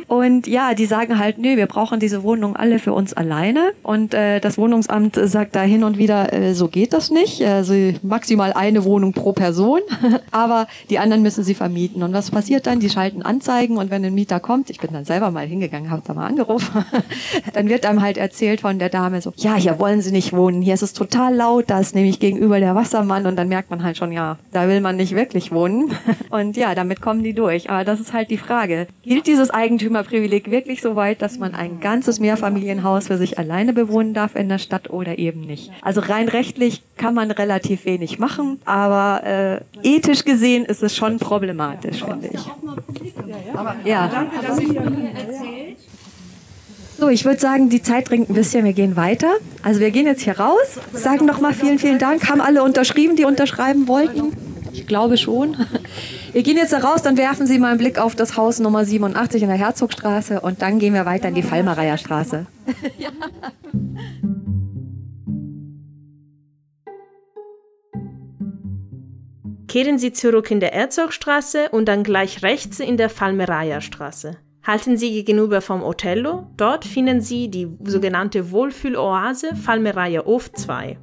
Und 0.07 0.47
ja, 0.47 0.73
die 0.73 0.85
sagen 0.85 1.19
halt, 1.19 1.37
nee, 1.37 1.57
wir 1.57 1.67
brauchen 1.67 1.99
diese 1.99 2.23
Wohnung 2.23 2.55
alle 2.55 2.79
für 2.79 2.93
uns 2.93 3.13
alleine. 3.13 3.71
Und 3.83 4.13
äh, 4.13 4.39
das 4.39 4.57
Wohnungsamt 4.57 5.19
sagt 5.23 5.55
da 5.55 5.61
hin 5.61 5.83
und 5.83 5.97
wieder, 5.97 6.33
äh, 6.33 6.53
so 6.53 6.67
geht 6.67 6.93
das 6.93 7.11
nicht. 7.11 7.43
Also 7.43 7.73
maximal 8.01 8.53
eine 8.53 8.83
Wohnung 8.83 9.13
pro 9.13 9.33
Person. 9.33 9.81
Aber 10.31 10.67
die 10.89 10.99
anderen 10.99 11.21
müssen 11.21 11.43
sie 11.43 11.55
vermieten. 11.55 12.03
Und 12.03 12.13
was 12.13 12.31
passiert 12.31 12.67
dann? 12.67 12.79
Die 12.79 12.89
schalten 12.89 13.21
Anzeigen 13.21 13.77
und 13.77 13.91
wenn 13.91 14.03
ein 14.05 14.13
Mieter 14.13 14.39
kommt, 14.39 14.69
ich 14.69 14.79
bin 14.79 14.91
dann 14.93 15.05
selber 15.05 15.31
mal 15.31 15.45
hingegangen, 15.45 15.91
habe 15.91 16.01
da 16.05 16.13
mal 16.13 16.27
angerufen, 16.27 16.85
dann 17.53 17.69
wird 17.69 17.85
einem 17.85 18.01
halt 18.01 18.17
erzählt 18.17 18.61
von 18.61 18.79
der 18.79 18.89
Dame 18.89 19.21
so, 19.21 19.33
ja, 19.37 19.55
hier 19.55 19.79
wollen 19.79 20.01
sie 20.01 20.11
nicht 20.11 20.33
wohnen, 20.33 20.61
hier 20.61 20.73
ist 20.73 20.83
es 20.83 20.93
total 20.93 21.35
laut, 21.35 21.65
da 21.67 21.79
ist 21.79 21.95
nämlich 21.95 22.19
gegenüber 22.19 22.59
der 22.59 22.75
Wassermann 22.75 23.25
und 23.25 23.35
dann 23.35 23.47
merkt 23.47 23.69
man 23.69 23.83
halt 23.83 23.97
schon, 23.97 24.11
ja, 24.11 24.37
da 24.51 24.67
will 24.67 24.81
man 24.81 24.95
nicht 24.95 25.15
wirklich 25.15 25.51
wohnen. 25.51 25.91
Und 26.29 26.57
ja, 26.57 26.75
damit 26.75 27.01
kommen 27.01 27.23
die 27.23 27.33
durch. 27.33 27.69
Aber 27.69 27.83
das 27.83 27.99
ist 27.99 28.13
halt 28.15 28.31
die 28.31 28.37
Frage. 28.37 28.87
Gilt 29.03 29.27
dieses 29.27 29.51
Eigentümerprivileg 29.51 30.49
wirklich 30.49 30.81
so 30.81 30.95
weit, 30.95 31.21
dass 31.21 31.37
man 31.37 31.53
ein 31.53 31.79
ganzes 31.79 32.19
Mehrfamilienhaus 32.19 33.07
für 33.07 33.17
sich 33.17 33.37
alleine 33.37 33.73
bewohnen 33.73 34.15
darf 34.15 34.35
in 34.35 34.49
der 34.49 34.57
Stadt 34.57 34.89
oder 34.89 35.19
eben 35.19 35.41
nicht? 35.41 35.71
Also 35.81 36.01
rein 36.01 36.27
rechtlich 36.27 36.81
kann 36.97 37.13
man 37.13 37.29
relativ 37.29 37.85
wenig 37.85 38.17
machen, 38.17 38.59
aber 38.65 39.61
äh, 39.83 39.87
ethisch 39.87 40.25
gesehen 40.25 40.65
ist 40.65 40.81
es 40.81 40.95
schon 40.95 41.19
problematisch, 41.19 42.03
finde 42.03 42.29
ich. 42.33 42.41
Ja. 43.85 44.07
Danke, 44.07 44.45
dass 44.45 44.57
Sie 44.57 44.75
erzählt. 44.75 45.77
So, 46.97 47.09
ich 47.09 47.25
würde 47.25 47.39
sagen, 47.39 47.69
die 47.69 47.81
Zeit 47.81 48.09
dringt 48.09 48.29
ein 48.29 48.33
bisschen, 48.33 48.63
wir 48.63 48.71
gehen 48.71 48.95
weiter. 48.95 49.33
Also 49.63 49.81
wir 49.81 49.91
gehen 49.91 50.05
jetzt 50.05 50.21
hier 50.21 50.39
raus, 50.39 50.79
sagen 50.93 51.25
nochmal 51.25 51.53
vielen, 51.53 51.77
vielen 51.77 51.99
Dank. 51.99 52.29
Haben 52.29 52.39
alle 52.39 52.63
unterschrieben, 52.63 53.17
die 53.17 53.25
unterschreiben 53.25 53.89
wollten? 53.89 54.31
Ich 54.71 54.87
glaube 54.87 55.17
schon. 55.17 55.57
Wir 56.35 56.43
gehen 56.43 56.57
jetzt 56.57 56.73
da 56.73 56.79
raus, 56.79 57.01
dann 57.01 57.15
werfen 57.15 57.47
Sie 57.47 57.57
mal 57.59 57.69
einen 57.69 57.77
Blick 57.77 57.97
auf 57.97 58.13
das 58.13 58.35
Haus 58.35 58.59
Nummer 58.59 58.83
87 58.83 59.41
in 59.41 59.47
der 59.47 59.57
Herzogstraße 59.57 60.41
und 60.41 60.61
dann 60.61 60.79
gehen 60.79 60.93
wir 60.93 61.05
weiter 61.05 61.29
in 61.29 61.33
die 61.33 61.41
Fallmareier 61.41 61.97
Straße. 61.97 62.45
ja. 62.97 63.07
Kehren 69.69 69.97
Sie 69.97 70.11
zurück 70.11 70.51
in 70.51 70.59
der 70.59 70.71
Herzogstraße 70.71 71.69
und 71.69 71.85
dann 71.85 72.03
gleich 72.03 72.43
rechts 72.43 72.81
in 72.81 72.97
der 72.97 73.09
Falmeraia 73.09 73.79
Straße. 73.79 74.35
Halten 74.61 74.97
Sie 74.97 75.11
gegenüber 75.11 75.61
vom 75.61 75.83
Otello, 75.83 76.47
dort 76.57 76.83
finden 76.83 77.21
Sie 77.21 77.47
die 77.47 77.69
sogenannte 77.81 78.51
Wohlfühloase 78.51 79.55
Falmeraia 79.55 80.25
Of 80.25 80.51
2. 80.51 80.97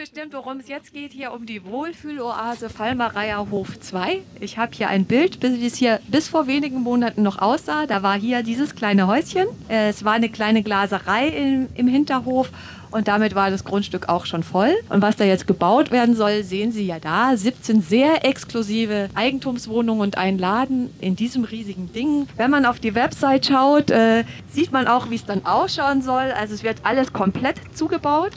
bestimmt, 0.00 0.32
worum 0.32 0.60
es 0.60 0.68
jetzt 0.68 0.94
geht, 0.94 1.12
hier 1.12 1.30
um 1.30 1.44
die 1.44 1.62
Wohlfühloase 1.62 2.70
Falmereier 2.70 3.50
Hof 3.50 3.78
2. 3.78 4.22
Ich 4.40 4.56
habe 4.56 4.72
hier 4.74 4.88
ein 4.88 5.04
Bild, 5.04 5.42
wie 5.42 5.66
es 5.66 5.76
hier 5.76 6.00
bis 6.08 6.26
vor 6.26 6.46
wenigen 6.46 6.80
Monaten 6.80 7.22
noch 7.22 7.36
aussah. 7.38 7.84
Da 7.84 8.02
war 8.02 8.18
hier 8.18 8.42
dieses 8.42 8.74
kleine 8.74 9.06
Häuschen. 9.08 9.46
Es 9.68 10.02
war 10.02 10.14
eine 10.14 10.30
kleine 10.30 10.62
Glaserei 10.62 11.28
im, 11.28 11.68
im 11.74 11.86
Hinterhof 11.86 12.50
und 12.90 13.08
damit 13.08 13.34
war 13.34 13.50
das 13.50 13.62
Grundstück 13.62 14.08
auch 14.08 14.24
schon 14.24 14.42
voll. 14.42 14.74
Und 14.88 15.02
was 15.02 15.16
da 15.16 15.24
jetzt 15.24 15.46
gebaut 15.46 15.90
werden 15.90 16.16
soll, 16.16 16.44
sehen 16.44 16.72
Sie 16.72 16.86
ja 16.86 16.98
da. 16.98 17.36
17 17.36 17.82
sehr 17.82 18.24
exklusive 18.24 19.10
Eigentumswohnungen 19.14 20.00
und 20.00 20.16
ein 20.16 20.38
Laden 20.38 20.88
in 21.02 21.14
diesem 21.14 21.44
riesigen 21.44 21.92
Ding. 21.92 22.26
Wenn 22.38 22.50
man 22.50 22.64
auf 22.64 22.80
die 22.80 22.94
Website 22.94 23.44
schaut, 23.44 23.90
äh, 23.90 24.24
sieht 24.50 24.72
man 24.72 24.86
auch, 24.88 25.10
wie 25.10 25.16
es 25.16 25.26
dann 25.26 25.44
ausschauen 25.44 26.00
soll. 26.00 26.32
Also 26.32 26.54
es 26.54 26.62
wird 26.62 26.78
alles 26.84 27.12
komplett 27.12 27.56
zugebaut. 27.74 28.32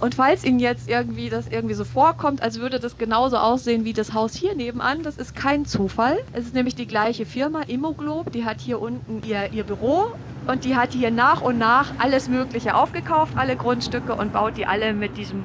Und 0.00 0.14
falls 0.14 0.44
Ihnen 0.44 0.60
jetzt 0.60 0.88
irgendwie 0.88 1.28
das 1.28 1.48
irgendwie 1.48 1.74
so 1.74 1.84
vorkommt, 1.84 2.40
als 2.40 2.60
würde 2.60 2.78
das 2.78 2.98
genauso 2.98 3.36
aussehen 3.36 3.84
wie 3.84 3.92
das 3.92 4.14
Haus 4.14 4.34
hier 4.34 4.54
nebenan, 4.54 5.02
das 5.02 5.16
ist 5.16 5.34
kein 5.34 5.64
Zufall. 5.64 6.18
Es 6.32 6.44
ist 6.44 6.54
nämlich 6.54 6.76
die 6.76 6.86
gleiche 6.86 7.26
Firma, 7.26 7.62
Immoglob, 7.62 8.30
die 8.32 8.44
hat 8.44 8.60
hier 8.60 8.80
unten 8.80 9.26
ihr, 9.26 9.52
ihr 9.52 9.64
Büro 9.64 10.12
und 10.46 10.64
die 10.64 10.76
hat 10.76 10.92
hier 10.92 11.10
nach 11.10 11.42
und 11.42 11.58
nach 11.58 11.92
alles 11.98 12.28
Mögliche 12.28 12.76
aufgekauft, 12.76 13.32
alle 13.36 13.56
Grundstücke 13.56 14.14
und 14.14 14.32
baut 14.32 14.56
die 14.56 14.66
alle 14.66 14.92
mit 14.92 15.16
diesem 15.16 15.44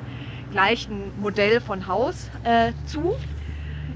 gleichen 0.51 1.12
Modell 1.20 1.60
von 1.60 1.88
Haus 1.88 2.30
äh, 2.43 2.74
zu. 2.86 3.16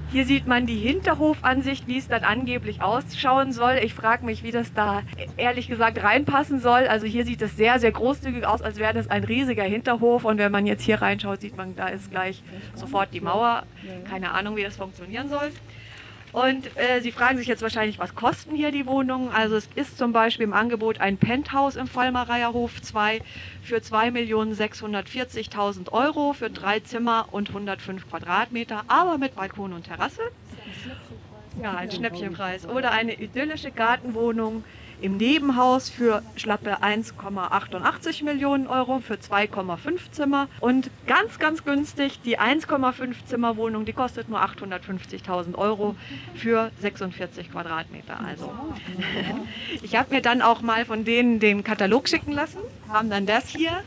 Hier 0.10 0.26
sieht 0.26 0.48
man 0.48 0.66
die 0.66 0.78
Hinterhofansicht, 0.78 1.86
wie 1.88 1.98
es 1.98 2.08
dann 2.08 2.24
angeblich 2.24 2.82
ausschauen 2.82 3.52
soll. 3.52 3.80
Ich 3.84 3.94
frage 3.94 4.26
mich, 4.26 4.42
wie 4.42 4.52
das 4.52 4.74
da 4.74 5.02
ehrlich 5.36 5.68
gesagt 5.68 6.02
reinpassen 6.02 6.62
soll. 6.62 6.88
Also 6.88 7.06
hier 7.06 7.26
sieht 7.26 7.42
es 7.42 7.58
sehr, 7.58 7.78
sehr 7.80 7.92
großzügig 7.92 8.46
aus, 8.48 8.62
als 8.62 8.78
wäre 8.78 8.94
das 8.94 9.10
ein 9.10 9.26
riesiger 9.26 9.64
Hinterhof. 9.64 10.24
Und 10.24 10.38
wenn 10.38 10.52
man 10.52 10.66
jetzt 10.66 10.84
hier 10.84 11.02
reinschaut, 11.02 11.42
sieht 11.42 11.58
man, 11.58 11.76
da 11.76 11.88
ist 11.88 12.10
gleich 12.10 12.42
sofort 12.74 13.14
die 13.14 13.20
Mauer. 13.20 13.64
Keine 14.10 14.32
Ahnung, 14.32 14.56
wie 14.56 14.64
das 14.64 14.78
funktionieren 14.78 15.28
soll. 15.28 15.52
Und 16.38 16.70
äh, 16.78 17.02
Sie 17.02 17.12
fragen 17.12 17.38
sich 17.40 17.48
jetzt 17.48 17.64
wahrscheinlich, 17.64 17.98
was 17.98 18.14
kosten 18.14 18.56
hier 18.56 18.72
die 18.72 18.86
Wohnungen? 18.86 19.34
Also 19.34 19.56
es 19.56 19.68
ist 19.74 19.98
zum 19.98 20.14
Beispiel 20.14 20.44
im 20.44 20.54
Angebot 20.54 21.02
ein 21.02 21.18
Penthouse 21.18 21.76
im 21.76 21.88
Fallmareier 21.88 22.54
Hof 22.54 22.80
2 22.80 23.22
für 23.64 23.78
2.640.000 23.78 25.92
Euro 25.92 26.34
für 26.34 26.52
drei 26.52 26.80
Zimmer 26.80 27.26
und 27.32 27.50
105 27.50 28.08
Quadratmeter, 28.08 28.84
aber 28.88 29.18
mit 29.18 29.34
Balkon 29.34 29.74
und 29.74 29.88
Terrasse. 29.88 30.22
Ja, 31.64 31.74
ein 31.74 31.90
Schnäppchenpreis. 31.90 32.68
Oder 32.68 32.92
eine 32.92 33.16
idyllische 33.16 33.72
Gartenwohnung 33.72 34.64
im 35.02 35.18
Nebenhaus 35.18 35.90
für 35.90 36.22
schlappe 36.36 36.82
1,88 36.82 38.24
Millionen 38.24 38.68
Euro 38.68 39.00
für 39.00 39.16
2,5 39.16 40.12
Zimmer 40.12 40.48
und 40.60 40.90
ganz, 41.06 41.40
ganz 41.40 41.64
günstig 41.64 42.22
die 42.24 42.40
1,5 42.40 43.14
Zimmer 43.28 43.58
Wohnung, 43.58 43.86
die 43.86 43.94
kostet 43.94 44.30
nur 44.30 44.42
850.000 44.42 45.56
Euro 45.56 45.96
für 46.36 46.72
46 46.82 47.52
Quadratmeter. 47.52 48.20
Also 48.20 48.52
ich 49.82 49.96
habe 49.96 50.16
mir 50.16 50.22
dann 50.22 50.42
auch 50.42 50.62
mal 50.62 50.86
von 50.86 51.06
denen 51.06 51.40
den 51.40 51.64
Katalog 51.64 52.08
schicken 52.10 52.32
lassen, 52.32 52.60
haben 52.90 53.10
dann 53.10 53.26
das 53.26 53.48
hier 53.50 53.84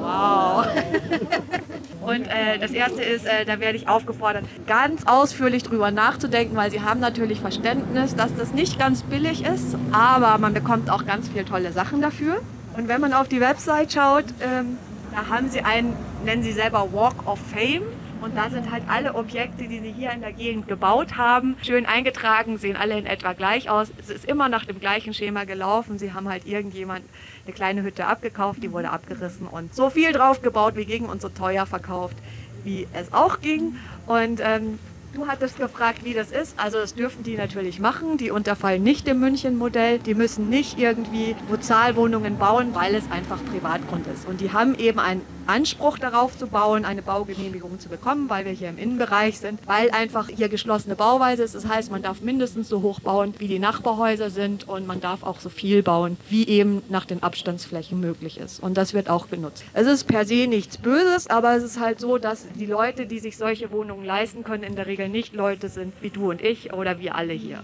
Wow. 0.00 0.66
Und 2.06 2.28
äh, 2.28 2.56
das 2.60 2.70
erste 2.70 3.02
ist, 3.02 3.26
äh, 3.26 3.44
da 3.44 3.58
werde 3.58 3.76
ich 3.76 3.88
aufgefordert, 3.88 4.44
ganz 4.68 5.02
ausführlich 5.06 5.64
drüber 5.64 5.90
nachzudenken, 5.90 6.54
weil 6.54 6.70
sie 6.70 6.80
haben 6.80 7.00
natürlich 7.00 7.40
Verständnis, 7.40 8.14
dass 8.14 8.32
das 8.36 8.52
nicht 8.52 8.78
ganz 8.78 9.02
billig 9.02 9.44
ist, 9.44 9.76
aber 9.90 10.38
man 10.38 10.54
bekommt 10.54 10.88
auch 10.88 11.04
ganz 11.04 11.28
viele 11.28 11.44
tolle 11.44 11.72
Sachen 11.72 12.00
dafür. 12.00 12.40
Und 12.76 12.86
wenn 12.86 13.00
man 13.00 13.12
auf 13.12 13.26
die 13.26 13.40
Website 13.40 13.92
schaut, 13.92 14.26
ähm, 14.40 14.78
da 15.12 15.34
haben 15.34 15.50
sie 15.50 15.62
einen, 15.62 15.94
nennen 16.24 16.44
sie 16.44 16.52
selber 16.52 16.92
Walk 16.92 17.26
of 17.26 17.40
Fame. 17.40 17.82
Und 18.20 18.36
da 18.36 18.50
sind 18.50 18.70
halt 18.70 18.82
alle 18.88 19.14
Objekte, 19.14 19.68
die 19.68 19.80
sie 19.80 19.92
hier 19.92 20.10
in 20.10 20.20
der 20.20 20.32
Gegend 20.32 20.68
gebaut 20.68 21.16
haben, 21.16 21.56
schön 21.62 21.86
eingetragen, 21.86 22.58
sehen 22.58 22.76
alle 22.76 22.98
in 22.98 23.06
etwa 23.06 23.32
gleich 23.32 23.68
aus. 23.70 23.92
Es 23.98 24.10
ist 24.10 24.24
immer 24.24 24.48
nach 24.48 24.64
dem 24.64 24.80
gleichen 24.80 25.14
Schema 25.14 25.44
gelaufen. 25.44 25.98
Sie 25.98 26.12
haben 26.12 26.28
halt 26.28 26.46
irgendjemand 26.46 27.04
eine 27.44 27.54
kleine 27.54 27.82
Hütte 27.82 28.06
abgekauft, 28.06 28.62
die 28.62 28.72
wurde 28.72 28.90
abgerissen 28.90 29.46
und 29.46 29.74
so 29.74 29.90
viel 29.90 30.12
drauf 30.12 30.42
gebaut 30.42 30.76
wie 30.76 30.86
ging 30.86 31.06
und 31.06 31.20
so 31.20 31.28
teuer 31.28 31.66
verkauft, 31.66 32.16
wie 32.64 32.86
es 32.92 33.12
auch 33.12 33.40
ging. 33.40 33.76
Und 34.06 34.40
ähm, 34.42 34.78
Du 35.16 35.26
hattest 35.26 35.56
gefragt, 35.56 36.04
wie 36.04 36.12
das 36.12 36.30
ist. 36.30 36.60
Also 36.60 36.76
das 36.76 36.94
dürfen 36.94 37.22
die 37.22 37.38
natürlich 37.38 37.80
machen. 37.80 38.18
Die 38.18 38.30
unterfallen 38.30 38.82
nicht 38.82 39.06
dem 39.06 39.18
München-Modell. 39.18 39.98
Die 39.98 40.12
müssen 40.12 40.50
nicht 40.50 40.78
irgendwie 40.78 41.34
Sozialwohnungen 41.50 42.36
bauen, 42.36 42.74
weil 42.74 42.94
es 42.94 43.10
einfach 43.10 43.42
Privatgrund 43.50 44.06
ist. 44.08 44.28
Und 44.28 44.42
die 44.42 44.52
haben 44.52 44.74
eben 44.78 44.98
einen 45.00 45.22
Anspruch 45.46 45.98
darauf 45.98 46.36
zu 46.36 46.48
bauen, 46.48 46.84
eine 46.84 47.02
Baugenehmigung 47.02 47.78
zu 47.78 47.88
bekommen, 47.88 48.28
weil 48.28 48.44
wir 48.44 48.52
hier 48.52 48.68
im 48.68 48.78
Innenbereich 48.78 49.38
sind, 49.38 49.60
weil 49.66 49.90
einfach 49.90 50.28
hier 50.28 50.48
geschlossene 50.48 50.96
Bauweise 50.96 51.44
ist. 51.44 51.54
Das 51.54 51.68
heißt, 51.68 51.90
man 51.90 52.02
darf 52.02 52.20
mindestens 52.20 52.68
so 52.68 52.82
hoch 52.82 53.00
bauen, 53.00 53.34
wie 53.38 53.48
die 53.48 53.58
Nachbarhäuser 53.58 54.30
sind 54.30 54.68
und 54.68 54.86
man 54.86 55.00
darf 55.00 55.22
auch 55.22 55.40
so 55.40 55.48
viel 55.48 55.82
bauen, 55.82 56.16
wie 56.28 56.48
eben 56.48 56.82
nach 56.88 57.04
den 57.04 57.22
Abstandsflächen 57.22 58.00
möglich 58.00 58.38
ist. 58.38 58.60
Und 58.60 58.76
das 58.76 58.92
wird 58.92 59.08
auch 59.08 59.30
genutzt. 59.30 59.64
Es 59.72 59.86
ist 59.86 60.04
per 60.04 60.24
se 60.24 60.46
nichts 60.46 60.78
Böses, 60.78 61.28
aber 61.28 61.54
es 61.56 61.62
ist 61.62 61.80
halt 61.80 62.00
so, 62.00 62.18
dass 62.18 62.46
die 62.54 62.66
Leute, 62.66 63.06
die 63.06 63.20
sich 63.20 63.36
solche 63.36 63.70
Wohnungen 63.70 64.04
leisten 64.04 64.42
können, 64.42 64.64
in 64.64 64.74
der 64.74 64.86
Regel 64.86 65.05
nicht 65.08 65.34
Leute 65.34 65.68
sind 65.68 65.94
wie 66.00 66.10
du 66.10 66.30
und 66.30 66.42
ich 66.42 66.72
oder 66.72 67.00
wir 67.00 67.14
alle 67.14 67.32
hier. 67.32 67.60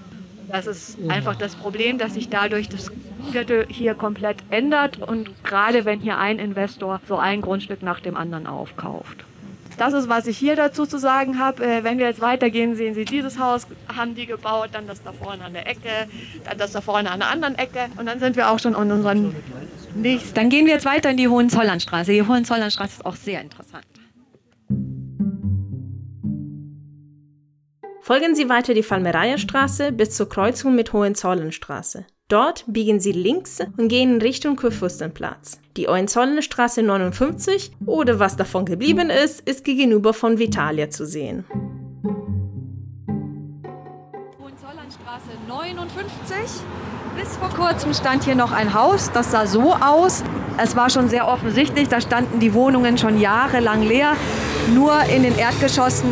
Das 0.49 0.67
ist 0.67 0.99
einfach 1.09 1.37
das 1.37 1.55
Problem, 1.55 1.99
dass 1.99 2.15
sich 2.15 2.29
dadurch 2.29 2.69
das 2.69 2.91
Viertel 3.31 3.67
hier 3.69 3.95
komplett 3.95 4.39
ändert 4.51 4.99
und 4.99 5.31
gerade 5.45 5.85
wenn 5.85 6.01
hier 6.01 6.19
ein 6.19 6.39
Investor 6.39 7.01
so 7.09 7.17
ein 7.17 7.41
Grundstück 7.41 7.83
nach 7.83 8.01
dem 8.01 8.17
anderen 8.17 8.47
aufkauft. 8.47 9.25
Das 9.79 9.95
ist, 9.95 10.09
was 10.09 10.27
ich 10.27 10.37
hier 10.37 10.55
dazu 10.55 10.85
zu 10.85 10.99
sagen 10.99 11.39
habe. 11.39 11.65
Äh, 11.65 11.85
wenn 11.85 11.99
wir 11.99 12.07
jetzt 12.07 12.21
weitergehen, 12.21 12.77
sehen 12.77 12.95
Sie, 12.95 13.05
dieses 13.05 13.39
Haus 13.39 13.67
haben 13.97 14.15
die 14.15 14.27
gebaut, 14.27 14.71
dann 14.73 14.87
das 14.87 15.03
da 15.03 15.13
vorne 15.13 15.45
an 15.45 15.55
der 15.55 15.67
Ecke, 15.67 16.09
dann 16.45 16.59
das 16.59 16.73
da 16.73 16.81
vorne 16.81 17.11
an 17.11 17.21
der 17.21 17.31
anderen 17.31 17.57
Ecke 17.57 17.87
und 17.97 18.07
dann 18.07 18.21
sind 18.21 18.37
wir 18.37 18.51
auch 18.51 18.59
schon 18.59 18.75
in 18.75 18.93
unseren 18.93 19.35
nächsten. 19.95 20.35
Dann 20.35 20.51
gehen 20.51 20.67
wir 20.67 20.75
jetzt 20.75 20.87
weiter 20.87 21.11
in 21.11 21.17
die 21.17 21.29
Hohenzollernstraße. 21.29 22.13
Die 22.13 22.23
Hohenzollernstraße 22.23 22.97
ist 22.99 23.07
auch 23.07 23.17
sehr 23.17 23.41
interessant. 23.41 23.87
Folgen 28.05 28.35
Sie 28.35 28.49
weiter 28.49 28.75
die 28.75 28.83
Falmereierstraße 28.83 29.93
bis 29.93 30.11
zur 30.11 30.29
Kreuzung 30.29 30.75
mit 30.75 30.93
Hohenzollernstraße. 30.93 32.05
Dort 32.27 32.65
biegen 32.67 32.99
Sie 32.99 33.13
links 33.13 33.61
und 33.77 33.87
gehen 33.87 34.15
in 34.15 34.21
Richtung 34.21 34.57
Kurfürstenplatz. 34.57 35.61
Die 35.77 35.87
Hohenzollernstraße 35.87 36.83
59 36.83 37.71
oder 37.87 38.19
was 38.19 38.37
davon 38.37 38.65
geblieben 38.65 39.09
ist, 39.09 39.49
ist 39.49 39.65
gegenüber 39.65 40.15
von 40.15 40.41
Vitalia 40.41 40.91
zu 40.91 41.07
sehen. 41.07 41.45
Hohenzollernstraße 44.41 45.31
59. 45.47 46.37
Bis 47.17 47.37
vor 47.37 47.51
kurzem 47.51 47.95
stand 47.95 48.25
hier 48.25 48.35
noch 48.35 48.51
ein 48.51 48.75
Haus, 48.75 49.13
das 49.13 49.31
sah 49.31 49.47
so 49.47 49.75
aus. 49.75 50.25
Es 50.59 50.75
war 50.75 50.91
schon 50.91 51.09
sehr 51.09 51.29
offensichtlich, 51.29 51.87
da 51.87 52.01
standen 52.01 52.41
die 52.41 52.53
Wohnungen 52.53 52.99
schon 52.99 53.21
jahrelang 53.21 53.87
leer. 53.87 54.17
Nur 54.75 54.93
in 55.15 55.23
den 55.23 55.39
Erdgeschossen, 55.39 56.11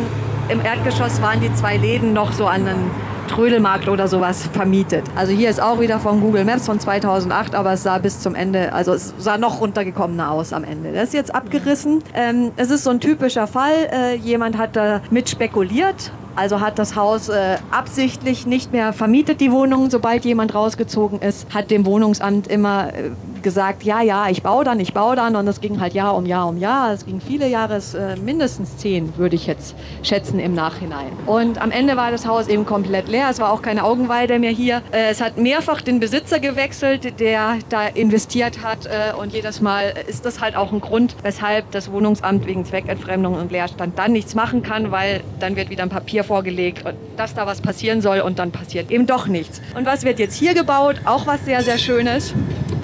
im 0.51 0.65
Erdgeschoss 0.65 1.23
waren 1.23 1.41
die 1.41 1.53
zwei 1.55 1.77
Läden 1.77 2.13
noch 2.13 2.33
so 2.33 2.47
an 2.47 2.67
einen 2.67 2.91
Trödelmarkt 3.29 3.89
oder 3.89 4.09
sowas 4.09 4.49
vermietet. 4.53 5.05
Also 5.15 5.33
hier 5.33 5.49
ist 5.49 5.63
auch 5.63 5.79
wieder 5.79 6.01
von 6.01 6.21
Google 6.21 6.45
Maps 6.45 6.67
von 6.67 6.81
2008, 6.81 7.55
aber 7.55 7.75
es 7.75 7.85
sah 7.85 7.99
bis 7.99 8.19
zum 8.19 8.35
Ende, 8.35 8.73
also 8.73 8.93
es 8.93 9.15
sah 9.19 9.39
noch 9.39 9.61
runtergekommener 9.61 10.33
aus 10.33 10.53
am 10.53 10.65
Ende. 10.65 10.93
Das 10.93 11.05
ist 11.05 11.15
jetzt 11.15 11.33
abgerissen. 11.33 12.03
Ähm, 12.15 12.51
es 12.57 12.71
ist 12.71 12.83
so 12.83 12.91
ein 12.91 12.99
typischer 12.99 13.47
Fall. 13.47 13.89
Äh, 13.93 14.17
jemand 14.17 14.59
hat 14.59 14.75
da 14.75 15.01
mit 15.11 15.31
spekuliert 15.31 16.11
also 16.37 16.61
hat 16.61 16.79
das 16.79 16.97
Haus 16.97 17.29
äh, 17.29 17.57
absichtlich 17.71 18.47
nicht 18.47 18.73
mehr 18.73 18.93
vermietet, 18.93 19.41
die 19.41 19.53
Wohnung, 19.53 19.91
sobald 19.91 20.25
jemand 20.25 20.55
rausgezogen 20.55 21.21
ist, 21.21 21.53
hat 21.53 21.71
dem 21.71 21.85
Wohnungsamt 21.85 22.47
immer 22.47 22.95
äh, 22.95 23.11
gesagt, 23.43 23.83
ja, 23.83 24.03
ja, 24.03 24.29
ich 24.29 24.43
baue 24.43 24.65
dann, 24.65 24.81
ich 24.81 24.93
baue 24.93 25.17
dann. 25.17 25.37
Und 25.37 25.47
das 25.47 25.61
ging 25.61 25.81
halt 25.81 25.95
Jahr 25.95 26.17
um 26.17 26.27
Jahr 26.27 26.49
um 26.49 26.59
Jahr. 26.59 26.93
Es 26.93 27.07
ging 27.07 27.21
viele 27.21 27.49
Jahre, 27.49 27.77
äh, 27.77 28.17
mindestens 28.17 28.77
zehn, 28.77 29.17
würde 29.17 29.37
ich 29.37 29.47
jetzt 29.47 29.75
schätzen 30.03 30.39
im 30.39 30.55
Nachhinein. 30.55 31.13
Und 31.27 31.61
am 31.61 31.71
Ende 31.71 31.97
war 31.97 32.11
das 32.11 32.27
Haus 32.27 32.49
eben 32.49 32.67
komplett 32.67 33.09
leer. 33.09 33.29
Es 33.31 33.39
war 33.39 33.53
auch 33.53 33.63
keine 33.63 33.85
Augenweide 33.85 34.39
mehr 34.39 34.51
hier. 34.51 34.83
Äh, 34.93 35.11
es 35.11 35.21
hat 35.21 35.37
mehrfach 35.37 35.81
den 35.81 36.01
Besitzer 36.01 36.41
gewechselt, 36.41 37.21
der 37.21 37.59
da 37.69 37.87
investiert 37.87 38.63
hat. 38.63 38.87
Äh, 38.87 39.15
und 39.19 39.33
jedes 39.33 39.61
Mal 39.61 39.95
ist 40.07 40.25
das 40.27 40.41
halt 40.41 40.57
auch 40.57 40.73
ein 40.73 40.81
Grund, 40.81 41.17
weshalb 41.23 41.71
das 41.71 41.91
Wohnungsamt 41.91 42.47
wegen 42.47 42.65
Zweckentfremdung 42.65 43.35
und 43.35 43.53
Leerstand 43.53 43.99
dann 43.99 44.13
nichts 44.13 44.35
machen 44.35 44.63
kann, 44.63 44.91
weil 44.91 45.23
dann 45.39 45.57
wird 45.57 45.71
wieder 45.71 45.83
ein 45.83 45.89
Papier 45.89 46.25
vorgelegt, 46.25 46.85
dass 47.17 47.35
da 47.35 47.47
was 47.47 47.61
passieren 47.61 48.01
soll 48.01 48.21
und 48.21 48.39
dann 48.39 48.51
passiert 48.51 48.91
eben 48.91 49.07
doch 49.07 49.27
nichts. 49.27 49.61
Und 49.77 49.87
was 49.87 50.05
wird 50.05 50.19
jetzt 50.19 50.35
hier 50.35 50.55
gebaut? 50.55 50.97
Auch 51.05 51.27
was 51.27 51.45
sehr, 51.45 51.63
sehr 51.63 51.79
Schönes. 51.79 52.35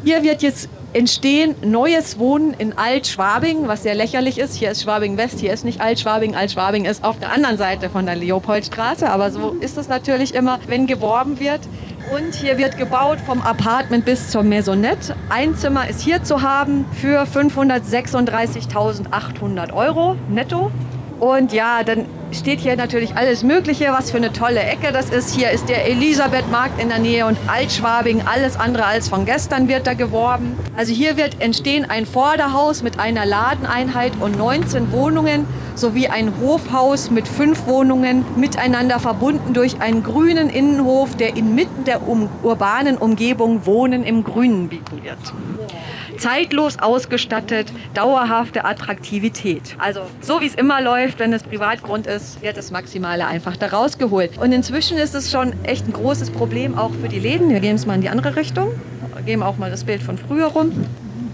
Hier 0.06 0.22
wird 0.22 0.40
jetzt 0.40 0.70
entstehen 0.92 1.56
neues 1.64 2.20
Wohnen 2.20 2.54
in 2.54 2.78
Alt-Schwabing, 2.78 3.66
was 3.66 3.82
sehr 3.82 3.96
lächerlich 3.96 4.38
ist. 4.38 4.54
Hier 4.54 4.70
ist 4.70 4.84
Schwabing 4.84 5.16
West, 5.16 5.40
hier 5.40 5.52
ist 5.52 5.64
nicht 5.64 5.80
Alt-Schwabing. 5.80 6.36
Alt-Schwabing 6.36 6.84
ist 6.84 7.02
auf 7.02 7.18
der 7.18 7.32
anderen 7.32 7.58
Seite 7.58 7.90
von 7.90 8.06
der 8.06 8.14
Leopoldstraße, 8.14 9.10
aber 9.10 9.32
so 9.32 9.56
ist 9.58 9.76
es 9.76 9.88
natürlich 9.88 10.34
immer, 10.34 10.60
wenn 10.68 10.86
geworben 10.86 11.40
wird. 11.40 11.62
Und 12.14 12.36
hier 12.36 12.56
wird 12.56 12.78
gebaut 12.78 13.18
vom 13.26 13.42
Apartment 13.42 14.04
bis 14.04 14.30
zur 14.30 14.44
Maisonette. 14.44 15.16
Ein 15.28 15.56
Zimmer 15.56 15.88
ist 15.88 16.02
hier 16.02 16.22
zu 16.22 16.40
haben 16.40 16.84
für 16.92 17.24
536.800 17.24 19.72
Euro 19.72 20.14
netto. 20.30 20.70
Und 21.20 21.52
ja, 21.52 21.82
dann 21.82 22.04
steht 22.32 22.60
hier 22.60 22.76
natürlich 22.76 23.16
alles 23.16 23.42
Mögliche, 23.42 23.86
was 23.90 24.10
für 24.10 24.18
eine 24.18 24.32
tolle 24.32 24.60
Ecke 24.60 24.92
das 24.92 25.10
ist. 25.10 25.34
Hier 25.34 25.50
ist 25.50 25.68
der 25.68 25.88
Elisabethmarkt 25.88 26.80
in 26.80 26.88
der 26.88 26.98
Nähe 26.98 27.26
und 27.26 27.38
Altschwabing, 27.46 28.22
alles 28.26 28.56
andere 28.58 28.84
als 28.84 29.08
von 29.08 29.24
gestern 29.24 29.68
wird 29.68 29.86
da 29.86 29.94
geworben. 29.94 30.56
Also 30.76 30.92
hier 30.92 31.16
wird 31.16 31.40
entstehen 31.40 31.88
ein 31.88 32.04
Vorderhaus 32.04 32.82
mit 32.82 32.98
einer 32.98 33.24
Ladeneinheit 33.24 34.12
und 34.20 34.36
19 34.36 34.92
Wohnungen 34.92 35.46
sowie 35.74 36.08
ein 36.08 36.32
Hofhaus 36.40 37.10
mit 37.10 37.28
fünf 37.28 37.66
Wohnungen 37.66 38.24
miteinander 38.36 38.98
verbunden 38.98 39.54
durch 39.54 39.80
einen 39.80 40.02
grünen 40.02 40.50
Innenhof, 40.50 41.16
der 41.16 41.36
inmitten 41.36 41.84
der 41.84 42.06
um 42.06 42.28
urbanen 42.42 42.98
Umgebung 42.98 43.66
Wohnen 43.66 44.04
im 44.04 44.24
Grünen 44.24 44.68
bieten 44.68 45.02
wird 45.02 45.18
zeitlos 46.16 46.78
ausgestattet, 46.78 47.72
dauerhafte 47.94 48.64
Attraktivität. 48.64 49.76
Also 49.78 50.02
so 50.20 50.40
wie 50.40 50.46
es 50.46 50.54
immer 50.54 50.80
läuft, 50.80 51.18
wenn 51.18 51.32
es 51.32 51.42
Privatgrund 51.42 52.06
ist, 52.06 52.42
wird 52.42 52.56
das 52.56 52.70
Maximale 52.70 53.26
einfach 53.26 53.56
da 53.56 53.68
rausgeholt. 53.68 54.38
Und 54.38 54.52
inzwischen 54.52 54.98
ist 54.98 55.14
es 55.14 55.30
schon 55.30 55.52
echt 55.64 55.86
ein 55.86 55.92
großes 55.92 56.30
Problem 56.30 56.76
auch 56.76 56.92
für 57.00 57.08
die 57.08 57.18
Läden. 57.18 57.50
Wir 57.50 57.60
gehen 57.60 57.76
jetzt 57.76 57.86
mal 57.86 57.94
in 57.94 58.00
die 58.00 58.08
andere 58.08 58.36
Richtung, 58.36 58.72
geben 59.24 59.42
auch 59.42 59.56
mal 59.58 59.70
das 59.70 59.84
Bild 59.84 60.02
von 60.02 60.18
früher 60.18 60.46
rum. 60.46 60.86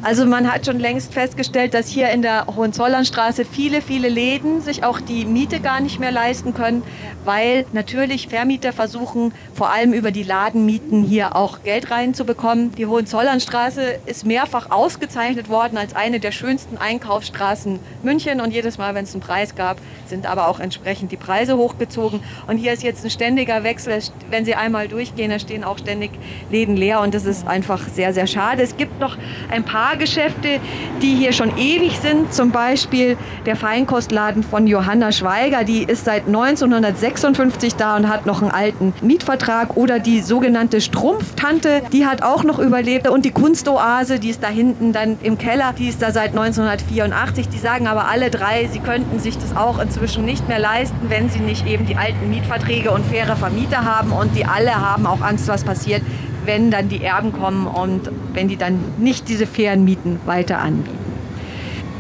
Also 0.05 0.27
man 0.27 0.53
hat 0.53 0.67
schon 0.67 0.81
längst 0.81 1.15
festgestellt, 1.15 1.75
dass 1.75 1.87
hier 1.87 2.11
in 2.11 2.23
der 2.23 2.49
Hohenzollernstraße 2.49 3.45
viele, 3.45 3.81
viele 3.81 4.09
Läden 4.09 4.61
sich 4.61 4.83
auch 4.83 5.01
die 5.01 5.25
Miete 5.25 5.61
gar 5.61 5.81
nicht 5.81 6.01
mehr 6.01 6.11
leisten 6.11 6.55
können, 6.55 6.83
weil 7.25 7.67
natürlich 7.73 8.27
Vermieter 8.27 8.73
versuchen, 8.73 9.33
vor 9.55 9.71
allem 9.71 9.93
über 9.93 10.11
die 10.11 10.25
Ladenmieten 10.25 11.05
hier 11.05 11.37
auch 11.37 11.63
Geld 11.63 11.93
reinzubekommen. 11.93 12.73
Die 12.73 12.87
Hohenzollernstraße 12.87 14.01
ist 14.07 14.27
mehrfach 14.27 14.73
ausgezeichnet 14.73 15.49
worden 15.49 15.79
als 15.79 15.95
eine 15.95 16.19
der 16.19 16.33
schönsten 16.33 16.79
Einkaufsstraßen 16.79 17.79
München 18.03 18.41
und 18.41 18.53
jedes 18.53 18.79
Mal, 18.79 18.97
wenn 18.97 19.05
es 19.05 19.15
einen 19.15 19.23
Preis 19.23 19.55
gab, 19.55 19.77
sind 20.07 20.27
aber 20.27 20.49
auch 20.49 20.59
entsprechend 20.59 21.13
die 21.13 21.17
Preise 21.17 21.57
hochgezogen. 21.57 22.25
Und 22.49 22.57
hier 22.57 22.73
ist 22.73 22.83
jetzt 22.83 23.05
ein 23.05 23.11
ständiger 23.11 23.63
Wechsel. 23.63 24.01
Wenn 24.31 24.45
Sie 24.45 24.57
einmal 24.57 24.89
durchgehen, 24.89 25.31
da 25.31 25.39
stehen 25.39 25.63
auch 25.63 25.79
ständig 25.79 26.11
Läden 26.51 26.77
leer 26.77 27.01
und 27.03 27.15
das 27.15 27.25
ist 27.25 27.47
einfach 27.47 27.87
sehr, 27.89 28.13
sehr 28.13 28.27
schade. 28.27 28.63
Es 28.63 28.77
gibt 28.77 28.99
noch 28.99 29.17
ein 29.49 29.65
paar 29.65 29.92
Fahrgeschäfte, 29.93 30.59
die 31.03 31.15
hier 31.17 31.33
schon 31.33 31.57
ewig 31.59 31.99
sind. 31.99 32.33
Zum 32.33 32.51
Beispiel 32.51 33.19
der 33.45 33.57
Feinkostladen 33.57 34.43
von 34.43 34.67
Johanna 34.67 35.13
Schweiger, 35.13 35.65
die 35.65 35.83
ist 35.83 36.07
seit 36.07 36.27
1956 36.27 37.75
da 37.75 37.97
und 37.97 38.09
hat 38.09 38.25
noch 38.25 38.41
einen 38.41 38.51
alten 38.51 38.95
Mietvertrag. 39.03 39.77
Oder 39.77 39.99
die 39.99 40.23
sogenannte 40.23 40.81
Strumpftante, 40.81 41.83
die 41.93 42.07
hat 42.07 42.23
auch 42.23 42.43
noch 42.43 42.59
überlebt. 42.59 43.07
Und 43.07 43.27
die 43.27 43.33
Kunstoase, 43.33 44.19
die 44.19 44.31
ist 44.31 44.43
da 44.43 44.49
hinten 44.49 44.95
dann 44.95 45.19
im 45.23 45.37
Keller, 45.37 45.75
die 45.77 45.89
ist 45.89 46.01
da 46.01 46.11
seit 46.11 46.31
1984. 46.31 47.51
Die 47.51 47.59
sagen 47.59 47.87
aber 47.87 48.07
alle 48.07 48.31
drei, 48.31 48.69
sie 48.73 48.79
könnten 48.79 49.19
sich 49.19 49.37
das 49.37 49.55
auch 49.55 49.79
inzwischen 49.79 50.25
nicht 50.25 50.49
mehr 50.49 50.59
leisten, 50.59 51.11
wenn 51.11 51.29
sie 51.29 51.41
nicht 51.41 51.67
eben 51.67 51.85
die 51.85 51.97
alten 51.97 52.31
Mietverträge 52.31 52.93
und 52.93 53.05
faire 53.05 53.37
Vermieter 53.37 53.85
haben. 53.85 54.13
Und 54.13 54.35
die 54.37 54.47
alle 54.47 54.75
haben 54.75 55.07
auch 55.07 55.21
Angst, 55.21 55.49
was 55.49 55.65
passiert, 55.65 56.01
wenn 56.45 56.71
dann 56.71 56.89
die 56.89 57.03
Erben 57.03 57.33
kommen 57.33 57.67
und 57.67 58.11
wenn 58.33 58.49
die 58.49 58.57
dann 58.57 58.79
nicht 58.99 59.29
diese 59.29 59.47
fairen 59.47 59.85
Mieten 59.85 60.21
weiter 60.27 60.59
anbieten. 60.59 60.99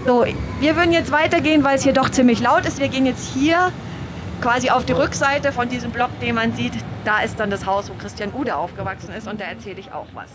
So, 0.06 0.24
wir 0.60 0.76
würden 0.76 0.92
jetzt 0.92 1.12
weitergehen, 1.12 1.62
weil 1.62 1.76
es 1.76 1.84
hier 1.84 1.92
doch 1.92 2.08
ziemlich 2.08 2.40
laut 2.40 2.66
ist. 2.66 2.80
Wir 2.80 2.88
gehen 2.88 3.06
jetzt 3.06 3.32
hier 3.34 3.70
quasi 4.40 4.70
auf 4.70 4.84
die 4.84 4.92
Rückseite 4.92 5.52
von 5.52 5.68
diesem 5.68 5.92
Block, 5.92 6.10
den 6.20 6.34
man 6.34 6.52
sieht. 6.54 6.72
Da 7.04 7.20
ist 7.20 7.38
dann 7.38 7.50
das 7.50 7.66
Haus, 7.66 7.88
wo 7.88 7.94
Christian 7.94 8.32
Ude 8.34 8.56
aufgewachsen 8.56 9.12
ist 9.16 9.28
und 9.28 9.40
da 9.40 9.44
erzähle 9.44 9.78
ich 9.78 9.92
auch 9.92 10.06
was. 10.14 10.28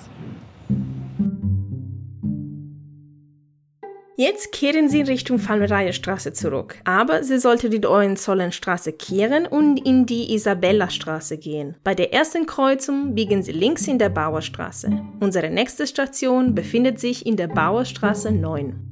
Jetzt 4.20 4.52
kehren 4.52 4.90
Sie 4.90 5.02
in 5.02 5.06
Richtung 5.06 5.38
Falmereierstraße 5.38 6.34
zurück, 6.34 6.80
aber 6.86 7.24
Sie 7.24 7.38
sollten 7.38 7.70
die 7.70 7.86
Hohenzollernstraße 7.86 8.94
kehren 8.94 9.46
und 9.46 9.78
in 9.78 10.08
die 10.08 10.34
Isabella-Straße 10.34 11.38
gehen. 11.38 11.76
Bei 11.84 11.94
der 11.94 12.16
ersten 12.16 12.48
Kreuzung 12.48 13.14
biegen 13.14 13.44
Sie 13.44 13.52
links 13.52 13.88
in 13.88 14.00
der 14.00 14.10
Bauerstraße. 14.10 14.90
Unsere 15.20 15.52
nächste 15.52 15.86
Station 15.86 16.56
befindet 16.56 17.00
sich 17.00 17.28
in 17.28 17.38
der 17.38 17.48
Bauerstraße 17.48 18.32
9. 18.32 18.87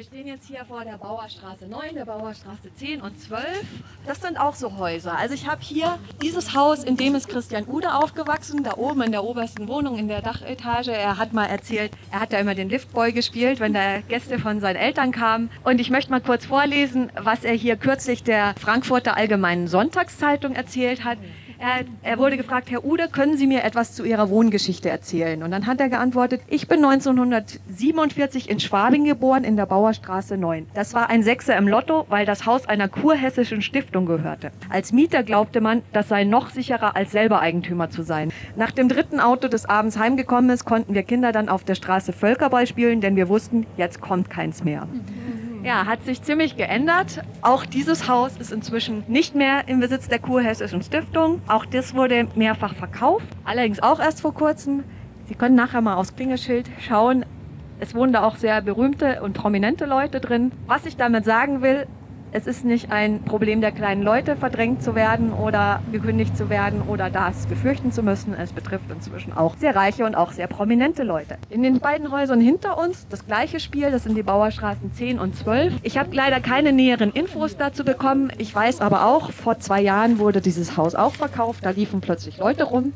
Wir 0.00 0.06
stehen 0.06 0.28
jetzt 0.28 0.46
hier 0.46 0.64
vor 0.64 0.82
der 0.82 0.96
Bauerstraße 0.96 1.66
9, 1.66 1.94
der 1.94 2.06
Bauerstraße 2.06 2.72
10 2.74 3.02
und 3.02 3.20
12. 3.20 3.44
Das 4.06 4.22
sind 4.22 4.40
auch 4.40 4.54
so 4.54 4.78
Häuser. 4.78 5.18
Also 5.18 5.34
ich 5.34 5.46
habe 5.46 5.60
hier 5.60 5.98
dieses 6.22 6.54
Haus, 6.54 6.84
in 6.84 6.96
dem 6.96 7.14
ist 7.14 7.28
Christian 7.28 7.66
Ude 7.66 7.94
aufgewachsen, 7.94 8.64
da 8.64 8.78
oben 8.78 9.02
in 9.02 9.12
der 9.12 9.24
obersten 9.24 9.68
Wohnung 9.68 9.98
in 9.98 10.08
der 10.08 10.22
Dachetage. 10.22 10.92
Er 10.92 11.18
hat 11.18 11.34
mal 11.34 11.44
erzählt, 11.44 11.92
er 12.10 12.20
hat 12.20 12.32
da 12.32 12.38
immer 12.38 12.54
den 12.54 12.70
Liftboy 12.70 13.12
gespielt, 13.12 13.60
wenn 13.60 13.74
da 13.74 14.00
Gäste 14.00 14.38
von 14.38 14.58
seinen 14.60 14.76
Eltern 14.76 15.12
kamen. 15.12 15.50
Und 15.64 15.82
ich 15.82 15.90
möchte 15.90 16.10
mal 16.10 16.22
kurz 16.22 16.46
vorlesen, 16.46 17.12
was 17.20 17.44
er 17.44 17.52
hier 17.52 17.76
kürzlich 17.76 18.22
der 18.22 18.54
Frankfurter 18.58 19.18
Allgemeinen 19.18 19.68
Sonntagszeitung 19.68 20.54
erzählt 20.54 21.04
hat. 21.04 21.18
Er, 21.62 21.84
er, 22.02 22.18
wurde 22.18 22.38
gefragt, 22.38 22.70
Herr 22.70 22.86
Ude, 22.86 23.08
können 23.08 23.36
Sie 23.36 23.46
mir 23.46 23.64
etwas 23.64 23.92
zu 23.92 24.02
Ihrer 24.02 24.30
Wohngeschichte 24.30 24.88
erzählen? 24.88 25.42
Und 25.42 25.50
dann 25.50 25.66
hat 25.66 25.78
er 25.78 25.90
geantwortet, 25.90 26.40
ich 26.48 26.68
bin 26.68 26.82
1947 26.82 28.48
in 28.48 28.60
Schwabing 28.60 29.04
geboren, 29.04 29.44
in 29.44 29.58
der 29.58 29.66
Bauerstraße 29.66 30.38
9. 30.38 30.68
Das 30.72 30.94
war 30.94 31.10
ein 31.10 31.22
Sechser 31.22 31.58
im 31.58 31.68
Lotto, 31.68 32.06
weil 32.08 32.24
das 32.24 32.46
Haus 32.46 32.66
einer 32.66 32.88
kurhessischen 32.88 33.60
Stiftung 33.60 34.06
gehörte. 34.06 34.52
Als 34.70 34.92
Mieter 34.92 35.22
glaubte 35.22 35.60
man, 35.60 35.82
das 35.92 36.08
sei 36.08 36.24
noch 36.24 36.48
sicherer, 36.48 36.96
als 36.96 37.12
selber 37.12 37.40
Eigentümer 37.40 37.90
zu 37.90 38.04
sein. 38.04 38.32
Nach 38.56 38.70
dem 38.70 38.88
dritten 38.88 39.20
Auto, 39.20 39.46
das 39.46 39.66
abends 39.66 39.98
heimgekommen 39.98 40.48
ist, 40.48 40.64
konnten 40.64 40.94
wir 40.94 41.02
Kinder 41.02 41.30
dann 41.30 41.50
auf 41.50 41.62
der 41.64 41.74
Straße 41.74 42.14
Völkerball 42.14 42.66
spielen, 42.66 43.02
denn 43.02 43.16
wir 43.16 43.28
wussten, 43.28 43.66
jetzt 43.76 44.00
kommt 44.00 44.30
keins 44.30 44.64
mehr. 44.64 44.88
Ja, 45.62 45.84
hat 45.84 46.04
sich 46.04 46.22
ziemlich 46.22 46.56
geändert. 46.56 47.22
Auch 47.42 47.66
dieses 47.66 48.08
Haus 48.08 48.36
ist 48.38 48.50
inzwischen 48.50 49.04
nicht 49.08 49.34
mehr 49.34 49.68
im 49.68 49.78
Besitz 49.78 50.08
der 50.08 50.18
Kurhessischen 50.18 50.82
Stiftung. 50.82 51.42
Auch 51.48 51.66
das 51.66 51.94
wurde 51.94 52.28
mehrfach 52.34 52.74
verkauft, 52.74 53.26
allerdings 53.44 53.82
auch 53.82 54.00
erst 54.00 54.22
vor 54.22 54.32
kurzem. 54.32 54.84
Sie 55.28 55.34
können 55.34 55.54
nachher 55.54 55.82
mal 55.82 55.96
aufs 55.96 56.16
Klingelschild 56.16 56.70
schauen. 56.80 57.26
Es 57.78 57.94
wohnen 57.94 58.12
da 58.12 58.22
auch 58.22 58.36
sehr 58.36 58.62
berühmte 58.62 59.22
und 59.22 59.34
prominente 59.34 59.84
Leute 59.84 60.20
drin. 60.20 60.50
Was 60.66 60.86
ich 60.86 60.96
damit 60.96 61.26
sagen 61.26 61.60
will, 61.60 61.86
Es 62.32 62.46
ist 62.46 62.64
nicht 62.64 62.92
ein 62.92 63.24
Problem 63.24 63.60
der 63.60 63.72
kleinen 63.72 64.02
Leute, 64.02 64.36
verdrängt 64.36 64.84
zu 64.84 64.94
werden 64.94 65.32
oder 65.32 65.82
gekündigt 65.90 66.36
zu 66.36 66.48
werden 66.48 66.82
oder 66.82 67.10
das 67.10 67.46
befürchten 67.46 67.90
zu 67.90 68.04
müssen. 68.04 68.34
Es 68.34 68.52
betrifft 68.52 68.88
inzwischen 68.88 69.32
auch 69.32 69.56
sehr 69.56 69.74
reiche 69.74 70.04
und 70.04 70.14
auch 70.14 70.30
sehr 70.30 70.46
prominente 70.46 71.02
Leute. 71.02 71.38
In 71.48 71.64
den 71.64 71.80
beiden 71.80 72.12
Häusern 72.12 72.40
hinter 72.40 72.78
uns 72.78 73.08
das 73.08 73.26
gleiche 73.26 73.58
Spiel, 73.58 73.90
das 73.90 74.04
sind 74.04 74.16
die 74.16 74.22
Bauerstraßen 74.22 74.92
10 74.92 75.18
und 75.18 75.34
12. 75.34 75.74
Ich 75.82 75.98
habe 75.98 76.14
leider 76.14 76.40
keine 76.40 76.72
näheren 76.72 77.10
Infos 77.10 77.56
dazu 77.56 77.84
bekommen. 77.84 78.32
Ich 78.38 78.54
weiß 78.54 78.80
aber 78.80 79.06
auch, 79.06 79.32
vor 79.32 79.58
zwei 79.58 79.80
Jahren 79.80 80.20
wurde 80.20 80.40
dieses 80.40 80.76
Haus 80.76 80.94
auch 80.94 81.14
verkauft. 81.14 81.66
Da 81.66 81.70
liefen 81.70 82.00
plötzlich 82.00 82.38
Leute 82.38 82.62
rum. 82.62 82.92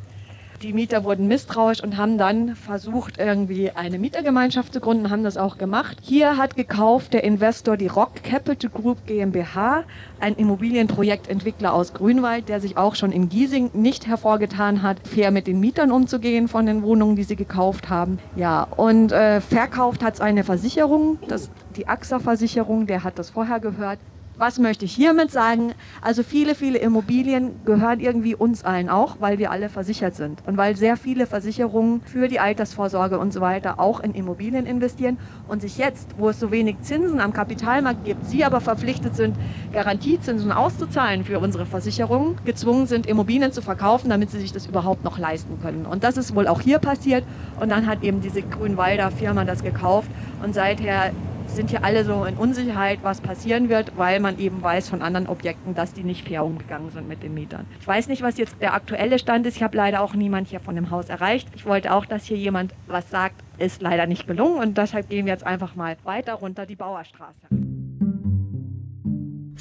Die 0.62 0.72
Mieter 0.72 1.04
wurden 1.04 1.28
misstrauisch 1.28 1.82
und 1.82 1.96
haben 1.96 2.16
dann 2.16 2.56
versucht, 2.56 3.18
irgendwie 3.18 3.70
eine 3.70 3.98
Mietergemeinschaft 3.98 4.72
zu 4.72 4.80
gründen, 4.80 5.10
haben 5.10 5.24
das 5.24 5.36
auch 5.36 5.58
gemacht. 5.58 5.98
Hier 6.00 6.36
hat 6.36 6.56
gekauft 6.56 7.12
der 7.12 7.24
Investor 7.24 7.76
die 7.76 7.88
Rock 7.88 8.22
Capital 8.22 8.70
Group 8.70 9.06
GmbH, 9.06 9.84
ein 10.20 10.34
Immobilienprojektentwickler 10.36 11.74
aus 11.74 11.92
Grünwald, 11.92 12.48
der 12.48 12.60
sich 12.60 12.76
auch 12.76 12.94
schon 12.94 13.12
in 13.12 13.28
Giesing 13.28 13.70
nicht 13.74 14.06
hervorgetan 14.06 14.82
hat, 14.82 15.06
fair 15.06 15.30
mit 15.30 15.46
den 15.46 15.60
Mietern 15.60 15.90
umzugehen 15.90 16.48
von 16.48 16.66
den 16.66 16.82
Wohnungen, 16.82 17.16
die 17.16 17.24
sie 17.24 17.36
gekauft 17.36 17.90
haben. 17.90 18.18
Ja, 18.36 18.62
und 18.76 19.12
äh, 19.12 19.40
verkauft 19.40 20.02
hat 20.02 20.14
es 20.14 20.20
eine 20.20 20.44
Versicherung, 20.44 21.18
das, 21.28 21.50
die 21.76 21.88
AXA-Versicherung, 21.88 22.86
der 22.86 23.04
hat 23.04 23.18
das 23.18 23.30
vorher 23.30 23.60
gehört. 23.60 23.98
Was 24.36 24.58
möchte 24.58 24.84
ich 24.84 24.92
hiermit 24.92 25.30
sagen? 25.30 25.74
Also 26.02 26.24
viele, 26.24 26.56
viele 26.56 26.78
Immobilien 26.78 27.52
gehören 27.64 28.00
irgendwie 28.00 28.34
uns 28.34 28.64
allen 28.64 28.88
auch, 28.88 29.18
weil 29.20 29.38
wir 29.38 29.52
alle 29.52 29.68
versichert 29.68 30.16
sind 30.16 30.42
und 30.44 30.56
weil 30.56 30.74
sehr 30.74 30.96
viele 30.96 31.28
Versicherungen 31.28 32.00
für 32.00 32.26
die 32.26 32.40
Altersvorsorge 32.40 33.20
und 33.20 33.32
so 33.32 33.40
weiter 33.40 33.78
auch 33.78 34.00
in 34.00 34.12
Immobilien 34.12 34.66
investieren 34.66 35.18
und 35.46 35.60
sich 35.60 35.78
jetzt, 35.78 36.18
wo 36.18 36.30
es 36.30 36.40
so 36.40 36.50
wenig 36.50 36.80
Zinsen 36.80 37.20
am 37.20 37.32
Kapitalmarkt 37.32 38.04
gibt, 38.04 38.26
sie 38.26 38.44
aber 38.44 38.60
verpflichtet 38.60 39.14
sind, 39.14 39.36
Garantiezinsen 39.72 40.50
auszuzahlen 40.50 41.24
für 41.24 41.38
unsere 41.38 41.64
Versicherungen, 41.64 42.36
gezwungen 42.44 42.88
sind, 42.88 43.06
Immobilien 43.06 43.52
zu 43.52 43.62
verkaufen, 43.62 44.10
damit 44.10 44.32
sie 44.32 44.40
sich 44.40 44.50
das 44.50 44.66
überhaupt 44.66 45.04
noch 45.04 45.16
leisten 45.16 45.60
können. 45.62 45.86
Und 45.86 46.02
das 46.02 46.16
ist 46.16 46.34
wohl 46.34 46.48
auch 46.48 46.60
hier 46.60 46.80
passiert 46.80 47.22
und 47.60 47.70
dann 47.70 47.86
hat 47.86 48.02
eben 48.02 48.20
diese 48.20 48.42
Grünwalder 48.42 49.12
Firma 49.12 49.44
das 49.44 49.62
gekauft 49.62 50.10
und 50.42 50.54
seither 50.54 51.12
sind 51.54 51.70
hier 51.70 51.84
alle 51.84 52.04
so 52.04 52.24
in 52.24 52.36
Unsicherheit, 52.36 52.98
was 53.02 53.20
passieren 53.20 53.68
wird, 53.68 53.96
weil 53.96 54.20
man 54.20 54.38
eben 54.38 54.62
weiß 54.62 54.88
von 54.88 55.02
anderen 55.02 55.28
Objekten, 55.28 55.74
dass 55.74 55.92
die 55.92 56.02
nicht 56.02 56.26
fair 56.26 56.44
umgegangen 56.44 56.90
sind 56.90 57.08
mit 57.08 57.22
den 57.22 57.34
Mietern. 57.34 57.66
Ich 57.80 57.86
weiß 57.86 58.08
nicht, 58.08 58.22
was 58.22 58.38
jetzt 58.38 58.56
der 58.60 58.74
aktuelle 58.74 59.18
Stand 59.18 59.46
ist. 59.46 59.56
Ich 59.56 59.62
habe 59.62 59.76
leider 59.76 60.02
auch 60.02 60.14
niemand 60.14 60.48
hier 60.48 60.60
von 60.60 60.74
dem 60.74 60.90
Haus 60.90 61.08
erreicht. 61.08 61.48
Ich 61.54 61.64
wollte 61.64 61.92
auch, 61.92 62.06
dass 62.06 62.24
hier 62.24 62.36
jemand 62.36 62.74
was 62.86 63.10
sagt. 63.10 63.36
Ist 63.58 63.82
leider 63.82 64.06
nicht 64.06 64.26
gelungen 64.26 64.58
und 64.58 64.78
deshalb 64.78 65.08
gehen 65.08 65.26
wir 65.26 65.32
jetzt 65.32 65.46
einfach 65.46 65.76
mal 65.76 65.96
weiter 66.02 66.34
runter 66.34 66.66
die 66.66 66.74
Bauerstraße. 66.74 67.46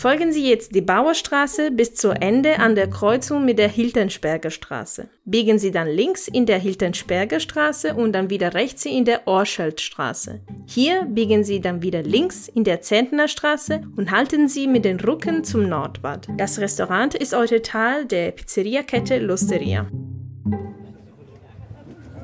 Folgen 0.04 0.34
Sie 0.34 0.50
jetzt 0.50 0.76
die 0.76 0.82
Bauerstraße 0.82 1.72
bis 1.72 1.96
zu 1.96 2.10
Ende 2.10 2.60
an 2.60 2.76
der 2.76 2.90
Kreuzung 2.90 3.46
mit 3.46 3.58
der 3.58 3.70
Hiltensperger 3.70 4.50
Straße. 4.50 5.08
Biegen 5.24 5.60
Sie 5.60 5.72
dann 5.72 5.88
links 5.88 6.28
in 6.28 6.46
der 6.46 6.60
Hiltensperger 6.60 7.40
Straße 7.40 7.94
und 7.96 8.12
dann 8.12 8.30
wieder 8.30 8.54
rechts 8.54 8.84
in 8.84 9.06
der 9.06 9.26
Orscheldstraße. 9.30 10.42
Hier 10.68 11.06
biegen 11.06 11.46
Sie 11.46 11.62
dann 11.62 11.84
wieder 11.84 12.04
links 12.04 12.50
in 12.50 12.66
der 12.66 12.82
Zentner 12.82 13.30
Straße 13.30 13.80
und 13.96 14.12
halten 14.12 14.50
Sie 14.50 14.68
mit 14.68 14.84
den 14.84 15.00
Rücken 15.00 15.46
zum 15.46 15.70
Nordbad. 15.70 16.28
Das 16.36 16.60
Restaurant 16.60 17.16
ist 17.16 17.34
heute 17.34 17.62
Teil 17.62 18.04
der 18.04 18.32
Pizzeriakette 18.32 19.20
L'Osteria. 19.20 19.86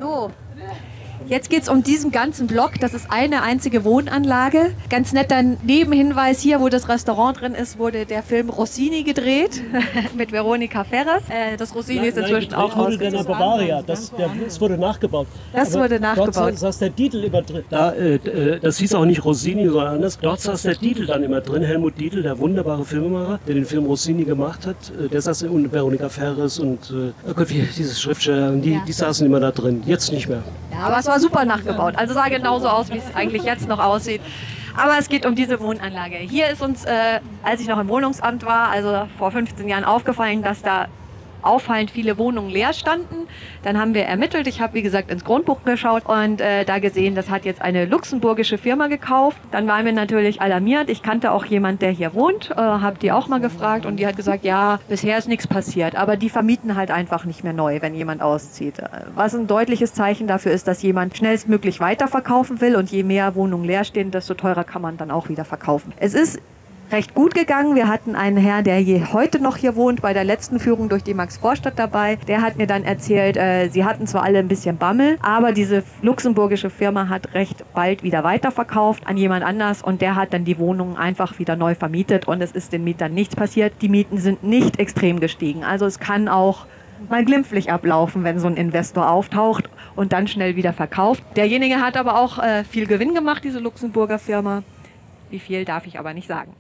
So, 0.02 0.32
Jetzt 1.30 1.52
geht 1.52 1.62
es 1.62 1.70
um 1.70 1.84
diesen 1.84 2.10
ganzen 2.10 2.48
Block. 2.48 2.80
Das 2.80 2.96
ist 2.96 3.12
eine 3.12 3.44
einzige 3.44 3.84
Wohnanlage. 3.84 4.72
Ganz 4.90 5.14
netter 5.14 5.44
Nebenhinweis 5.44 6.40
hier, 6.40 6.60
wo 6.60 6.70
das 6.70 6.90
Restaurant 6.90 7.40
drin 7.40 7.54
ist, 7.54 7.78
wurde 7.78 8.08
der 8.08 8.24
Film 8.24 8.50
Rossini 8.50 9.04
gedreht 9.04 9.62
mit 10.18 10.32
Veronika 10.32 10.84
Ferres. 10.84 11.22
Äh, 11.30 11.56
das 11.56 11.76
Rossini 11.76 12.00
nein, 12.00 12.10
ist 12.10 12.18
inzwischen 12.18 12.50
nein, 12.50 12.60
auch 12.60 12.76
wurde 12.76 12.98
der 12.98 13.24
Bavaria. 13.24 13.84
Das, 13.84 14.12
der, 14.12 14.32
das 14.44 14.60
wurde 14.60 14.80
nachgebaut. 14.80 15.28
Das 15.54 15.76
Aber 15.76 15.84
wurde 15.84 16.00
nachgebaut. 16.00 16.36
Dort 16.36 16.58
saß 16.58 16.80
der 16.80 16.96
Titel 16.96 17.24
immer 17.24 17.44
drin. 17.44 17.64
Da, 17.70 17.92
äh, 17.92 18.16
äh, 18.16 18.60
das 18.60 18.80
hieß 18.80 18.96
auch 18.96 19.06
nicht 19.06 19.24
Rossini, 19.24 19.68
sondern 19.68 19.98
anders. 19.98 20.18
Dort 20.20 20.42
saß 20.42 20.64
der 20.64 20.78
Titel 20.78 21.06
dann 21.06 21.22
immer 21.22 21.42
drin. 21.42 21.62
Helmut 21.62 22.00
Dietl, 22.00 22.24
der 22.24 22.40
wunderbare 22.40 22.84
Filmemacher, 22.84 23.40
der 23.46 23.54
den 23.54 23.66
Film 23.66 23.86
Rossini 23.86 24.24
gemacht 24.24 24.66
hat. 24.66 24.78
Äh, 25.00 25.10
der 25.10 25.22
saß 25.22 25.44
und 25.44 25.72
Veronika 25.72 26.10
Ferres 26.10 26.58
und 26.58 26.90
äh, 26.90 27.12
oh 27.30 27.34
Gott, 27.36 27.52
wie 27.52 27.62
dieses 27.78 28.02
Schriftsteller, 28.02 28.52
die, 28.54 28.74
ja. 28.74 28.84
die 28.88 28.94
saßen 28.94 29.28
immer 29.28 29.40
da 29.40 29.52
drin. 29.52 29.84
Jetzt 29.86 30.12
nicht 30.12 30.28
mehr. 30.28 30.42
Ja, 30.72 30.88
aber 30.88 30.98
es 30.98 31.06
war 31.06 31.19
super 31.20 31.46
nachgebaut. 31.46 31.96
Also 31.96 32.14
sah 32.14 32.28
genauso 32.28 32.68
aus, 32.68 32.90
wie 32.90 32.98
es 32.98 33.16
eigentlich 33.16 33.44
jetzt 33.44 33.68
noch 33.68 33.80
aussieht. 33.80 34.22
Aber 34.78 34.98
es 34.98 35.10
geht 35.10 35.26
um 35.26 35.36
diese 35.36 35.60
Wohnanlage. 35.60 36.16
Hier 36.16 36.48
ist 36.50 36.62
uns, 36.62 36.86
äh, 36.86 37.20
als 37.44 37.62
ich 37.62 37.68
noch 37.68 37.80
im 37.80 37.90
Wohnungsamt 37.90 38.46
war, 38.46 38.70
also 38.70 39.08
vor 39.18 39.32
15 39.32 39.68
Jahren 39.68 39.84
aufgefallen, 39.84 40.42
dass 40.42 40.62
da 40.62 40.88
auffallend 41.42 41.92
viele 41.92 42.18
Wohnungen 42.18 42.50
leer 42.50 42.74
standen. 42.74 43.28
Dann 43.64 43.80
haben 43.80 43.94
wir 43.94 44.04
ermittelt. 44.04 44.48
Ich 44.48 44.62
habe, 44.62 44.74
wie 44.74 44.82
gesagt, 44.82 45.12
ins 45.12 45.24
Grundbuch 45.24 45.64
geschaut 45.64 46.06
und 46.06 46.42
äh, 46.42 46.66
da 46.66 46.80
gesehen, 46.80 47.16
das 47.16 47.30
hat 47.30 47.46
jetzt 47.46 47.62
eine 47.62 47.86
luxemburgische 47.86 48.58
Firma 48.58 48.88
gekauft. 48.88 49.38
Dann 49.52 49.68
waren 49.68 49.86
wir 49.86 49.94
natürlich 49.94 50.42
alarmiert. 50.42 50.90
Ich 50.90 51.04
kannte 51.04 51.32
auch 51.32 51.46
jemand, 51.46 51.82
der 51.82 51.92
hier 51.92 52.14
wohnt, 52.14 52.52
äh, 52.52 52.56
habe 52.56 53.00
die 53.00 53.12
auch 53.12 53.28
mal 53.28 53.40
gefragt 53.40 53.86
und 53.86 53.98
die 53.98 54.08
hat 54.08 54.16
gesagt, 54.16 54.44
ja, 54.44 54.80
bisher 54.88 55.18
ist 55.18 55.28
nichts 55.28 55.48
passiert. 55.48 55.96
Aber 55.96 56.18
die 56.18 56.30
vermieten 56.30 56.76
halt 56.76 56.92
einfach 56.92 57.26
nicht 57.26 57.44
mehr 57.44 57.54
neu, 57.54 57.82
wenn 57.82 57.96
jemand 57.96 58.22
auszieht. 58.22 58.82
Was 59.16 59.36
ein 59.36 59.48
deutliches 59.48 59.94
Zeichen 59.94 60.28
dafür 60.28 60.52
ist, 60.52 60.68
dass 60.68 60.82
jemand 60.82 61.18
schnellstmöglich 61.18 61.80
weiterverkaufen 61.80 62.62
will 62.62 62.76
und 62.76 62.92
je 62.92 63.04
mehr 63.04 63.36
Wohnungen 63.36 63.66
leer 63.66 63.84
stehen, 63.84 64.12
desto 64.12 64.34
teurer 64.34 64.64
kann 64.64 64.82
man 64.82 64.98
dann 64.98 65.12
auch 65.12 65.30
wieder 65.30 65.46
verkaufen. 65.46 65.94
Es 66.00 66.14
ist 66.14 66.40
recht 66.92 67.14
gut 67.14 67.34
gegangen. 67.34 67.76
Wir 67.76 67.88
hatten 67.88 68.16
einen 68.16 68.38
Herrn, 68.38 68.64
der 68.64 68.80
heute 69.14 69.40
noch 69.40 69.58
hier 69.58 69.76
wohnt, 69.76 70.02
bei 70.02 70.14
der 70.14 70.24
letzten 70.24 70.60
Führung 70.60 70.90
durch 70.90 71.04
die 71.04 71.14
Max-Vorstadt 71.14 71.78
dabei. 71.78 72.18
Der 72.28 72.42
hat 72.42 72.58
mir 72.58 72.68
dann 72.68 72.84
erzählt, 72.84 73.38
äh, 73.38 73.70
sie 73.70 73.86
hatten 73.86 74.08
zwar 74.08 74.24
alle 74.24 74.40
ein 74.40 74.48
bisschen 74.48 74.78
Bammel, 74.78 75.18
aber 75.22 75.52
diese 75.52 75.84
luxemburgische 76.02 76.70
Firma 76.70 77.10
hat 77.10 77.34
recht 77.34 77.64
bald 77.74 78.04
wieder 78.04 78.24
weiterverkauft 78.24 79.06
an 79.08 79.18
jemand 79.18 79.44
anders 79.44 79.82
und 79.84 80.02
der 80.02 80.16
hat 80.16 80.34
dann 80.34 80.46
die 80.46 80.58
Wohnungen 80.58 80.98
einfach 80.98 81.38
wieder 81.38 81.56
neu 81.56 81.76
vermietet 81.76 82.28
und 82.28 82.42
es 82.42 82.52
ist 82.52 82.74
den 82.74 82.84
Mietern 82.84 83.14
nichts 83.14 83.36
passiert. 83.36 83.74
Die 83.82 83.90
Mieten 83.90 84.18
sind 84.18 84.44
nicht 84.44 84.80
extrem 84.80 85.20
gestiegen. 85.20 85.64
Also 85.64 85.86
es 85.86 86.00
kann 86.00 86.28
auch 86.28 86.66
mal 87.08 87.24
glimpflich 87.24 87.72
ablaufen, 87.72 88.24
wenn 88.24 88.40
so 88.40 88.48
ein 88.48 88.58
Investor 88.58 89.10
auftaucht 89.10 89.70
und 89.96 90.12
dann 90.12 90.28
schnell 90.28 90.56
wieder 90.56 90.74
verkauft. 90.74 91.24
Derjenige 91.36 91.82
hat 91.82 91.98
aber 91.98 92.20
auch 92.20 92.40
äh, 92.40 92.64
viel 92.64 92.88
Gewinn 92.88 93.14
gemacht, 93.14 93.44
diese 93.44 93.60
Luxemburger 93.60 94.20
Firma. 94.20 94.64
Wie 95.30 95.40
viel 95.40 95.64
darf 95.64 95.86
ich 95.86 96.00
aber 96.00 96.14
nicht 96.14 96.28
sagen. 96.28 96.52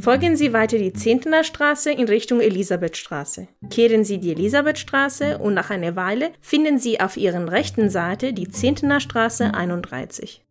Folgen 0.00 0.34
Sie 0.34 0.54
weiter 0.54 0.78
die 0.78 0.94
Zehntner 0.94 1.44
Straße 1.44 1.92
in 1.92 2.08
Richtung 2.08 2.40
Elisabethstraße. 2.40 3.48
Kehren 3.68 4.02
Sie 4.02 4.16
die 4.16 4.30
Elisabethstraße 4.30 5.36
und 5.36 5.52
nach 5.52 5.68
einer 5.68 5.94
Weile 5.94 6.30
finden 6.40 6.78
Sie 6.78 7.00
auf 7.00 7.18
Ihren 7.18 7.50
rechten 7.50 7.90
Seite 7.90 8.32
die 8.32 8.48
Zehntner 8.48 9.00
Straße 9.00 9.52
31. 9.52 10.42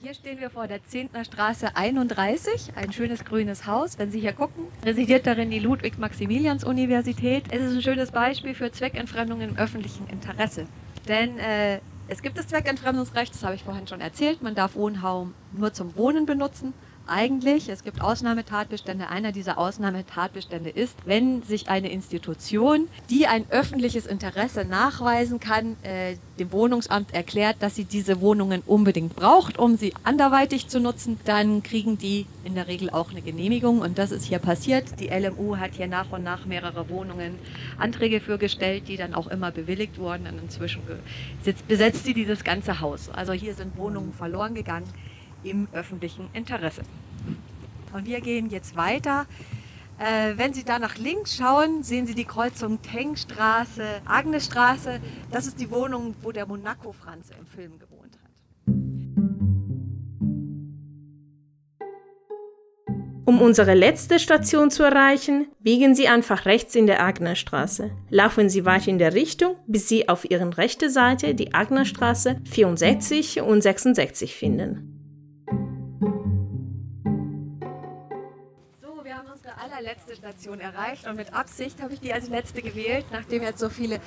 Hier 0.00 0.14
stehen 0.14 0.40
wir 0.40 0.50
vor 0.50 0.68
der 0.68 0.84
Zehntner 0.84 1.24
Straße 1.24 1.76
31, 1.76 2.72
ein 2.76 2.92
schönes 2.92 3.24
grünes 3.24 3.66
Haus. 3.66 3.98
Wenn 3.98 4.10
Sie 4.10 4.20
hier 4.20 4.32
gucken, 4.32 4.64
residiert 4.84 5.26
darin 5.26 5.50
die 5.50 5.58
Ludwig-Maximilians-Universität. 5.58 7.44
Es 7.50 7.62
ist 7.62 7.74
ein 7.74 7.82
schönes 7.82 8.10
Beispiel 8.10 8.54
für 8.54 8.70
Zweckentfremdung 8.70 9.40
im 9.40 9.56
öffentlichen 9.56 10.06
Interesse. 10.08 10.66
Denn 11.08 11.38
äh, 11.38 11.80
es 12.08 12.22
gibt 12.22 12.38
das 12.38 12.48
Zweckentfremdungsrecht, 12.48 13.34
das 13.34 13.42
habe 13.42 13.54
ich 13.54 13.64
vorhin 13.64 13.86
schon 13.86 14.00
erzählt. 14.00 14.42
Man 14.42 14.54
darf 14.54 14.74
Wohnraum 14.74 15.34
nur 15.52 15.72
zum 15.72 15.96
Wohnen 15.96 16.26
benutzen 16.26 16.74
eigentlich, 17.06 17.68
es 17.68 17.84
gibt 17.84 18.00
Ausnahmetatbestände. 18.00 19.08
Einer 19.08 19.32
dieser 19.32 19.58
Ausnahmetatbestände 19.58 20.70
ist, 20.70 20.94
wenn 21.04 21.42
sich 21.42 21.68
eine 21.68 21.90
Institution, 21.90 22.88
die 23.10 23.26
ein 23.26 23.44
öffentliches 23.50 24.06
Interesse 24.06 24.64
nachweisen 24.64 25.40
kann, 25.40 25.76
äh, 25.82 26.16
dem 26.38 26.52
Wohnungsamt 26.52 27.14
erklärt, 27.14 27.56
dass 27.60 27.74
sie 27.74 27.84
diese 27.84 28.20
Wohnungen 28.20 28.62
unbedingt 28.66 29.14
braucht, 29.16 29.58
um 29.58 29.76
sie 29.76 29.94
anderweitig 30.04 30.68
zu 30.68 30.80
nutzen, 30.80 31.18
dann 31.24 31.62
kriegen 31.62 31.98
die 31.98 32.26
in 32.44 32.54
der 32.54 32.66
Regel 32.66 32.90
auch 32.90 33.10
eine 33.10 33.22
Genehmigung. 33.22 33.80
Und 33.80 33.98
das 33.98 34.10
ist 34.10 34.24
hier 34.24 34.38
passiert. 34.38 35.00
Die 35.00 35.08
LMU 35.08 35.56
hat 35.56 35.72
hier 35.74 35.86
nach 35.86 36.10
und 36.12 36.24
nach 36.24 36.46
mehrere 36.46 36.88
Wohnungen 36.88 37.36
Anträge 37.78 38.20
für 38.20 38.38
gestellt, 38.38 38.88
die 38.88 38.96
dann 38.96 39.14
auch 39.14 39.28
immer 39.28 39.50
bewilligt 39.50 39.98
wurden. 39.98 40.26
Und 40.26 40.42
inzwischen 40.42 40.82
besetzt 41.68 42.04
sie 42.04 42.14
dieses 42.14 42.44
ganze 42.44 42.80
Haus. 42.80 43.08
Also 43.10 43.32
hier 43.32 43.54
sind 43.54 43.76
Wohnungen 43.76 44.12
verloren 44.12 44.54
gegangen 44.54 44.86
im 45.44 45.68
öffentlichen 45.72 46.28
Interesse. 46.32 46.82
Und 47.92 48.06
wir 48.06 48.20
gehen 48.20 48.50
jetzt 48.50 48.76
weiter. 48.76 49.26
Äh, 49.98 50.36
wenn 50.36 50.52
Sie 50.52 50.64
da 50.64 50.78
nach 50.78 50.96
links 50.96 51.36
schauen, 51.36 51.84
sehen 51.84 52.06
Sie 52.06 52.14
die 52.14 52.24
Kreuzung 52.24 52.82
Tengstraße, 52.82 53.84
Agnesstraße. 54.04 55.00
Das 55.30 55.46
ist 55.46 55.60
die 55.60 55.70
Wohnung, 55.70 56.16
wo 56.22 56.32
der 56.32 56.46
Monaco 56.46 56.92
Franz 56.92 57.30
im 57.38 57.46
Film 57.46 57.78
gewohnt 57.78 58.16
hat. 58.16 58.24
Um 63.26 63.40
unsere 63.40 63.74
letzte 63.74 64.18
Station 64.18 64.70
zu 64.70 64.82
erreichen, 64.82 65.46
biegen 65.60 65.94
Sie 65.94 66.08
einfach 66.08 66.44
rechts 66.44 66.74
in 66.74 66.86
der 66.86 67.02
Agnerstraße. 67.02 67.90
Laufen 68.10 68.50
Sie 68.50 68.66
weiter 68.66 68.88
in 68.88 68.98
der 68.98 69.14
Richtung, 69.14 69.56
bis 69.66 69.88
Sie 69.88 70.08
auf 70.08 70.28
Ihren 70.28 70.52
rechten 70.52 70.90
Seite 70.90 71.34
die 71.34 71.54
Agnerstraße 71.54 72.40
64 72.50 73.40
und 73.40 73.62
66 73.62 74.34
finden. 74.34 74.93
Allerletzte 79.84 80.16
Station 80.16 80.60
erreicht 80.60 81.06
und 81.06 81.16
mit 81.16 81.34
Absicht 81.34 81.82
habe 81.82 81.92
ich 81.92 82.00
die 82.00 82.12
als 82.12 82.28
letzte 82.28 82.62
gewählt, 82.62 83.04
nachdem 83.12 83.42
jetzt 83.42 83.58
so 83.58 83.68
viele 83.68 84.00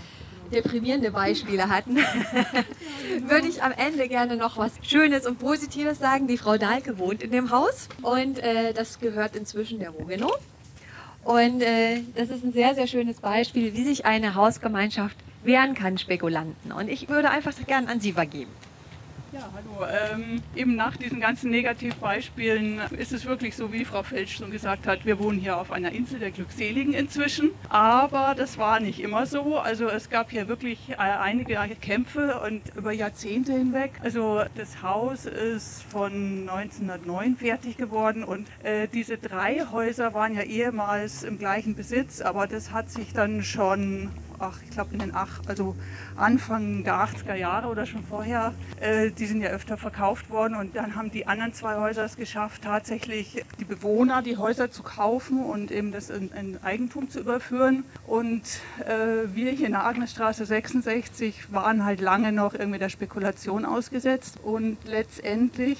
deprimierende 0.51 1.11
Beispiele 1.11 1.69
hatten, 1.69 1.97
würde 3.27 3.47
ich 3.47 3.61
am 3.61 3.71
Ende 3.73 4.07
gerne 4.07 4.37
noch 4.37 4.57
was 4.57 4.71
Schönes 4.81 5.27
und 5.27 5.39
Positives 5.39 5.99
sagen. 5.99 6.27
Die 6.27 6.37
Frau 6.37 6.57
Dahlke 6.57 6.97
wohnt 6.97 7.21
in 7.21 7.31
dem 7.31 7.51
Haus 7.51 7.89
und 8.01 8.39
äh, 8.39 8.73
das 8.73 8.99
gehört 8.99 9.35
inzwischen 9.35 9.79
der 9.79 9.91
Rogeno. 9.91 10.33
Und 11.23 11.61
äh, 11.61 12.01
das 12.15 12.29
ist 12.29 12.43
ein 12.43 12.53
sehr, 12.53 12.73
sehr 12.73 12.87
schönes 12.87 13.19
Beispiel, 13.19 13.73
wie 13.73 13.83
sich 13.83 14.05
eine 14.05 14.33
Hausgemeinschaft 14.35 15.17
wehren 15.43 15.75
kann, 15.75 15.97
Spekulanten. 15.97 16.71
Und 16.71 16.87
ich 16.89 17.09
würde 17.09 17.29
einfach 17.29 17.53
gerne 17.67 17.89
an 17.89 17.99
Sie 17.99 18.13
vergeben. 18.13 18.51
Ja, 19.33 19.49
hallo. 19.53 19.85
Ähm, 20.13 20.41
eben 20.55 20.77
nach 20.77 20.95
diesen 20.95 21.19
ganzen 21.19 21.51
Negativbeispielen 21.51 22.79
ist 22.97 23.11
es 23.11 23.25
wirklich 23.25 23.57
so, 23.57 23.73
wie 23.73 23.83
Frau 23.83 24.01
Felsch 24.01 24.37
schon 24.37 24.51
gesagt 24.51 24.87
hat, 24.87 25.05
wir 25.05 25.19
wohnen 25.19 25.37
hier 25.37 25.57
auf 25.57 25.69
einer 25.73 25.91
Insel 25.91 26.19
der 26.19 26.31
Glückseligen 26.31 26.93
inzwischen. 26.93 27.51
Aber 27.67 28.35
das 28.37 28.57
war 28.57 28.79
nicht 28.79 29.01
immer 29.01 29.25
so. 29.25 29.57
Also 29.57 29.89
es 29.89 30.09
gab 30.09 30.31
hier 30.31 30.47
wirklich 30.47 30.91
äh, 30.91 30.95
einige 30.95 31.57
Kämpfe 31.81 32.39
und 32.39 32.61
über 32.77 32.93
Jahrzehnte 32.93 33.51
hinweg. 33.51 33.91
Also 34.01 34.43
das 34.55 34.81
Haus 34.81 35.25
ist 35.25 35.83
von 35.83 36.47
1909 36.49 37.35
fertig 37.35 37.75
geworden 37.75 38.23
und 38.23 38.47
äh, 38.63 38.87
diese 38.87 39.17
drei 39.17 39.65
Häuser 39.69 40.13
waren 40.13 40.35
ja 40.35 40.43
ehemals 40.43 41.23
im 41.23 41.37
gleichen 41.37 41.75
Besitz, 41.75 42.21
aber 42.21 42.47
das 42.47 42.71
hat 42.71 42.89
sich 42.89 43.11
dann 43.11 43.43
schon 43.43 44.09
ach, 44.39 44.59
ich 44.63 44.71
glaube 44.71 44.93
in 44.93 44.99
den 44.99 45.11
ach, 45.13 45.41
also 45.47 45.75
Anfang 46.15 46.83
der 46.83 46.95
80er 46.95 47.35
Jahre 47.35 47.67
oder 47.67 47.85
schon 47.85 48.03
vorher, 48.03 48.53
äh, 48.79 49.11
die 49.11 49.25
sind 49.25 49.41
ja 49.41 49.49
öfter 49.49 49.77
verkauft 49.77 50.29
worden 50.29 50.55
und 50.55 50.75
dann 50.75 50.95
haben 50.95 51.11
die 51.11 51.27
anderen 51.27 51.53
zwei 51.53 51.75
Häuser 51.75 52.05
es 52.05 52.15
geschafft, 52.15 52.63
tatsächlich 52.63 53.43
die 53.59 53.65
Bewohner 53.65 54.21
die 54.21 54.37
Häuser 54.37 54.71
zu 54.71 54.83
kaufen 54.83 55.43
und 55.43 55.71
eben 55.71 55.91
das 55.91 56.09
in, 56.09 56.31
in 56.31 56.59
Eigentum 56.63 57.09
zu 57.09 57.19
überführen. 57.19 57.83
Und 58.05 58.43
äh, 58.85 59.33
wir 59.33 59.51
hier 59.51 59.67
in 59.67 59.73
der 59.73 59.85
Agnesstraße 59.85 60.45
66 60.45 61.51
waren 61.51 61.85
halt 61.85 62.01
lange 62.01 62.31
noch 62.31 62.53
irgendwie 62.53 62.79
der 62.79 62.89
Spekulation 62.89 63.65
ausgesetzt 63.65 64.39
und 64.43 64.77
letztendlich 64.85 65.77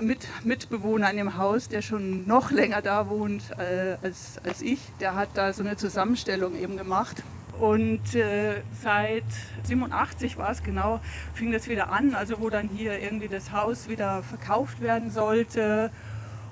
mit 0.00 0.26
Mitbewohner 0.44 1.10
in 1.10 1.16
dem 1.16 1.36
Haus, 1.36 1.68
der 1.68 1.80
schon 1.82 2.26
noch 2.26 2.50
länger 2.50 2.82
da 2.82 3.08
wohnt 3.08 3.42
äh, 3.58 3.96
als, 4.02 4.38
als 4.44 4.62
ich, 4.62 4.80
der 5.00 5.14
hat 5.14 5.30
da 5.34 5.52
so 5.52 5.62
eine 5.62 5.76
Zusammenstellung 5.76 6.56
eben 6.56 6.76
gemacht 6.76 7.22
und 7.60 8.14
äh, 8.14 8.62
seit 8.82 9.24
87 9.64 10.36
war 10.36 10.50
es 10.50 10.62
genau, 10.62 11.00
fing 11.34 11.52
das 11.52 11.68
wieder 11.68 11.90
an, 11.92 12.14
also 12.14 12.40
wo 12.40 12.50
dann 12.50 12.68
hier 12.68 13.00
irgendwie 13.00 13.28
das 13.28 13.52
Haus 13.52 13.88
wieder 13.88 14.22
verkauft 14.22 14.80
werden 14.80 15.10
sollte. 15.10 15.90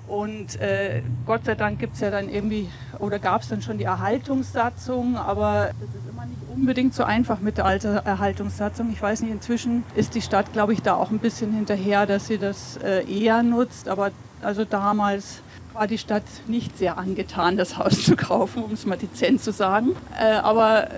Und 0.07 0.59
äh, 0.61 1.01
Gott 1.25 1.45
sei 1.45 1.55
Dank 1.55 1.79
gibt 1.79 1.95
es 1.95 1.99
ja 1.99 2.11
dann 2.11 2.29
irgendwie, 2.29 2.69
oder 2.99 3.17
gab 3.17 3.41
es 3.41 3.49
dann 3.49 3.61
schon 3.61 3.77
die 3.77 3.85
Erhaltungssatzung, 3.85 5.17
aber 5.17 5.71
das 5.79 5.89
ist 5.89 6.09
immer 6.09 6.25
nicht 6.25 6.41
unbedingt 6.53 6.93
so 6.93 7.03
einfach 7.03 7.39
mit 7.39 7.57
der 7.57 7.65
alten 7.65 7.87
Erhaltungssatzung. 7.87 8.91
Ich 8.91 9.01
weiß 9.01 9.21
nicht, 9.21 9.31
inzwischen 9.31 9.83
ist 9.95 10.13
die 10.13 10.21
Stadt, 10.21 10.53
glaube 10.53 10.73
ich, 10.73 10.81
da 10.81 10.95
auch 10.95 11.09
ein 11.09 11.19
bisschen 11.19 11.53
hinterher, 11.53 12.05
dass 12.05 12.27
sie 12.27 12.37
das 12.37 12.77
äh, 12.77 13.03
eher 13.11 13.41
nutzt, 13.41 13.89
aber 13.89 14.11
also 14.41 14.63
damals 14.63 15.41
war 15.75 15.87
die 15.87 15.97
Stadt 15.97 16.23
nicht 16.47 16.77
sehr 16.77 16.97
angetan, 16.97 17.57
das 17.57 17.77
Haus 17.77 18.03
zu 18.03 18.15
kaufen, 18.15 18.63
um 18.63 18.71
es 18.71 18.85
mal 18.85 18.97
dezent 18.97 19.41
zu 19.41 19.51
sagen. 19.51 19.95
Äh, 20.17 20.35
aber 20.35 20.85
äh, 20.85 20.91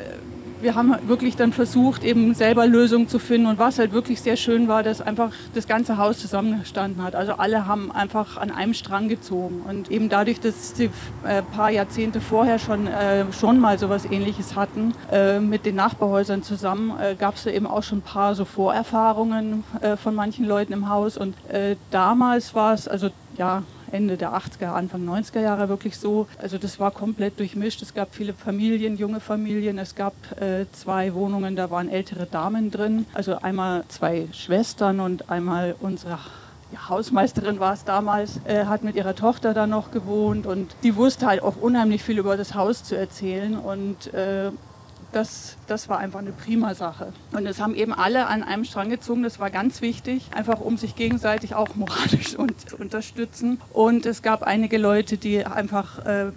wir 0.61 0.75
haben 0.75 0.95
wirklich 1.07 1.35
dann 1.35 1.51
versucht, 1.51 2.03
eben 2.03 2.33
selber 2.35 2.67
Lösungen 2.67 3.07
zu 3.07 3.17
finden. 3.17 3.47
Und 3.47 3.59
was 3.59 3.79
halt 3.79 3.91
wirklich 3.91 4.21
sehr 4.21 4.37
schön 4.37 4.67
war, 4.67 4.83
dass 4.83 5.01
einfach 5.01 5.31
das 5.55 5.67
ganze 5.67 5.97
Haus 5.97 6.19
zusammengestanden 6.19 7.03
hat. 7.03 7.15
Also 7.15 7.33
alle 7.33 7.65
haben 7.67 7.91
einfach 7.91 8.37
an 8.37 8.51
einem 8.51 8.75
Strang 8.75 9.07
gezogen. 9.07 9.61
Und 9.67 9.89
eben 9.89 10.09
dadurch, 10.09 10.39
dass 10.39 10.75
sie 10.75 10.91
ein 11.23 11.29
äh, 11.29 11.41
paar 11.41 11.71
Jahrzehnte 11.71 12.21
vorher 12.21 12.59
schon, 12.59 12.85
äh, 12.85 13.25
schon 13.33 13.59
mal 13.59 13.79
sowas 13.79 14.05
ähnliches 14.05 14.55
hatten, 14.55 14.93
äh, 15.11 15.39
mit 15.39 15.65
den 15.65 15.75
Nachbarhäusern 15.75 16.43
zusammen, 16.43 16.93
äh, 16.99 17.15
gab 17.15 17.35
es 17.35 17.47
eben 17.47 17.65
auch 17.65 17.83
schon 17.83 17.99
ein 17.99 18.03
paar 18.03 18.35
so 18.35 18.45
Vorerfahrungen 18.45 19.63
von 20.01 20.13
manchen 20.13 20.45
Leuten 20.45 20.73
im 20.73 20.89
Haus. 20.89 21.17
Und 21.17 21.35
damals 21.91 22.53
war 22.53 22.73
es, 22.73 22.87
also 22.87 23.09
ja, 23.37 23.63
Ende 23.91 24.17
der 24.17 24.33
80er, 24.33 24.67
Anfang 24.67 25.07
90er 25.07 25.39
Jahre 25.39 25.69
wirklich 25.69 25.97
so. 25.97 26.27
Also 26.41 26.57
das 26.57 26.79
war 26.79 26.91
komplett 26.91 27.39
durchmischt. 27.39 27.81
Es 27.81 27.93
gab 27.93 28.13
viele 28.13 28.33
Familien, 28.33 28.97
junge 28.97 29.19
Familien. 29.19 29.77
Es 29.77 29.95
gab 29.95 30.13
äh, 30.41 30.65
zwei 30.71 31.13
Wohnungen, 31.13 31.55
da 31.55 31.71
waren 31.71 31.89
ältere 31.89 32.25
Damen 32.25 32.71
drin. 32.71 33.05
Also 33.13 33.39
einmal 33.39 33.83
zwei 33.87 34.27
Schwestern 34.31 34.99
und 34.99 35.29
einmal 35.29 35.75
unsere 35.79 36.19
ja, 36.71 36.89
Hausmeisterin 36.89 37.59
war 37.59 37.73
es 37.73 37.85
damals, 37.85 38.39
äh, 38.45 38.65
hat 38.65 38.83
mit 38.83 38.95
ihrer 38.95 39.15
Tochter 39.15 39.53
da 39.53 39.67
noch 39.67 39.91
gewohnt 39.91 40.45
und 40.45 40.75
die 40.83 40.95
wusste 40.95 41.25
halt 41.25 41.41
auch 41.41 41.55
unheimlich 41.55 42.03
viel 42.03 42.17
über 42.17 42.35
das 42.35 42.55
Haus 42.55 42.83
zu 42.83 42.97
erzählen 42.97 43.57
und 43.57 44.13
äh, 44.13 44.51
das, 45.11 45.55
das 45.67 45.89
war 45.89 45.99
einfach 45.99 46.19
eine 46.19 46.31
prima 46.31 46.75
Sache. 46.75 47.13
Und 47.31 47.45
es 47.45 47.59
haben 47.59 47.75
eben 47.75 47.93
alle 47.93 48.27
an 48.27 48.43
einem 48.43 48.65
Strang 48.65 48.89
gezogen, 48.89 49.23
das 49.23 49.39
war 49.39 49.49
ganz 49.49 49.81
wichtig, 49.81 50.29
einfach 50.35 50.59
um 50.59 50.77
sich 50.77 50.95
gegenseitig 50.95 51.55
auch 51.55 51.75
moralisch 51.75 52.35
zu 52.67 52.77
unterstützen. 52.77 53.61
Und 53.73 54.05
es 54.05 54.21
gab 54.21 54.43
einige 54.43 54.77
Leute, 54.77 55.17
die 55.17 55.45
einfach 55.45 56.05
äh, 56.05 56.31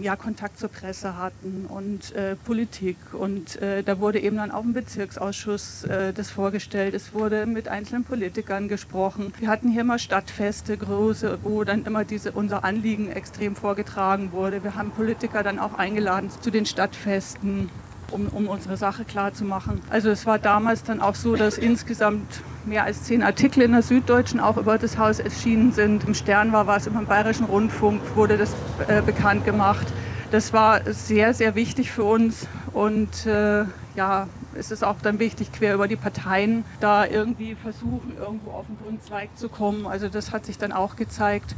ja, 0.00 0.16
Kontakt 0.16 0.58
zur 0.58 0.68
Presse 0.68 1.16
hatten 1.16 1.66
und 1.68 2.12
äh, 2.14 2.36
Politik. 2.36 2.96
Und 3.12 3.60
äh, 3.62 3.82
da 3.82 4.00
wurde 4.00 4.20
eben 4.20 4.36
dann 4.36 4.50
auch 4.50 4.64
im 4.64 4.72
Bezirksausschuss 4.72 5.84
äh, 5.84 6.12
das 6.12 6.30
vorgestellt. 6.30 6.94
Es 6.94 7.14
wurde 7.14 7.46
mit 7.46 7.68
einzelnen 7.68 8.04
Politikern 8.04 8.68
gesprochen. 8.68 9.32
Wir 9.38 9.48
hatten 9.48 9.70
hier 9.70 9.82
immer 9.82 9.98
Stadtfeste, 9.98 10.76
große, 10.76 11.38
wo 11.42 11.64
dann 11.64 11.84
immer 11.84 12.04
diese, 12.04 12.32
unser 12.32 12.64
Anliegen 12.64 13.10
extrem 13.10 13.56
vorgetragen 13.56 14.32
wurde. 14.32 14.62
Wir 14.64 14.74
haben 14.74 14.90
Politiker 14.90 15.42
dann 15.42 15.58
auch 15.58 15.74
eingeladen 15.74 16.30
zu 16.40 16.50
den 16.50 16.66
Stadtfesten 16.66 17.70
um, 18.10 18.28
um 18.28 18.48
unsere 18.48 18.76
Sache 18.76 19.04
klar 19.04 19.32
zu 19.32 19.44
machen. 19.44 19.80
Also 19.90 20.10
es 20.10 20.26
war 20.26 20.38
damals 20.38 20.82
dann 20.82 21.00
auch 21.00 21.14
so, 21.14 21.36
dass 21.36 21.58
insgesamt 21.58 22.40
mehr 22.64 22.84
als 22.84 23.04
zehn 23.04 23.22
Artikel 23.22 23.62
in 23.62 23.72
der 23.72 23.82
Süddeutschen 23.82 24.40
auch 24.40 24.56
über 24.56 24.78
das 24.78 24.98
Haus 24.98 25.18
erschienen 25.18 25.72
sind. 25.72 26.04
Im 26.04 26.14
Stern 26.14 26.52
war 26.52 26.66
was, 26.66 26.86
im 26.86 27.06
Bayerischen 27.06 27.46
Rundfunk 27.46 28.00
wurde 28.14 28.36
das 28.36 28.54
äh, 28.88 29.02
bekannt 29.02 29.44
gemacht. 29.44 29.86
Das 30.30 30.52
war 30.52 30.80
sehr, 30.92 31.32
sehr 31.32 31.54
wichtig 31.54 31.90
für 31.90 32.04
uns 32.04 32.46
und 32.72 33.24
äh, 33.24 33.64
ja, 33.96 34.28
es 34.54 34.70
ist 34.70 34.84
auch 34.84 34.96
dann 35.02 35.18
wichtig, 35.18 35.52
quer 35.52 35.74
über 35.74 35.88
die 35.88 35.96
Parteien 35.96 36.64
da 36.80 37.06
irgendwie 37.06 37.54
versuchen, 37.54 38.12
irgendwo 38.18 38.50
auf 38.50 38.66
den 38.66 38.76
grünen 38.82 39.00
Zweig 39.00 39.30
zu 39.36 39.48
kommen. 39.48 39.86
Also 39.86 40.08
das 40.08 40.32
hat 40.32 40.44
sich 40.44 40.58
dann 40.58 40.72
auch 40.72 40.96
gezeigt. 40.96 41.54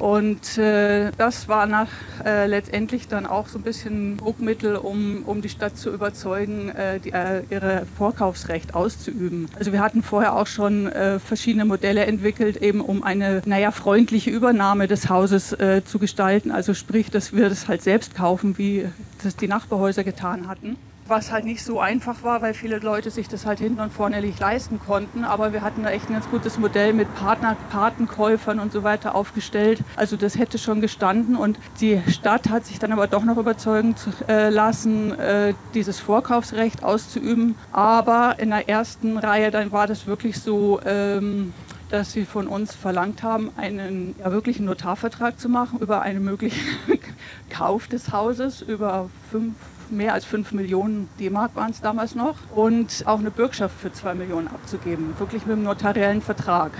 Und 0.00 0.56
äh, 0.56 1.10
das 1.18 1.46
war 1.46 1.66
nach, 1.66 1.88
äh, 2.24 2.46
letztendlich 2.46 3.06
dann 3.06 3.26
auch 3.26 3.48
so 3.48 3.58
ein 3.58 3.62
bisschen 3.62 4.16
Druckmittel, 4.16 4.76
um, 4.76 5.24
um 5.26 5.42
die 5.42 5.50
Stadt 5.50 5.76
zu 5.76 5.90
überzeugen, 5.90 6.70
äh, 6.70 6.98
die, 7.00 7.12
äh, 7.12 7.42
ihre 7.50 7.82
Vorkaufsrecht 7.98 8.74
auszuüben. 8.74 9.50
Also 9.58 9.72
wir 9.72 9.80
hatten 9.80 10.02
vorher 10.02 10.36
auch 10.36 10.46
schon 10.46 10.90
äh, 10.90 11.18
verschiedene 11.18 11.66
Modelle 11.66 12.06
entwickelt, 12.06 12.56
eben 12.62 12.80
um 12.80 13.02
eine, 13.02 13.42
naja, 13.44 13.72
freundliche 13.72 14.30
Übernahme 14.30 14.88
des 14.88 15.10
Hauses 15.10 15.52
äh, 15.52 15.82
zu 15.84 15.98
gestalten. 15.98 16.50
Also 16.50 16.72
sprich, 16.72 17.10
dass 17.10 17.34
wir 17.34 17.50
das 17.50 17.68
halt 17.68 17.82
selbst 17.82 18.14
kaufen, 18.14 18.56
wie 18.56 18.86
das 19.22 19.36
die 19.36 19.48
Nachbarhäuser 19.48 20.02
getan 20.02 20.48
hatten 20.48 20.78
was 21.10 21.32
halt 21.32 21.44
nicht 21.44 21.64
so 21.64 21.80
einfach 21.80 22.22
war, 22.22 22.40
weil 22.40 22.54
viele 22.54 22.78
Leute 22.78 23.10
sich 23.10 23.28
das 23.28 23.44
halt 23.44 23.58
hinten 23.58 23.80
und 23.80 23.92
vorne 23.92 24.20
nicht 24.20 24.38
leisten 24.38 24.78
konnten. 24.78 25.24
Aber 25.24 25.52
wir 25.52 25.60
hatten 25.62 25.82
da 25.82 25.90
echt 25.90 26.08
ein 26.08 26.14
ganz 26.14 26.30
gutes 26.30 26.58
Modell 26.58 26.92
mit 26.92 27.12
Partner, 27.16 27.56
Patenkäufern 27.70 28.60
und 28.60 28.72
so 28.72 28.84
weiter 28.84 29.14
aufgestellt. 29.14 29.80
Also 29.96 30.16
das 30.16 30.38
hätte 30.38 30.58
schon 30.58 30.80
gestanden 30.80 31.36
und 31.36 31.58
die 31.80 32.00
Stadt 32.08 32.48
hat 32.48 32.64
sich 32.64 32.78
dann 32.78 32.92
aber 32.92 33.08
doch 33.08 33.24
noch 33.24 33.36
überzeugen 33.36 33.96
äh, 34.28 34.48
lassen, 34.48 35.18
äh, 35.18 35.54
dieses 35.74 35.98
Vorkaufsrecht 36.00 36.84
auszuüben. 36.84 37.56
Aber 37.72 38.36
in 38.38 38.50
der 38.50 38.68
ersten 38.68 39.18
Reihe 39.18 39.50
dann 39.50 39.72
war 39.72 39.86
das 39.86 40.06
wirklich 40.06 40.40
so, 40.40 40.80
ähm, 40.86 41.52
dass 41.90 42.12
sie 42.12 42.24
von 42.24 42.46
uns 42.46 42.74
verlangt 42.74 43.24
haben, 43.24 43.50
einen 43.56 44.14
ja, 44.20 44.30
wirklichen 44.30 44.64
Notarvertrag 44.64 45.40
zu 45.40 45.48
machen 45.48 45.80
über 45.80 46.02
einen 46.02 46.24
möglichen 46.24 46.64
Kauf 47.50 47.88
des 47.88 48.12
Hauses 48.12 48.62
über 48.62 49.10
fünf 49.30 49.56
mehr 49.90 50.14
als 50.14 50.24
5 50.24 50.52
Millionen 50.52 51.08
D-Mark 51.18 51.56
waren 51.56 51.70
es 51.70 51.80
damals 51.80 52.14
noch, 52.14 52.36
und 52.54 53.04
auch 53.06 53.18
eine 53.18 53.30
Bürgschaft 53.30 53.78
für 53.80 53.92
2 53.92 54.14
Millionen 54.14 54.48
abzugeben, 54.48 55.14
wirklich 55.18 55.46
mit 55.46 55.56
einem 55.56 55.64
notariellen 55.64 56.22
Vertrag. 56.22 56.72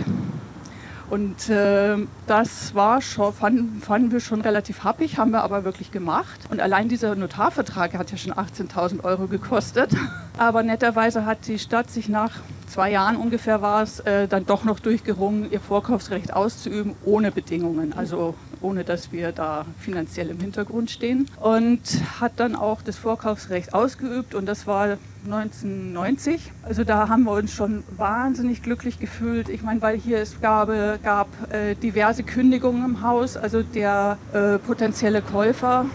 Und 1.10 1.48
äh, 1.48 1.96
das 2.28 2.72
war 2.76 3.02
schon, 3.02 3.32
fanden, 3.32 3.82
fanden 3.82 4.12
wir 4.12 4.20
schon 4.20 4.42
relativ 4.42 4.84
happig, 4.84 5.18
haben 5.18 5.32
wir 5.32 5.42
aber 5.42 5.64
wirklich 5.64 5.90
gemacht. 5.90 6.38
Und 6.50 6.60
allein 6.60 6.88
dieser 6.88 7.16
Notarvertrag 7.16 7.94
hat 7.94 8.12
ja 8.12 8.16
schon 8.16 8.32
18.000 8.32 9.02
Euro 9.02 9.26
gekostet. 9.26 9.90
Aber 10.38 10.62
netterweise 10.62 11.26
hat 11.26 11.48
die 11.48 11.58
Stadt 11.58 11.90
sich 11.90 12.08
nach 12.08 12.30
zwei 12.70 12.90
Jahren 12.90 13.16
ungefähr 13.16 13.60
war 13.62 13.82
es, 13.82 14.00
äh, 14.00 14.28
dann 14.28 14.46
doch 14.46 14.64
noch 14.64 14.80
durchgerungen, 14.80 15.50
ihr 15.50 15.60
Vorkaufsrecht 15.60 16.32
auszuüben 16.32 16.94
ohne 17.04 17.30
Bedingungen. 17.30 17.92
Also 17.92 18.34
ohne 18.62 18.84
dass 18.84 19.12
wir 19.12 19.32
da 19.32 19.64
finanziell 19.78 20.30
im 20.30 20.38
Hintergrund 20.38 20.90
stehen. 20.90 21.26
Und 21.40 21.80
hat 22.20 22.32
dann 22.36 22.54
auch 22.54 22.82
das 22.82 22.96
Vorkaufsrecht 22.96 23.74
ausgeübt 23.74 24.34
und 24.34 24.46
das 24.46 24.66
war 24.66 24.98
1990. 25.24 26.52
Also 26.62 26.84
da 26.84 27.08
haben 27.08 27.24
wir 27.24 27.32
uns 27.32 27.52
schon 27.52 27.84
wahnsinnig 27.96 28.62
glücklich 28.62 28.98
gefühlt. 28.98 29.48
Ich 29.48 29.62
meine, 29.62 29.82
weil 29.82 29.98
hier 29.98 30.18
es 30.18 30.40
gab, 30.40 30.68
gab 31.02 31.28
äh, 31.52 31.74
diverse 31.74 32.22
Kündigungen 32.22 32.84
im 32.84 33.02
Haus. 33.02 33.36
Also 33.36 33.62
der 33.62 34.18
äh, 34.32 34.58
potenzielle 34.58 35.22
Käufer 35.22 35.86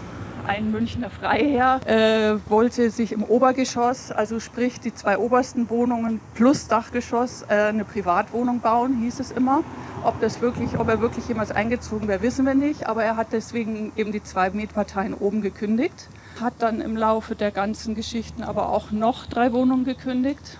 ein 0.46 0.70
Münchner 0.70 1.10
Freiherr 1.10 1.80
äh, 1.86 2.38
wollte 2.48 2.90
sich 2.90 3.12
im 3.12 3.22
Obergeschoss, 3.22 4.12
also 4.12 4.40
sprich 4.40 4.80
die 4.80 4.94
zwei 4.94 5.18
obersten 5.18 5.68
Wohnungen 5.70 6.20
plus 6.34 6.68
Dachgeschoss, 6.68 7.42
äh, 7.48 7.54
eine 7.54 7.84
Privatwohnung 7.84 8.60
bauen, 8.60 8.96
hieß 9.02 9.20
es 9.20 9.30
immer. 9.30 9.62
Ob, 10.04 10.20
das 10.20 10.40
wirklich, 10.40 10.78
ob 10.78 10.88
er 10.88 11.00
wirklich 11.00 11.26
jemals 11.26 11.50
eingezogen 11.50 12.06
wäre, 12.06 12.22
wissen 12.22 12.46
wir 12.46 12.54
nicht. 12.54 12.86
Aber 12.86 13.02
er 13.02 13.16
hat 13.16 13.28
deswegen 13.32 13.92
eben 13.96 14.12
die 14.12 14.22
zwei 14.22 14.50
Mietparteien 14.50 15.14
oben 15.14 15.42
gekündigt. 15.42 16.08
Hat 16.40 16.54
dann 16.60 16.80
im 16.80 16.96
Laufe 16.96 17.34
der 17.34 17.50
ganzen 17.50 17.94
Geschichten 17.94 18.42
aber 18.42 18.68
auch 18.68 18.92
noch 18.92 19.26
drei 19.26 19.52
Wohnungen 19.52 19.84
gekündigt 19.84 20.58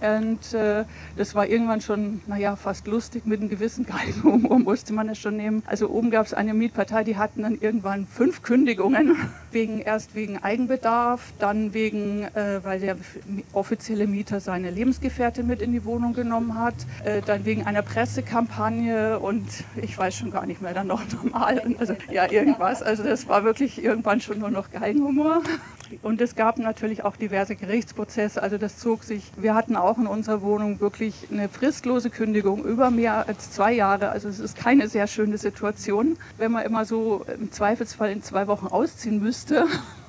und 0.00 0.52
äh, 0.52 0.84
das 1.16 1.34
war 1.34 1.46
irgendwann 1.46 1.80
schon, 1.80 2.20
naja, 2.26 2.56
fast 2.56 2.86
lustig. 2.86 3.24
Mit 3.26 3.40
einem 3.40 3.48
gewissen 3.48 3.86
Galgenhumor 3.86 4.58
musste 4.58 4.92
man 4.92 5.08
es 5.08 5.18
schon 5.18 5.36
nehmen. 5.36 5.62
Also 5.66 5.88
oben 5.88 6.10
gab 6.10 6.26
es 6.26 6.34
eine 6.34 6.54
Mietpartei, 6.54 7.04
die 7.04 7.16
hatten 7.16 7.42
dann 7.42 7.58
irgendwann 7.58 8.06
fünf 8.06 8.42
Kündigungen. 8.42 9.16
Wegen, 9.52 9.80
erst 9.80 10.14
wegen 10.14 10.36
Eigenbedarf, 10.36 11.32
dann 11.38 11.72
wegen, 11.72 12.24
äh, 12.24 12.60
weil 12.62 12.78
der 12.78 12.96
offizielle 13.54 14.06
Mieter 14.06 14.38
seine 14.40 14.70
Lebensgefährtin 14.70 15.46
mit 15.46 15.62
in 15.62 15.72
die 15.72 15.86
Wohnung 15.86 16.12
genommen 16.12 16.58
hat. 16.58 16.74
Äh, 17.04 17.22
dann 17.24 17.46
wegen 17.46 17.64
einer 17.64 17.80
Pressekampagne 17.80 19.18
und 19.18 19.46
ich 19.80 19.96
weiß 19.96 20.14
schon 20.14 20.30
gar 20.30 20.44
nicht 20.44 20.60
mehr, 20.60 20.74
dann 20.74 20.88
noch 20.88 21.00
normal. 21.10 21.62
Also 21.78 21.96
ja, 22.10 22.30
irgendwas. 22.30 22.82
Also 22.82 23.02
das 23.02 23.28
war 23.28 23.44
wirklich 23.44 23.82
irgendwann 23.82 24.20
schon 24.20 24.40
nur 24.40 24.50
noch 24.50 24.70
Galgenhumor. 24.70 25.40
Und 26.02 26.20
es 26.20 26.34
gab 26.34 26.58
natürlich 26.58 27.04
auch 27.04 27.16
diverse 27.16 27.56
Gerichtsprozesse. 27.56 28.42
Also 28.42 28.58
das 28.58 28.78
zog 28.78 29.04
sich. 29.04 29.32
Wir 29.36 29.54
hatten 29.54 29.76
auch 29.76 29.98
in 29.98 30.06
unserer 30.06 30.42
Wohnung 30.42 30.80
wirklich 30.80 31.28
eine 31.30 31.48
fristlose 31.48 32.10
Kündigung 32.10 32.64
über 32.64 32.90
mehr 32.90 33.28
als 33.28 33.50
zwei 33.50 33.72
Jahre. 33.72 34.10
Also 34.10 34.28
es 34.28 34.38
ist 34.38 34.56
keine 34.56 34.88
sehr 34.88 35.06
schöne 35.06 35.38
Situation, 35.38 36.16
wenn 36.38 36.52
man 36.52 36.64
immer 36.64 36.84
so 36.84 37.24
im 37.38 37.52
Zweifelsfall 37.52 38.10
in 38.10 38.22
zwei 38.22 38.46
Wochen 38.46 38.66
ausziehen 38.66 39.20
müsste. 39.20 39.66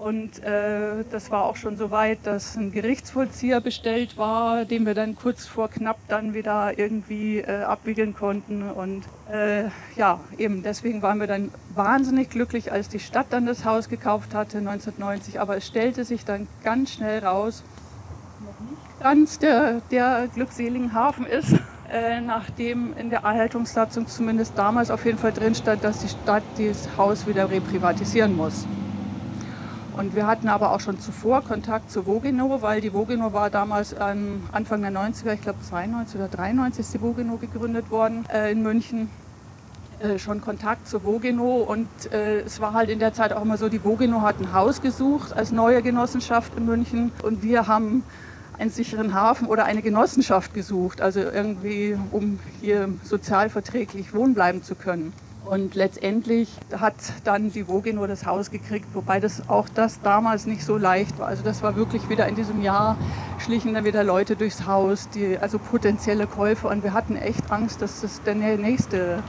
Und 0.00 0.42
äh, 0.42 1.04
das 1.10 1.30
war 1.30 1.44
auch 1.44 1.56
schon 1.56 1.76
so 1.76 1.90
weit, 1.90 2.20
dass 2.24 2.56
ein 2.56 2.72
Gerichtsvollzieher 2.72 3.60
bestellt 3.60 4.16
war, 4.16 4.64
den 4.64 4.86
wir 4.86 4.94
dann 4.94 5.14
kurz 5.14 5.46
vor 5.46 5.68
knapp 5.68 5.98
dann 6.08 6.32
wieder 6.32 6.78
irgendwie 6.78 7.40
äh, 7.40 7.64
abwickeln 7.64 8.14
konnten. 8.14 8.62
Und 8.62 9.04
äh, 9.30 9.64
ja, 9.96 10.18
eben 10.38 10.62
deswegen 10.62 11.02
waren 11.02 11.20
wir 11.20 11.26
dann 11.26 11.52
wahnsinnig 11.74 12.30
glücklich, 12.30 12.72
als 12.72 12.88
die 12.88 12.98
Stadt 12.98 13.26
dann 13.28 13.44
das 13.44 13.66
Haus 13.66 13.90
gekauft 13.90 14.34
hatte 14.34 14.56
1990. 14.58 15.38
Aber 15.38 15.58
es 15.58 15.66
stellte 15.66 16.04
sich 16.04 16.24
dann 16.24 16.48
ganz 16.64 16.92
schnell 16.92 17.22
raus, 17.22 17.62
noch 18.40 18.70
nicht 18.70 19.00
ganz 19.00 19.38
der, 19.38 19.82
der 19.90 20.28
glückseligen 20.34 20.94
Hafen 20.94 21.26
ist. 21.26 21.54
Äh, 21.92 22.20
nachdem 22.20 22.96
in 22.96 23.10
der 23.10 23.22
Erhaltungssatzung 23.24 24.06
zumindest 24.06 24.56
damals 24.56 24.92
auf 24.92 25.04
jeden 25.04 25.18
Fall 25.18 25.32
drin 25.32 25.56
stand, 25.56 25.82
dass 25.82 25.98
die 25.98 26.08
Stadt 26.08 26.44
dieses 26.56 26.88
Haus 26.96 27.26
wieder 27.26 27.50
reprivatisieren 27.50 28.36
muss. 28.36 28.64
Und 30.00 30.16
wir 30.16 30.26
hatten 30.26 30.48
aber 30.48 30.72
auch 30.72 30.80
schon 30.80 30.98
zuvor 30.98 31.44
Kontakt 31.44 31.90
zu 31.90 32.06
Vogino, 32.06 32.62
weil 32.62 32.80
die 32.80 32.94
Vogino 32.94 33.34
war 33.34 33.50
damals 33.50 33.94
ähm, 34.00 34.44
Anfang 34.50 34.80
der 34.80 34.92
90er, 34.92 35.34
ich 35.34 35.42
glaube 35.42 35.58
92 35.60 36.18
oder 36.18 36.28
93 36.28 36.80
ist 36.80 36.94
die 36.94 37.02
Vogino 37.02 37.36
gegründet 37.36 37.90
worden 37.90 38.24
äh, 38.32 38.50
in 38.50 38.62
München. 38.62 39.10
Äh, 39.98 40.18
schon 40.18 40.40
Kontakt 40.40 40.88
zu 40.88 41.04
Vogino 41.04 41.56
und 41.56 41.86
äh, 42.14 42.40
es 42.40 42.62
war 42.62 42.72
halt 42.72 42.88
in 42.88 42.98
der 42.98 43.12
Zeit 43.12 43.34
auch 43.34 43.42
immer 43.42 43.58
so, 43.58 43.68
die 43.68 43.84
Vogino 43.84 44.22
hat 44.22 44.40
ein 44.40 44.54
Haus 44.54 44.80
gesucht 44.80 45.34
als 45.36 45.52
neue 45.52 45.82
Genossenschaft 45.82 46.56
in 46.56 46.64
München 46.64 47.12
und 47.22 47.42
wir 47.42 47.66
haben 47.66 48.02
einen 48.58 48.70
sicheren 48.70 49.12
Hafen 49.12 49.48
oder 49.48 49.66
eine 49.66 49.82
Genossenschaft 49.82 50.54
gesucht, 50.54 51.02
also 51.02 51.20
irgendwie, 51.20 51.98
um 52.10 52.38
hier 52.62 52.88
sozialverträglich 53.02 54.14
wohnen 54.14 54.32
bleiben 54.32 54.62
zu 54.62 54.76
können. 54.76 55.12
Und 55.44 55.74
letztendlich 55.74 56.48
hat 56.76 56.94
dann 57.24 57.50
die 57.50 57.66
Woge 57.66 57.92
nur 57.92 58.06
das 58.06 58.24
Haus 58.26 58.50
gekriegt, 58.50 58.86
wobei 58.92 59.20
das 59.20 59.48
auch 59.48 59.68
das 59.68 60.00
damals 60.00 60.46
nicht 60.46 60.64
so 60.64 60.76
leicht 60.76 61.18
war. 61.18 61.26
Also 61.26 61.42
das 61.42 61.62
war 61.62 61.76
wirklich 61.76 62.08
wieder 62.08 62.28
in 62.28 62.36
diesem 62.36 62.62
Jahr 62.62 62.96
schlichen 63.38 63.74
dann 63.74 63.84
wieder 63.84 64.04
Leute 64.04 64.36
durchs 64.36 64.66
Haus, 64.66 65.08
die, 65.08 65.38
also 65.38 65.58
potenzielle 65.58 66.26
Käufer. 66.26 66.68
Und 66.68 66.84
wir 66.84 66.92
hatten 66.92 67.16
echt 67.16 67.50
Angst, 67.50 67.82
dass 67.82 68.02
das 68.02 68.22
der 68.22 68.34
nächste 68.34 69.22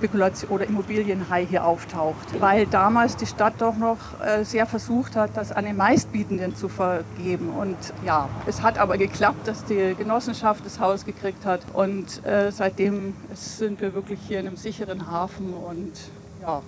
Spekulation 0.00 0.50
oder 0.50 0.66
Immobilienhai 0.66 1.44
hier 1.44 1.66
auftaucht, 1.66 2.40
weil 2.40 2.66
damals 2.66 3.16
die 3.16 3.26
Stadt 3.26 3.54
doch 3.58 3.76
noch 3.76 3.98
äh, 4.24 4.44
sehr 4.44 4.64
versucht 4.64 5.14
hat, 5.14 5.36
das 5.36 5.52
an 5.52 5.66
den 5.66 5.76
Meistbietenden 5.76 6.56
zu 6.56 6.70
vergeben. 6.70 7.50
Und 7.50 7.76
ja, 8.06 8.30
es 8.46 8.62
hat 8.62 8.78
aber 8.78 8.96
geklappt, 8.96 9.46
dass 9.46 9.66
die 9.66 9.94
Genossenschaft 9.98 10.64
das 10.64 10.80
Haus 10.80 11.04
gekriegt 11.04 11.44
hat 11.44 11.60
und 11.74 12.24
äh, 12.24 12.50
seitdem 12.50 13.14
sind 13.34 13.82
wir 13.82 13.92
wirklich 13.92 14.20
hier 14.26 14.40
in 14.40 14.46
einem 14.46 14.56
sicheren 14.56 15.10
Hafen 15.10 15.52
und 15.52 15.92
ja, 16.40 16.62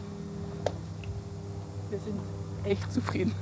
wir 1.88 1.98
sind 1.98 2.20
echt 2.64 2.92
zufrieden. 2.92 3.34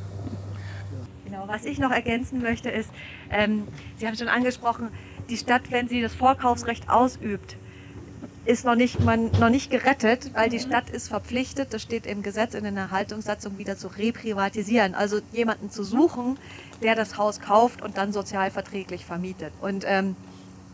Genau, 1.25 1.49
was 1.49 1.65
ich 1.65 1.81
noch 1.81 1.91
ergänzen 1.91 2.43
möchte 2.43 2.71
ist, 2.71 2.91
ähm, 3.31 3.67
Sie 3.97 4.07
haben 4.07 4.17
schon 4.17 4.29
angesprochen, 4.29 4.89
die 5.29 5.37
Stadt, 5.37 5.63
wenn 5.71 5.89
sie 5.89 6.01
das 6.01 6.15
Vorkaufsrecht 6.15 6.89
ausübt, 6.89 7.57
ist 8.45 8.65
noch 8.65 8.75
nicht, 8.75 9.01
man, 9.01 9.31
noch 9.39 9.51
nicht 9.51 9.71
gerettet, 9.71 10.31
weil 10.35 10.49
die 10.49 10.61
Stadt 10.61 10.91
ist 10.91 11.09
verpflichtet, 11.09 11.73
das 11.75 11.83
steht 11.83 12.07
im 12.07 12.23
Gesetz 12.23 12.55
in 12.55 12.65
der 12.65 12.73
Erhaltungssatzung, 12.75 13.59
wieder 13.59 13.77
zu 13.77 13.89
reprivatisieren. 13.89 14.95
Also 14.95 15.21
jemanden 15.33 15.71
zu 15.71 15.85
suchen, 15.85 16.39
der 16.83 16.95
das 16.95 17.19
Haus 17.19 17.41
kauft 17.41 17.83
und 17.83 17.99
dann 17.99 18.13
sozialverträglich 18.13 19.05
vermietet. 19.05 19.53
Und 19.61 19.85
ähm, 19.87 20.17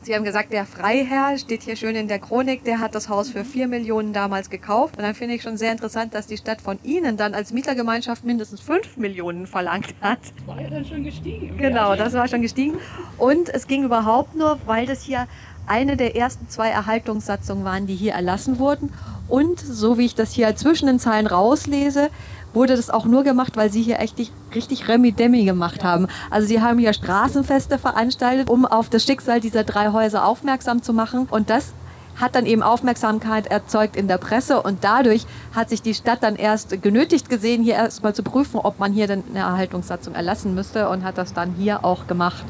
Sie 0.06 0.14
haben 0.14 0.22
gesagt, 0.22 0.52
der 0.52 0.66
Freiherr 0.66 1.36
steht 1.36 1.64
hier 1.64 1.74
schön 1.74 1.96
in 1.96 2.06
der 2.06 2.20
Chronik, 2.20 2.62
der 2.62 2.78
hat 2.78 2.94
das 2.94 3.08
Haus 3.08 3.28
für 3.28 3.44
vier 3.44 3.66
Millionen 3.66 4.12
damals 4.12 4.50
gekauft. 4.50 4.96
Und 4.96 5.02
dann 5.02 5.16
finde 5.16 5.34
ich 5.34 5.42
schon 5.42 5.56
sehr 5.56 5.72
interessant, 5.72 6.14
dass 6.14 6.28
die 6.28 6.36
Stadt 6.36 6.60
von 6.60 6.78
Ihnen 6.84 7.16
dann 7.16 7.34
als 7.34 7.52
Mietergemeinschaft 7.52 8.22
mindestens 8.22 8.60
fünf 8.60 8.96
Millionen 8.96 9.48
verlangt 9.48 9.96
hat. 10.00 10.20
Das 10.36 10.46
war 10.46 10.60
ja 10.60 10.70
dann 10.70 10.84
schon 10.84 11.02
gestiegen. 11.02 11.58
Genau, 11.58 11.96
das 11.96 12.12
war 12.12 12.28
schon 12.28 12.40
gestiegen. 12.40 12.78
Und 13.18 13.48
es 13.48 13.66
ging 13.66 13.82
überhaupt 13.82 14.36
nur, 14.36 14.60
weil 14.64 14.86
das 14.86 15.02
hier 15.02 15.26
eine 15.66 15.96
der 15.96 16.16
ersten 16.16 16.48
zwei 16.48 16.68
Erhaltungssatzungen 16.68 17.64
waren, 17.64 17.86
die 17.86 17.94
hier 17.94 18.12
erlassen 18.12 18.58
wurden. 18.58 18.92
Und 19.28 19.58
so 19.60 19.98
wie 19.98 20.06
ich 20.06 20.14
das 20.14 20.32
hier 20.32 20.54
zwischen 20.56 20.86
den 20.86 20.98
Zeilen 20.98 21.26
rauslese, 21.26 22.10
wurde 22.54 22.76
das 22.76 22.90
auch 22.90 23.04
nur 23.04 23.24
gemacht, 23.24 23.56
weil 23.56 23.70
sie 23.70 23.82
hier 23.82 24.00
echt 24.00 24.16
richtig 24.54 24.88
Remi-Demi 24.88 25.44
gemacht 25.44 25.84
haben. 25.84 26.06
Also 26.30 26.48
sie 26.48 26.62
haben 26.62 26.78
hier 26.78 26.92
Straßenfeste 26.92 27.78
veranstaltet, 27.78 28.48
um 28.48 28.64
auf 28.64 28.88
das 28.88 29.04
Schicksal 29.04 29.40
dieser 29.40 29.64
drei 29.64 29.92
Häuser 29.92 30.24
aufmerksam 30.24 30.82
zu 30.82 30.92
machen. 30.92 31.26
Und 31.30 31.50
das 31.50 31.74
hat 32.16 32.34
dann 32.34 32.46
eben 32.46 32.62
Aufmerksamkeit 32.62 33.46
erzeugt 33.46 33.94
in 33.94 34.08
der 34.08 34.18
Presse 34.18 34.62
und 34.62 34.84
dadurch 34.84 35.26
hat 35.54 35.68
sich 35.68 35.82
die 35.82 35.92
Stadt 35.92 36.22
dann 36.22 36.36
erst 36.36 36.82
genötigt 36.82 37.28
gesehen, 37.28 37.62
hier 37.62 37.74
erstmal 37.74 38.14
zu 38.14 38.22
prüfen, 38.22 38.58
ob 38.58 38.78
man 38.78 38.92
hier 38.92 39.06
denn 39.06 39.22
eine 39.28 39.40
Erhaltungssatzung 39.40 40.14
erlassen 40.14 40.54
müsste 40.54 40.88
und 40.88 41.04
hat 41.04 41.18
das 41.18 41.34
dann 41.34 41.52
hier 41.58 41.84
auch 41.84 42.06
gemacht 42.06 42.44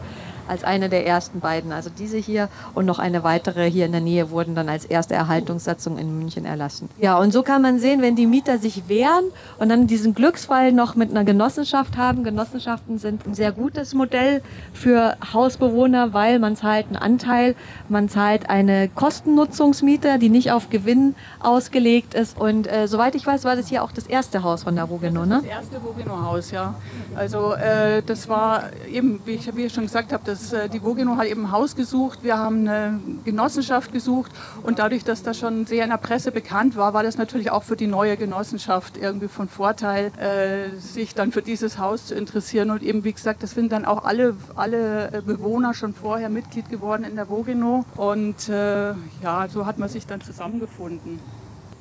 als 0.49 0.65
eine 0.65 0.89
der 0.89 1.07
ersten 1.07 1.41
beiden. 1.41 1.73
Also 1.73 1.91
diese 1.91 2.17
hier 2.17 2.49
und 2.75 2.87
noch 2.87 2.99
eine 2.99 3.25
weitere 3.25 3.71
hier 3.71 3.87
in 3.87 3.93
der 3.93 4.01
Nähe 4.01 4.31
wurden 4.31 4.55
dann 4.55 4.69
als 4.69 4.85
erste 4.85 5.15
Erhaltungssatzung 5.15 5.99
in 5.99 6.19
München 6.19 6.45
erlassen. 6.45 6.89
Ja, 7.01 7.19
und 7.19 7.33
so 7.33 7.43
kann 7.43 7.63
man 7.63 7.79
sehen, 7.79 8.03
wenn 8.03 8.17
die 8.17 8.27
Mieter 8.27 8.59
sich 8.59 8.89
wehren 8.89 9.25
und 9.59 9.69
dann 9.69 9.87
diesen 9.87 10.15
Glücksfall 10.15 10.73
noch 10.73 10.95
mit 10.95 11.11
einer 11.11 11.25
Genossenschaft 11.25 11.97
haben. 11.97 12.25
Genossenschaften 12.25 12.99
sind 12.99 13.27
ein 13.27 13.35
sehr 13.35 13.53
gutes 13.53 13.95
Modell 13.95 14.43
für 14.73 15.17
Hausbewohner, 15.33 16.13
weil 16.13 16.39
man 16.39 16.57
zahlt 16.57 16.87
einen 16.87 16.97
Anteil, 16.97 17.55
man 17.89 18.09
zahlt 18.09 18.49
eine 18.49 18.89
Kostennutzungsmiete, 18.89 20.19
die 20.19 20.29
nicht 20.29 20.53
auf 20.53 20.71
Gewinn 20.71 21.15
ausgelegt 21.41 22.15
ist. 22.15 22.39
Und 22.39 22.67
äh, 22.67 22.89
soweit 22.89 23.15
ich 23.15 23.27
weiß, 23.27 23.45
war 23.45 23.57
das 23.57 23.69
hier 23.69 23.83
auch 23.83 23.93
das 23.93 24.07
erste 24.07 24.43
Haus 24.43 24.65
von 24.65 24.75
der 24.75 24.85
Rogeno, 24.85 25.27
ne? 25.27 25.41
Das 25.43 25.45
erste 25.45 25.79
Rogeno-Haus, 25.79 26.51
ja. 26.51 26.75
Also 27.15 27.53
äh, 27.55 28.03
das 28.03 28.29
war 28.29 28.65
eben, 28.91 29.21
wie 29.25 29.33
ich, 29.33 29.55
wie 29.57 29.65
ich 29.65 29.73
schon 29.73 29.85
gesagt 29.85 30.13
habe, 30.13 30.23
das, 30.25 30.36
äh, 30.53 30.69
die 30.69 30.81
Vogeno 30.81 31.17
hat 31.17 31.27
eben 31.27 31.47
ein 31.47 31.53
Haus 31.53 31.77
gesucht, 31.77 32.23
wir 32.23 32.39
haben 32.39 32.61
eine 32.61 33.01
Genossenschaft 33.25 33.93
gesucht 33.93 34.33
und 34.63 34.79
dadurch, 34.79 35.05
dass 35.05 35.23
das 35.23 35.39
schon 35.39 35.67
sehr 35.67 35.85
in 35.85 35.91
der 35.91 35.97
Presse 35.97 36.33
bekannt 36.33 36.77
war, 36.77 36.95
war 36.95 37.03
das 37.03 37.19
natürlich 37.19 37.51
auch 37.51 37.63
für 37.63 37.77
die 37.77 37.87
neue 37.87 38.17
Genossenschaft 38.17 38.97
irgendwie 38.97 39.29
von 39.29 39.49
Vorteil, 39.49 40.13
äh, 40.19 40.77
sich 40.79 41.15
dann 41.15 41.33
für 41.33 41.43
dieses 41.43 41.79
Haus 41.79 42.07
zu 42.07 42.15
interessieren 42.15 42.71
und 42.71 42.83
eben, 42.83 43.05
wie 43.05 43.13
gesagt, 43.13 43.43
das 43.43 43.53
sind 43.53 43.73
dann 43.73 43.85
auch 43.85 44.05
alle, 44.05 44.37
alle 44.55 45.13
äh, 45.13 45.21
Bewohner 45.21 45.75
schon 45.75 45.95
vorher 45.95 46.29
Mitglied 46.29 46.69
geworden 46.69 47.05
in 47.05 47.17
der 47.17 47.29
Vogeno 47.29 47.85
und 47.97 48.49
äh, 48.49 48.93
ja, 49.23 49.49
so 49.49 49.67
hat 49.67 49.79
man 49.79 49.89
sich 49.89 50.07
dann 50.07 50.21
zusammengefunden. 50.21 51.21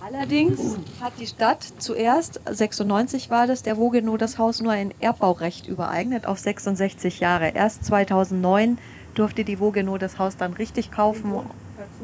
Allerdings 0.08 0.78
hat 1.02 1.14
die 1.20 1.26
Stadt 1.26 1.64
zuerst, 1.80 2.40
96 2.46 3.32
war 3.32 3.48
das, 3.48 3.64
der 3.64 3.78
Wogeno 3.78 4.18
das 4.18 4.38
Haus 4.38 4.62
nur 4.62 4.72
ein 4.72 4.94
Erbbaurecht 5.00 5.66
übereignet 5.66 6.28
auf 6.28 6.38
66 6.38 7.22
Jahre. 7.22 7.50
Erst 7.56 7.86
2009 7.86 8.78
durfte 9.16 9.44
die 9.44 9.60
Wogeno 9.60 9.98
das 9.98 10.20
Haus 10.20 10.38
dann 10.38 10.54
richtig 10.54 10.92
kaufen, 10.92 11.34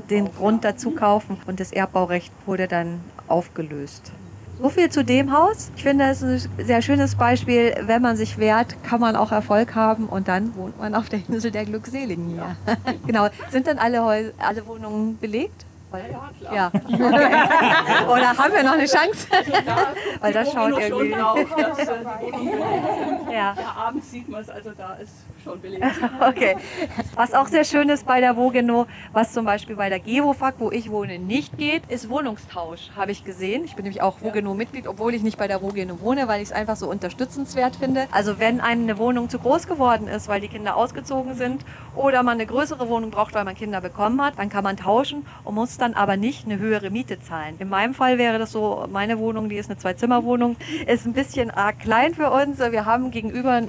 den 0.10 0.34
Grund 0.34 0.64
dazu 0.64 0.89
kaufen 0.89 1.38
und 1.45 1.60
das 1.60 1.72
Erbbaurecht 1.72 2.34
wurde 2.47 2.68
dann 2.68 3.02
aufgelöst. 3.28 4.12
So 4.60 4.70
viel 4.70 4.89
zu 4.89 5.04
dem 5.04 5.32
Haus. 5.32 5.70
Ich 5.76 5.84
finde, 5.84 6.06
es 6.06 6.24
ist 6.24 6.49
ein 6.58 6.66
sehr 6.66 6.82
schönes 6.82 7.16
Beispiel. 7.16 7.76
Wenn 7.86 8.02
man 8.02 8.18
sich 8.18 8.39
wehrt, 8.39 8.84
kann 8.84 8.99
man 8.99 9.16
auch 9.16 9.32
Erfolg 9.32 9.76
haben 9.76 10.08
und 10.08 10.28
dann 10.28 10.56
wohnt 10.56 10.80
man 10.80 10.95
auf 10.95 11.10
der 11.10 11.20
Insel 11.30 11.52
der 11.52 11.66
Glückseligen 11.66 12.30
hier. 12.30 12.56
genau. 13.06 13.28
Sind 13.52 13.68
dann 13.68 13.78
alle, 13.78 14.04
Häus 14.04 14.32
alle 14.39 14.66
Wohnungen 14.66 15.20
belegt? 15.20 15.66
Ja. 16.54 16.72
Oder 18.08 18.38
haben 18.38 18.54
wir 18.54 18.64
noch 18.64 18.74
eine 18.74 18.86
Chance? 18.86 19.28
Weil 20.20 20.34
das 20.34 20.52
schaut 20.52 20.80
irgendwie. 20.80 21.12
Drauf, 21.12 21.39
dass, 21.58 21.80
äh, 21.80 22.04
ja. 23.30 23.32
ja, 23.32 23.56
abends 23.78 24.12
sieht 24.12 24.30
man 24.30 24.42
es, 24.42 24.50
also 24.50 24.72
da 24.72 24.94
ist 24.96 25.14
schon 25.44 25.62
belegt. 25.62 25.86
okay. 26.22 26.56
Was 27.16 27.34
auch 27.34 27.48
sehr 27.48 27.64
schön 27.64 27.89
ist 27.89 28.06
bei 28.06 28.20
der 28.20 28.38
Wogeno, 28.38 28.88
was 29.12 29.34
zum 29.34 29.46
Beispiel 29.46 29.76
bei 29.76 29.89
der 29.89 30.00
Gewofag, 30.00 30.56
wo 30.60 30.72
ich 30.72 30.92
wohne, 30.92 31.20
nicht 31.20 31.58
geht, 31.58 31.84
ist 31.88 32.10
Wohnungstausch, 32.10 32.92
habe 32.96 33.12
ich 33.12 33.24
gesehen. 33.24 33.66
Ich 33.66 33.76
bin 33.76 33.84
nämlich 33.84 34.02
auch 34.02 34.22
Wogeno-Mitglied, 34.22 34.88
obwohl 34.88 35.14
ich 35.14 35.24
nicht 35.24 35.38
bei 35.38 35.48
der 35.48 35.62
Wogeno 35.62 36.00
wohne, 36.02 36.28
weil 36.28 36.42
ich 36.42 36.50
es 36.50 36.52
einfach 36.52 36.76
so 36.76 36.89
unterstützenswert 36.89 37.76
finde. 37.76 38.08
Also 38.12 38.39
wenn 38.39 38.62
eine 38.62 38.98
Wohnung 38.98 39.30
zu 39.30 39.39
groß 39.39 39.68
geworden 39.68 40.08
ist, 40.08 40.28
weil 40.28 40.42
die 40.42 40.48
Kinder 40.48 40.76
ausgezogen 40.76 41.36
sind 41.36 41.66
oder 41.96 42.24
man 42.24 42.36
eine 42.36 42.46
größere 42.46 42.88
Wohnung 42.89 43.12
braucht, 43.12 43.34
weil 43.34 43.46
man 43.46 43.56
Kinder 43.56 43.82
bekommen 43.82 44.22
hat, 44.22 44.38
dann 44.38 44.50
kann 44.50 44.64
man 44.64 44.78
tauschen 44.78 45.26
und 45.44 45.56
muss 45.56 45.78
dann 45.78 45.94
aber 45.94 46.18
nicht 46.18 46.46
eine 46.46 46.60
höhere 46.60 46.89
Miete 46.89 47.20
zahlen. 47.20 47.56
In 47.60 47.70
meinem 47.70 47.94
Fall 47.94 48.18
wäre 48.18 48.39
das 48.39 48.52
so, 48.52 48.86
meine 48.92 49.20
Wohnung, 49.20 49.50
die 49.50 49.56
ist 49.56 49.70
eine 49.70 49.78
Zwei-Zimmer-Wohnung, 49.78 50.56
ist 50.88 51.06
ein 51.06 51.14
bisschen 51.14 51.52
arg 51.52 51.80
klein 51.80 52.14
für 52.14 52.32
uns. 52.32 52.60
Wir 52.60 52.86
haben 52.86 53.12
gegenüber 53.12 53.64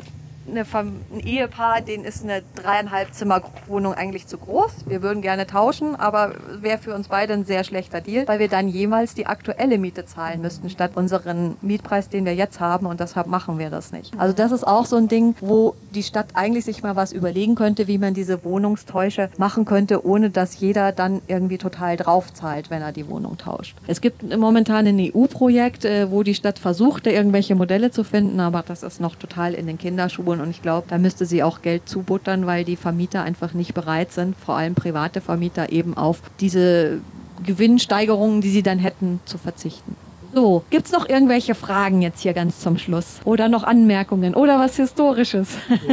eine, 0.49 0.64
ein 0.74 1.20
Ehepaar, 1.20 1.80
denen 1.80 2.05
ist 2.05 2.22
eine 2.22 2.43
dreieinhalb 2.55 3.14
Zimmer 3.14 3.43
Wohnung 3.66 3.95
eigentlich 3.95 4.26
zu 4.26 4.38
groß. 4.38 4.86
Wir 4.86 5.03
würden 5.03 5.22
gerne 5.22 5.47
tauschen, 5.47 5.97
aber 5.97 6.34
wäre 6.61 6.78
für 6.78 6.95
uns 6.95 7.09
beide 7.09 7.32
ein 7.32 7.45
sehr 7.45 7.64
schlechter 7.64 8.01
Deal, 8.01 8.26
weil 8.28 8.38
wir 8.38 8.49
dann 8.49 8.68
jemals 8.68 9.14
die 9.14 9.26
aktuelle 9.26 9.78
Miete 9.78 10.05
zahlen 10.05 10.40
müssten, 10.43 10.70
statt 10.70 10.93
unseren 10.95 11.57
Mietpreis, 11.62 12.09
den 12.09 12.24
wir 12.24 12.34
jetzt 12.34 12.61
haben. 12.61 12.86
Und 12.86 13.01
deshalb 13.01 13.26
machen 13.26 13.59
wir 13.59 13.70
das 13.70 13.93
nicht. 13.93 14.12
Also 14.18 14.34
das 14.34 14.53
ist 14.53 14.66
auch 14.66 14.86
so 14.86 14.97
ein 14.97 15.09
Ding, 15.09 15.34
wo 15.40 15.74
die 15.95 16.03
Stadt 16.03 16.28
eigentlich 16.34 16.64
sich 16.64 16.82
mal 16.82 16.97
was 16.97 17.12
überlegen 17.12 17.55
könnte, 17.55 17.86
wie 17.86 17.99
man 17.99 18.14
diese 18.14 18.45
Wohnungstäusche 18.45 19.30
machen 19.38 19.64
könnte, 19.64 20.05
ohne 20.07 20.30
dass 20.30 20.59
jeder 20.59 20.93
dann 20.93 21.22
irgendwie 21.26 21.59
total 21.59 21.97
draufzahlt, 21.97 22.70
wenn 22.70 22.82
er 22.82 22.93
die 22.93 23.09
Wohnung 23.09 23.38
tauscht. 23.38 23.76
Es 23.86 24.01
gibt 24.01 24.36
momentan 24.36 24.86
ein 24.86 24.99
EU-Projekt, 25.01 25.84
äh, 25.84 26.11
wo 26.11 26.22
die 26.22 26.34
Stadt 26.34 26.59
versucht, 26.59 27.07
irgendwelche 27.07 27.55
Modelle 27.55 27.90
zu 27.90 28.05
finden, 28.05 28.40
aber 28.40 28.62
das 28.66 28.82
ist 28.82 29.01
noch 29.01 29.16
total 29.16 29.55
in 29.55 29.66
den 29.66 29.78
Kinderschuhen. 29.78 30.40
Und 30.43 30.51
ich 30.51 30.61
glaube, 30.61 30.86
da 30.88 30.99
müsste 30.99 31.24
sie 31.24 31.43
auch 31.43 31.62
Geld 31.62 31.88
zubuttern, 31.88 32.47
weil 32.47 32.64
die 32.64 32.76
Vermieter 32.76 33.22
einfach 33.22 33.55
nicht 33.55 33.74
bereit 33.74 34.12
sind, 34.12 34.36
vor 34.36 34.57
allem 34.57 34.74
private 34.74 35.20
Vermieter 35.20 35.70
eben 35.70 35.97
auf 35.97 36.20
diese 36.40 37.01
Gewinnsteigerungen, 37.47 38.40
die 38.40 38.51
sie 38.51 38.62
dann 38.62 38.78
hätten, 38.78 39.20
zu 39.24 39.38
verzichten. 39.38 39.97
So, 40.34 40.64
gibt 40.70 40.86
es 40.86 40.93
noch 40.93 41.09
irgendwelche 41.09 41.55
Fragen 41.55 42.03
jetzt 42.03 42.20
hier 42.20 42.32
ganz 42.32 42.61
zum 42.61 42.78
Schluss? 42.78 43.20
Oder 43.24 43.49
noch 43.49 43.64
Anmerkungen 43.64 44.34
oder 44.34 44.59
was 44.59 44.76
Historisches? 44.76 45.49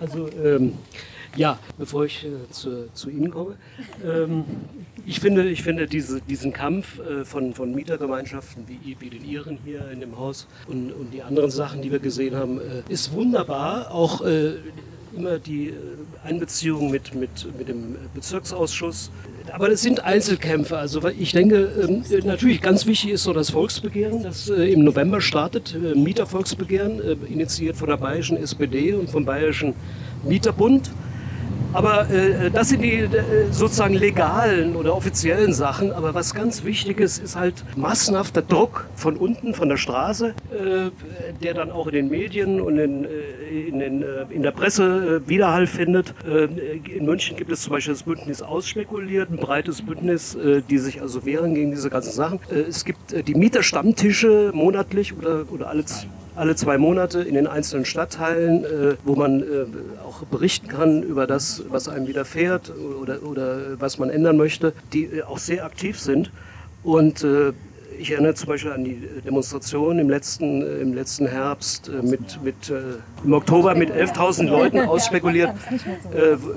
also, 0.00 0.28
ähm, 0.44 0.74
ja, 1.36 1.58
bevor 1.78 2.04
ich 2.04 2.24
äh, 2.24 2.50
zu, 2.50 2.92
zu, 2.92 3.10
Ihnen 3.10 3.30
komme. 3.30 3.56
Ähm, 4.04 4.44
ich 5.06 5.20
finde, 5.20 5.48
ich 5.48 5.62
finde 5.62 5.86
diese, 5.86 6.20
diesen 6.20 6.52
Kampf 6.52 6.98
äh, 7.00 7.24
von, 7.24 7.54
von 7.54 7.74
Mietergemeinschaften 7.74 8.64
wie, 8.66 8.96
wie 8.98 9.10
den 9.10 9.24
Ihren 9.24 9.58
hier 9.64 9.90
in 9.90 10.00
dem 10.00 10.18
Haus 10.18 10.46
und, 10.66 10.92
und 10.92 11.12
die 11.12 11.22
anderen 11.22 11.50
Sachen, 11.50 11.82
die 11.82 11.90
wir 11.90 11.98
gesehen 11.98 12.36
haben, 12.36 12.58
äh, 12.58 12.82
ist 12.88 13.12
wunderbar. 13.12 13.90
Auch 13.90 14.24
äh, 14.24 14.54
immer 15.16 15.38
die 15.38 15.68
äh, 15.68 15.72
Einbeziehung 16.24 16.90
mit, 16.90 17.14
mit, 17.14 17.46
mit 17.58 17.68
dem 17.68 17.96
Bezirksausschuss. 18.14 19.10
Aber 19.52 19.68
das 19.68 19.82
sind 19.82 20.02
Einzelkämpfe. 20.02 20.78
Also 20.78 21.06
ich 21.08 21.32
denke, 21.32 21.70
ähm, 21.82 22.02
natürlich 22.24 22.62
ganz 22.62 22.86
wichtig 22.86 23.10
ist 23.10 23.24
so 23.24 23.32
das 23.32 23.50
Volksbegehren, 23.50 24.22
das 24.22 24.48
äh, 24.48 24.72
im 24.72 24.84
November 24.84 25.20
startet, 25.20 25.76
Mietervolksbegehren, 25.94 27.00
initiiert 27.26 27.76
von 27.76 27.88
der 27.88 27.98
bayerischen 27.98 28.36
SPD 28.38 28.94
und 28.94 29.10
vom 29.10 29.24
bayerischen 29.24 29.74
Mieterbund. 30.24 30.90
Aber 31.74 32.08
äh, 32.08 32.52
das 32.52 32.68
sind 32.68 32.82
die 32.82 33.00
äh, 33.00 33.08
sozusagen 33.50 33.94
legalen 33.94 34.76
oder 34.76 34.96
offiziellen 34.96 35.52
Sachen. 35.52 35.92
Aber 35.92 36.14
was 36.14 36.32
ganz 36.32 36.62
wichtig 36.64 37.00
ist, 37.00 37.18
ist 37.18 37.34
halt 37.34 37.64
massenhafter 37.76 38.42
Druck 38.42 38.86
von 38.94 39.16
unten, 39.16 39.54
von 39.54 39.68
der 39.68 39.76
Straße, 39.76 40.34
äh, 40.52 40.90
der 41.42 41.54
dann 41.54 41.72
auch 41.72 41.88
in 41.88 41.94
den 41.94 42.10
Medien 42.10 42.60
und 42.60 42.78
in, 42.78 43.04
äh, 43.04 43.08
in, 43.68 43.80
den, 43.80 44.02
äh, 44.02 44.26
in 44.30 44.42
der 44.42 44.52
Presse 44.52 45.22
äh, 45.24 45.28
Widerhall 45.28 45.66
findet. 45.66 46.14
in 46.24 47.04
München 47.04 47.36
gibt 47.36 47.50
es 47.50 47.62
zum 47.62 47.72
Beispiel 47.72 47.94
das 47.94 48.04
Bündnis 48.04 48.40
Ausspekuliert, 48.42 49.30
ein 49.30 49.36
breites 49.36 49.82
Bündnis, 49.82 50.36
die 50.68 50.78
sich 50.78 51.00
also 51.00 51.24
wehren 51.26 51.54
gegen 51.54 51.70
diese 51.70 51.90
ganzen 51.90 52.12
Sachen. 52.12 52.38
es 52.50 52.84
gibt 52.84 53.26
die 53.26 53.34
Mieterstammtische 53.34 54.52
monatlich 54.54 55.16
oder, 55.16 55.44
oder 55.50 55.68
alle 55.68 55.84
alle 56.36 56.56
zwei 56.56 56.78
Monate 56.78 57.22
in 57.22 57.34
den 57.34 57.46
einzelnen 57.46 57.84
Stadtteilen, 57.84 58.64
äh, 58.64 58.96
wo 59.04 59.14
man 59.14 59.42
äh, 59.42 59.44
auch 60.04 60.24
berichten 60.24 60.68
kann 60.68 61.02
über 61.02 61.26
das, 61.26 61.62
was 61.68 61.88
einem 61.88 62.06
widerfährt 62.06 62.72
oder, 63.00 63.22
oder 63.22 63.80
was 63.80 63.98
man 63.98 64.10
ändern 64.10 64.36
möchte, 64.36 64.72
die 64.92 65.04
äh, 65.04 65.22
auch 65.22 65.38
sehr 65.38 65.64
aktiv 65.64 66.00
sind. 66.00 66.30
Und 66.82 67.24
äh, 67.24 67.52
ich 67.98 68.10
erinnere 68.10 68.34
zum 68.34 68.48
Beispiel 68.48 68.72
an 68.72 68.84
die 68.84 68.98
Demonstration 69.24 69.98
im 69.98 70.08
letzten, 70.08 70.62
äh, 70.62 70.80
im 70.80 70.94
letzten 70.94 71.26
Herbst 71.26 71.88
äh, 71.88 72.02
mit, 72.02 72.42
mit, 72.42 72.70
äh, 72.70 72.98
im 73.24 73.32
Oktober 73.32 73.74
mit 73.74 73.90
11.000 73.90 74.48
Leuten 74.48 74.80
ausspekuliert, 74.80 75.52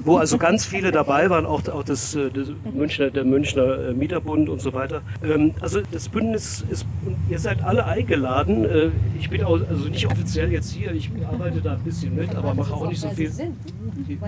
wo 0.04 0.18
also 0.18 0.38
ganz 0.38 0.66
viele 0.66 0.92
dabei 0.92 1.30
waren, 1.30 1.46
auch, 1.46 1.68
auch 1.70 1.84
das, 1.84 2.18
das 2.34 2.50
Münchner, 2.74 3.10
der 3.10 3.24
Münchner 3.24 3.94
Mieterbund 3.94 4.50
und 4.50 4.62
so 4.62 4.74
weiter. 4.74 5.02
Ähm, 5.24 5.54
also 5.62 5.80
das 5.92 6.10
Bündnis 6.10 6.64
ist, 6.70 6.86
ihr 7.30 7.40
seid 7.40 7.64
alle 7.64 7.86
eingeladen. 7.86 8.92
Ich 9.20 9.30
bin 9.30 9.44
auch, 9.44 9.60
also 9.70 9.88
nicht 9.90 10.06
offiziell 10.08 10.52
jetzt 10.52 10.72
hier, 10.72 10.92
ich 10.92 11.10
arbeite 11.26 11.62
da 11.62 11.74
ein 11.74 11.84
bisschen 11.84 12.16
mit, 12.16 12.36
aber 12.36 12.54
mache 12.54 12.74
auch 12.74 12.88
nicht 12.88 13.02
so 13.02 13.10
viel. 13.10 13.32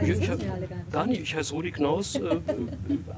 Ich, 0.01 0.09
ich, 0.09 0.29
gar 0.91 1.05
nicht, 1.05 1.21
ich 1.21 1.35
heiße 1.35 1.53
Rudi 1.53 1.71
Knaus, 1.71 2.19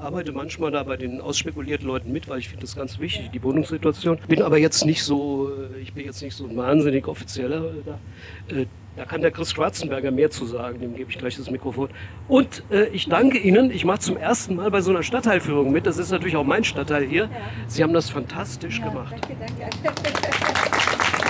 arbeite 0.00 0.32
manchmal 0.32 0.70
da 0.70 0.82
bei 0.82 0.96
den 0.96 1.20
ausspekulierten 1.20 1.86
Leuten 1.86 2.12
mit, 2.12 2.28
weil 2.28 2.40
ich 2.40 2.48
finde 2.48 2.62
das 2.62 2.74
ganz 2.74 2.98
wichtig, 2.98 3.30
die 3.30 3.42
Wohnungssituation 3.42 3.81
Situation. 3.82 4.18
Bin 4.28 4.42
aber 4.42 4.58
jetzt 4.58 4.84
nicht 4.86 5.02
so, 5.02 5.50
äh, 5.50 5.80
ich 5.80 5.92
bin 5.92 6.04
jetzt 6.04 6.22
nicht 6.22 6.36
so 6.36 6.46
ein 6.46 6.56
wahnsinnig 6.56 7.08
offizieller. 7.08 7.64
Äh, 7.64 7.82
da, 7.84 8.54
äh, 8.54 8.66
da 8.94 9.04
kann 9.06 9.22
der 9.22 9.30
Chris 9.30 9.50
Schwarzenberger 9.50 10.10
mehr 10.10 10.30
zu 10.30 10.44
sagen, 10.44 10.80
dem 10.80 10.94
gebe 10.94 11.10
ich 11.10 11.18
gleich 11.18 11.36
das 11.36 11.50
Mikrofon. 11.50 11.88
Und 12.28 12.62
äh, 12.70 12.84
ich 12.88 13.08
danke 13.08 13.38
Ihnen, 13.38 13.70
ich 13.70 13.84
mache 13.84 14.00
zum 14.00 14.16
ersten 14.16 14.56
Mal 14.56 14.70
bei 14.70 14.82
so 14.82 14.90
einer 14.90 15.02
Stadtteilführung 15.02 15.72
mit. 15.72 15.86
Das 15.86 15.98
ist 15.98 16.10
natürlich 16.10 16.36
auch 16.36 16.44
mein 16.44 16.62
Stadtteil 16.62 17.04
hier. 17.04 17.28
Sie 17.66 17.82
haben 17.82 17.92
das 17.92 18.10
fantastisch 18.10 18.78
ja, 18.78 18.88
gemacht. 18.88 19.14
Danke, 19.20 19.36
danke. 19.40 19.70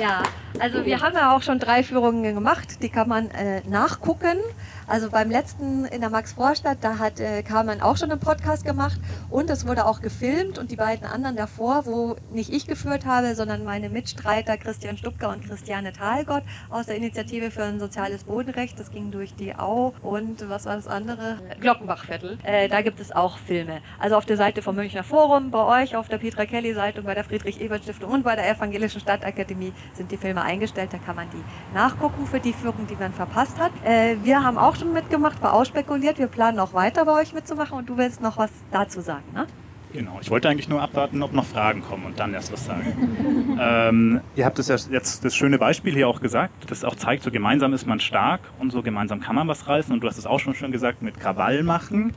Ja, 0.00 0.24
also 0.58 0.84
wir 0.84 1.00
haben 1.00 1.14
ja 1.14 1.36
auch 1.36 1.42
schon 1.42 1.60
drei 1.60 1.84
Führungen 1.84 2.34
gemacht, 2.34 2.82
die 2.82 2.88
kann 2.88 3.08
man 3.08 3.30
äh, 3.30 3.62
nachgucken. 3.68 4.38
Also 4.86 5.10
beim 5.10 5.30
letzten 5.30 5.84
in 5.86 6.00
der 6.00 6.10
Max-Vorstadt, 6.10 6.78
da 6.82 6.98
hat 6.98 7.20
äh, 7.20 7.42
Carmen 7.42 7.80
auch 7.80 7.96
schon 7.96 8.10
einen 8.10 8.20
Podcast 8.20 8.64
gemacht 8.64 9.00
und 9.30 9.48
es 9.50 9.66
wurde 9.66 9.86
auch 9.86 10.00
gefilmt 10.00 10.58
und 10.58 10.70
die 10.70 10.76
beiden 10.76 11.06
anderen 11.06 11.36
davor, 11.36 11.86
wo 11.86 12.16
nicht 12.32 12.52
ich 12.52 12.66
geführt 12.66 13.06
habe, 13.06 13.34
sondern 13.34 13.64
meine 13.64 13.88
Mitstreiter 13.88 14.56
Christian 14.56 14.96
Stupker 14.96 15.30
und 15.30 15.44
Christiane 15.44 15.92
Thalgott 15.92 16.42
aus 16.70 16.86
der 16.86 16.96
Initiative 16.96 17.50
für 17.50 17.64
ein 17.64 17.80
soziales 17.80 18.24
Bodenrecht. 18.24 18.78
Das 18.78 18.90
ging 18.90 19.10
durch 19.10 19.34
die 19.34 19.54
Au 19.54 19.94
und 20.02 20.48
was 20.48 20.66
war 20.66 20.76
das 20.76 20.86
andere? 20.86 21.38
Glockenbachviertel. 21.60 22.38
Äh, 22.42 22.68
da 22.68 22.82
gibt 22.82 23.00
es 23.00 23.12
auch 23.12 23.38
Filme. 23.38 23.80
Also 23.98 24.16
auf 24.16 24.26
der 24.26 24.36
Seite 24.36 24.62
vom 24.62 24.76
Münchner 24.76 25.04
Forum, 25.04 25.50
bei 25.50 25.82
euch, 25.82 25.96
auf 25.96 26.08
der 26.08 26.18
Petra 26.18 26.44
Kelly 26.44 26.74
Seite 26.74 27.00
und 27.00 27.06
bei 27.06 27.14
der 27.14 27.24
Friedrich-Ebert-Stiftung 27.24 28.10
und 28.10 28.24
bei 28.24 28.36
der 28.36 28.50
Evangelischen 28.50 29.00
Stadtakademie 29.00 29.72
sind 29.94 30.10
die 30.10 30.16
Filme 30.16 30.42
eingestellt. 30.42 30.92
Da 30.92 30.98
kann 30.98 31.16
man 31.16 31.28
die 31.30 31.74
nachgucken 31.74 32.26
für 32.26 32.40
die 32.40 32.52
Führung, 32.52 32.86
die 32.86 32.96
man 32.96 33.12
verpasst 33.12 33.58
hat. 33.58 33.72
Äh, 33.84 34.16
wir 34.22 34.42
haben 34.42 34.58
auch 34.58 34.73
auch 34.74 34.80
schon 34.80 34.92
mitgemacht, 34.92 35.40
war 35.42 35.52
ausspekuliert. 35.52 36.18
Wir 36.18 36.26
planen 36.26 36.58
auch 36.58 36.74
weiter 36.74 37.04
bei 37.04 37.20
euch 37.20 37.32
mitzumachen 37.32 37.78
und 37.78 37.88
du 37.88 37.96
willst 37.96 38.20
noch 38.20 38.36
was 38.38 38.50
dazu 38.72 39.00
sagen, 39.00 39.24
ne? 39.32 39.46
Genau, 39.92 40.18
ich 40.20 40.28
wollte 40.28 40.48
eigentlich 40.48 40.68
nur 40.68 40.82
abwarten, 40.82 41.22
ob 41.22 41.32
noch 41.32 41.44
Fragen 41.44 41.80
kommen 41.80 42.04
und 42.04 42.18
dann 42.18 42.34
erst 42.34 42.52
was 42.52 42.64
sagen. 42.64 43.56
ähm, 43.60 44.20
ihr 44.34 44.44
habt 44.44 44.58
es 44.58 44.66
ja 44.66 44.74
jetzt 44.90 45.24
das 45.24 45.36
schöne 45.36 45.56
Beispiel 45.56 45.94
hier 45.94 46.08
auch 46.08 46.20
gesagt, 46.20 46.68
das 46.68 46.82
auch 46.82 46.96
zeigt, 46.96 47.22
so 47.22 47.30
gemeinsam 47.30 47.72
ist 47.72 47.86
man 47.86 48.00
stark 48.00 48.40
und 48.58 48.72
so 48.72 48.82
gemeinsam 48.82 49.20
kann 49.20 49.36
man 49.36 49.46
was 49.46 49.68
reißen. 49.68 49.94
Und 49.94 50.00
du 50.00 50.08
hast 50.08 50.18
es 50.18 50.26
auch 50.26 50.40
schon 50.40 50.54
schön 50.54 50.72
gesagt, 50.72 51.02
mit 51.02 51.20
Krawall 51.20 51.62
machen. 51.62 52.12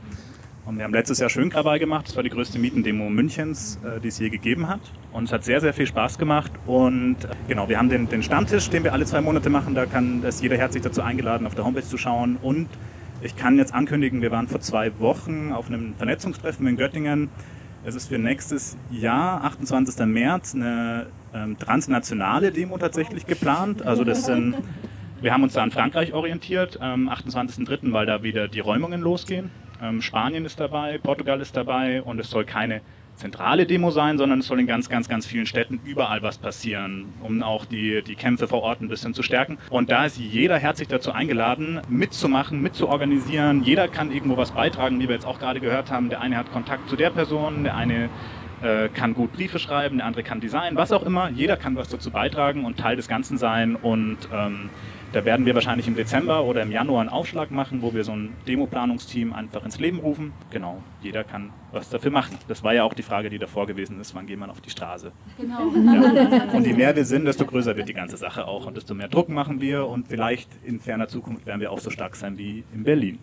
Und 0.68 0.76
wir 0.76 0.84
haben 0.84 0.92
letztes 0.92 1.18
Jahr 1.18 1.30
schön 1.30 1.48
Krawall 1.48 1.78
gemacht. 1.78 2.08
Das 2.08 2.16
war 2.16 2.22
die 2.22 2.28
größte 2.28 2.58
Mietendemo 2.58 3.08
Münchens, 3.08 3.78
äh, 3.82 4.00
die 4.00 4.08
es 4.08 4.18
je 4.18 4.28
gegeben 4.28 4.68
hat. 4.68 4.80
Und 5.12 5.24
es 5.24 5.32
hat 5.32 5.42
sehr, 5.42 5.62
sehr 5.62 5.72
viel 5.72 5.86
Spaß 5.86 6.18
gemacht. 6.18 6.52
Und 6.66 7.16
äh, 7.24 7.28
genau, 7.48 7.70
wir 7.70 7.78
haben 7.78 7.88
den, 7.88 8.06
den 8.06 8.22
Stammtisch, 8.22 8.68
den 8.68 8.84
wir 8.84 8.92
alle 8.92 9.06
zwei 9.06 9.22
Monate 9.22 9.48
machen. 9.48 9.74
Da 9.74 9.86
kann 9.86 10.22
ist 10.24 10.42
jeder 10.42 10.58
herzlich 10.58 10.82
dazu 10.82 11.00
eingeladen, 11.00 11.46
auf 11.46 11.54
der 11.54 11.64
Homepage 11.64 11.86
zu 11.86 11.96
schauen. 11.96 12.36
Und 12.42 12.68
ich 13.22 13.34
kann 13.34 13.56
jetzt 13.56 13.72
ankündigen, 13.72 14.20
wir 14.20 14.30
waren 14.30 14.46
vor 14.46 14.60
zwei 14.60 14.92
Wochen 14.98 15.52
auf 15.54 15.68
einem 15.68 15.94
Vernetzungstreffen 15.94 16.66
in 16.66 16.76
Göttingen. 16.76 17.30
Es 17.86 17.94
ist 17.94 18.08
für 18.08 18.18
nächstes 18.18 18.76
Jahr, 18.90 19.44
28. 19.44 20.04
März, 20.04 20.54
eine 20.54 21.06
ähm, 21.32 21.58
transnationale 21.58 22.52
Demo 22.52 22.76
tatsächlich 22.76 23.26
geplant. 23.26 23.86
Also 23.86 24.04
das 24.04 24.26
sind 24.26 24.54
Wir 25.22 25.32
haben 25.32 25.42
uns 25.42 25.54
da 25.54 25.62
an 25.62 25.70
Frankreich 25.70 26.12
orientiert, 26.12 26.78
am 26.82 27.08
28.03., 27.08 27.90
weil 27.92 28.04
da 28.04 28.22
wieder 28.22 28.48
die 28.48 28.60
Räumungen 28.60 29.00
losgehen. 29.00 29.50
Ähm, 29.82 30.02
Spanien 30.02 30.44
ist 30.44 30.60
dabei, 30.60 30.98
Portugal 30.98 31.40
ist 31.40 31.56
dabei 31.56 32.02
und 32.02 32.18
es 32.18 32.30
soll 32.30 32.44
keine 32.44 32.80
zentrale 33.18 33.66
Demo 33.66 33.90
sein, 33.90 34.16
sondern 34.16 34.38
es 34.38 34.46
soll 34.46 34.60
in 34.60 34.66
ganz, 34.66 34.88
ganz, 34.88 35.08
ganz 35.08 35.26
vielen 35.26 35.46
Städten 35.46 35.80
überall 35.84 36.22
was 36.22 36.38
passieren, 36.38 37.12
um 37.22 37.42
auch 37.42 37.64
die, 37.64 38.02
die 38.02 38.14
Kämpfe 38.14 38.48
vor 38.48 38.62
Ort 38.62 38.80
ein 38.80 38.88
bisschen 38.88 39.12
zu 39.12 39.22
stärken. 39.22 39.58
Und 39.70 39.90
da 39.90 40.06
ist 40.06 40.18
jeder 40.18 40.56
herzlich 40.56 40.88
dazu 40.88 41.12
eingeladen, 41.12 41.80
mitzumachen, 41.88 42.62
mitzuorganisieren. 42.62 43.64
Jeder 43.64 43.88
kann 43.88 44.12
irgendwo 44.12 44.36
was 44.36 44.52
beitragen, 44.52 45.00
wie 45.00 45.08
wir 45.08 45.14
jetzt 45.14 45.26
auch 45.26 45.38
gerade 45.38 45.60
gehört 45.60 45.90
haben. 45.90 46.08
Der 46.08 46.20
eine 46.20 46.36
hat 46.36 46.52
Kontakt 46.52 46.88
zu 46.88 46.96
der 46.96 47.10
Person, 47.10 47.64
der 47.64 47.76
eine 47.76 48.08
äh, 48.62 48.88
kann 48.88 49.14
gut 49.14 49.32
Briefe 49.32 49.58
schreiben, 49.58 49.98
der 49.98 50.06
andere 50.06 50.22
kann 50.22 50.40
designen, 50.40 50.76
was 50.76 50.92
auch 50.92 51.02
immer. 51.02 51.30
Jeder 51.30 51.56
kann 51.56 51.76
was 51.76 51.88
dazu 51.88 52.10
beitragen 52.10 52.64
und 52.64 52.78
Teil 52.78 52.96
des 52.96 53.08
Ganzen 53.08 53.38
sein 53.38 53.76
und 53.76 54.18
ähm, 54.32 54.70
da 55.12 55.24
werden 55.24 55.46
wir 55.46 55.54
wahrscheinlich 55.54 55.88
im 55.88 55.94
Dezember 55.94 56.44
oder 56.44 56.62
im 56.62 56.70
Januar 56.70 57.00
einen 57.00 57.08
Aufschlag 57.08 57.50
machen, 57.50 57.82
wo 57.82 57.94
wir 57.94 58.04
so 58.04 58.12
ein 58.12 58.34
Demoplanungsteam 58.46 59.32
einfach 59.32 59.64
ins 59.64 59.78
Leben 59.78 59.98
rufen. 59.98 60.32
Genau, 60.50 60.82
jeder 61.02 61.24
kann 61.24 61.50
was 61.72 61.90
dafür 61.90 62.10
machen. 62.10 62.38
Das 62.48 62.62
war 62.62 62.74
ja 62.74 62.84
auch 62.84 62.94
die 62.94 63.02
Frage, 63.02 63.30
die 63.30 63.38
davor 63.38 63.66
gewesen 63.66 64.00
ist, 64.00 64.14
wann 64.14 64.26
geht 64.26 64.38
man 64.38 64.50
auf 64.50 64.60
die 64.60 64.70
Straße. 64.70 65.12
Genau. 65.38 65.72
Ja. 65.74 66.44
Und 66.52 66.66
je 66.66 66.72
mehr 66.72 66.94
wir 66.94 67.04
sind, 67.04 67.24
desto 67.24 67.44
größer 67.44 67.76
wird 67.76 67.88
die 67.88 67.94
ganze 67.94 68.16
Sache 68.16 68.46
auch 68.46 68.66
und 68.66 68.76
desto 68.76 68.94
mehr 68.94 69.08
Druck 69.08 69.28
machen 69.28 69.60
wir 69.60 69.86
und 69.86 70.08
vielleicht 70.08 70.48
in 70.64 70.80
ferner 70.80 71.08
Zukunft 71.08 71.46
werden 71.46 71.60
wir 71.60 71.72
auch 71.72 71.80
so 71.80 71.90
stark 71.90 72.16
sein 72.16 72.38
wie 72.38 72.64
in 72.74 72.84
Berlin. 72.84 73.18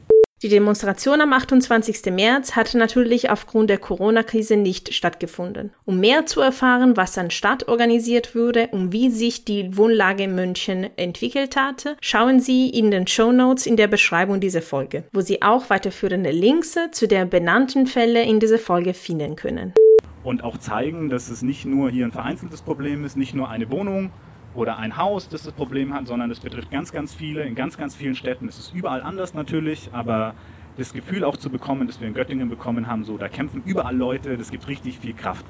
Die 0.45 0.49
Demonstration 0.49 1.21
am 1.21 1.33
28. 1.33 2.13
März 2.13 2.55
hatte 2.55 2.77
natürlich 2.77 3.31
aufgrund 3.31 3.71
der 3.71 3.79
Corona-Krise 3.79 4.57
nicht 4.57 4.93
stattgefunden. 4.93 5.71
Um 5.85 5.99
mehr 5.99 6.27
zu 6.27 6.39
erfahren, 6.39 6.95
was 6.95 7.17
an 7.17 7.31
Stadt 7.31 7.67
organisiert 7.67 8.35
wurde 8.35 8.67
und 8.67 8.91
wie 8.91 9.09
sich 9.09 9.43
die 9.43 9.75
Wohnlage 9.75 10.25
in 10.25 10.35
München 10.35 10.87
entwickelt 10.97 11.55
hatte, 11.55 11.97
schauen 11.99 12.39
Sie 12.39 12.69
in 12.69 12.91
den 12.91 13.07
Show 13.07 13.31
Notes 13.31 13.65
in 13.65 13.75
der 13.75 13.87
Beschreibung 13.87 14.39
dieser 14.39 14.61
Folge, 14.61 15.05
wo 15.13 15.21
Sie 15.21 15.41
auch 15.41 15.71
weiterführende 15.71 16.29
Links 16.29 16.77
zu 16.91 17.07
den 17.07 17.27
benannten 17.27 17.87
Fällen 17.87 18.29
in 18.29 18.39
dieser 18.39 18.59
Folge 18.59 18.93
finden 18.93 19.35
können. 19.35 19.73
Und 20.23 20.43
auch 20.43 20.59
zeigen, 20.59 21.09
dass 21.09 21.31
es 21.31 21.41
nicht 21.41 21.65
nur 21.65 21.89
hier 21.89 22.05
ein 22.05 22.11
vereinzeltes 22.11 22.61
Problem 22.61 23.03
ist, 23.03 23.17
nicht 23.17 23.33
nur 23.33 23.49
eine 23.49 23.71
Wohnung, 23.71 24.11
oder 24.55 24.77
ein 24.77 24.97
Haus, 24.97 25.29
das 25.29 25.43
das 25.43 25.53
Problem 25.53 25.93
hat, 25.93 26.07
sondern 26.07 26.31
es 26.31 26.39
betrifft 26.39 26.71
ganz, 26.71 26.91
ganz 26.91 27.13
viele, 27.13 27.43
in 27.43 27.55
ganz, 27.55 27.77
ganz 27.77 27.95
vielen 27.95 28.15
Städten. 28.15 28.47
Es 28.47 28.57
ist 28.57 28.73
überall 28.73 29.01
anders 29.01 29.33
natürlich, 29.33 29.89
aber 29.91 30.33
das 30.77 30.93
Gefühl 30.93 31.23
auch 31.23 31.37
zu 31.37 31.49
bekommen, 31.49 31.87
das 31.87 31.99
wir 32.01 32.07
in 32.07 32.13
Göttingen 32.13 32.49
bekommen 32.49 32.87
haben, 32.87 33.05
so 33.05 33.17
da 33.17 33.27
kämpfen 33.27 33.61
überall 33.65 33.95
Leute, 33.95 34.37
das 34.37 34.51
gibt 34.51 34.67
richtig 34.67 34.99
viel 34.99 35.13
Kraft. 35.13 35.45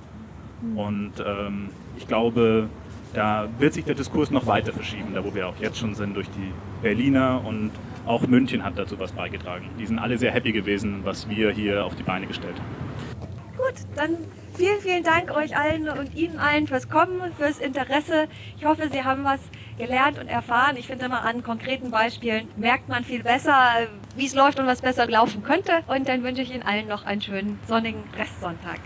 Mhm. 0.61 0.77
Und 0.77 1.13
ähm, 1.25 1.69
ich 1.97 2.07
glaube, 2.07 2.69
da 3.13 3.47
wird 3.59 3.73
sich 3.73 3.85
der 3.85 3.95
Diskurs 3.95 4.29
noch 4.29 4.45
weiter 4.45 4.73
verschieben, 4.73 5.13
da 5.13 5.23
wo 5.23 5.33
wir 5.33 5.47
auch 5.47 5.55
jetzt 5.59 5.77
schon 5.77 5.95
sind 5.95 6.15
durch 6.15 6.27
die 6.29 6.51
Berliner 6.81 7.41
und 7.45 7.71
auch 8.05 8.27
München 8.27 8.63
hat 8.63 8.77
dazu 8.77 8.99
was 8.99 9.13
beigetragen. 9.13 9.69
Die 9.79 9.85
sind 9.85 9.99
alle 9.99 10.17
sehr 10.17 10.31
happy 10.31 10.51
gewesen, 10.51 11.01
was 11.03 11.27
wir 11.29 11.51
hier 11.51 11.85
auf 11.85 11.95
die 11.95 12.03
Beine 12.03 12.27
gestellt 12.27 12.55
haben. 12.55 13.27
Gut, 13.57 13.85
dann 13.95 14.17
vielen, 14.55 14.81
vielen 14.81 15.03
Dank 15.03 15.31
euch 15.31 15.57
allen 15.57 15.89
und 15.89 16.15
Ihnen 16.15 16.39
allen 16.39 16.67
fürs 16.67 16.89
Kommen, 16.89 17.21
fürs 17.37 17.59
Interesse. 17.59 18.27
Ich 18.57 18.65
hoffe, 18.65 18.89
Sie 18.91 19.03
haben 19.03 19.23
was 19.23 19.39
gelernt 19.77 20.19
und 20.19 20.27
erfahren. 20.27 20.77
Ich 20.77 20.87
finde 20.87 21.05
immer 21.05 21.23
an 21.23 21.43
konkreten 21.43 21.91
Beispielen 21.91 22.47
merkt 22.55 22.89
man 22.89 23.03
viel 23.03 23.23
besser, 23.23 23.87
wie 24.15 24.25
es 24.25 24.33
läuft 24.33 24.59
und 24.59 24.67
was 24.67 24.81
besser 24.81 25.07
laufen 25.07 25.43
könnte. 25.43 25.83
Und 25.87 26.07
dann 26.07 26.23
wünsche 26.23 26.41
ich 26.41 26.53
Ihnen 26.53 26.63
allen 26.63 26.87
noch 26.87 27.05
einen 27.05 27.21
schönen 27.21 27.59
sonnigen 27.67 28.03
Restsonntag. 28.17 28.79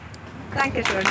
Dankeschön. 0.56 1.04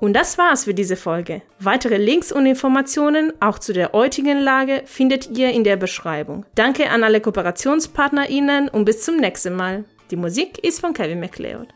Und 0.00 0.14
das 0.14 0.38
war's 0.38 0.64
für 0.64 0.74
diese 0.74 0.96
Folge. 0.96 1.42
Weitere 1.58 1.98
Links 1.98 2.32
und 2.32 2.46
Informationen, 2.46 3.32
auch 3.40 3.58
zu 3.58 3.72
der 3.72 3.92
heutigen 3.92 4.40
Lage, 4.40 4.82
findet 4.86 5.30
ihr 5.36 5.50
in 5.50 5.62
der 5.62 5.76
Beschreibung. 5.76 6.46
Danke 6.54 6.88
an 6.88 7.04
alle 7.04 7.20
KooperationspartnerInnen 7.20 8.70
und 8.70 8.86
bis 8.86 9.02
zum 9.02 9.18
nächsten 9.18 9.54
Mal. 9.54 9.84
Die 10.10 10.16
Musik 10.16 10.58
ist 10.64 10.80
von 10.80 10.94
Kevin 10.94 11.20
MacLeod. 11.20 11.68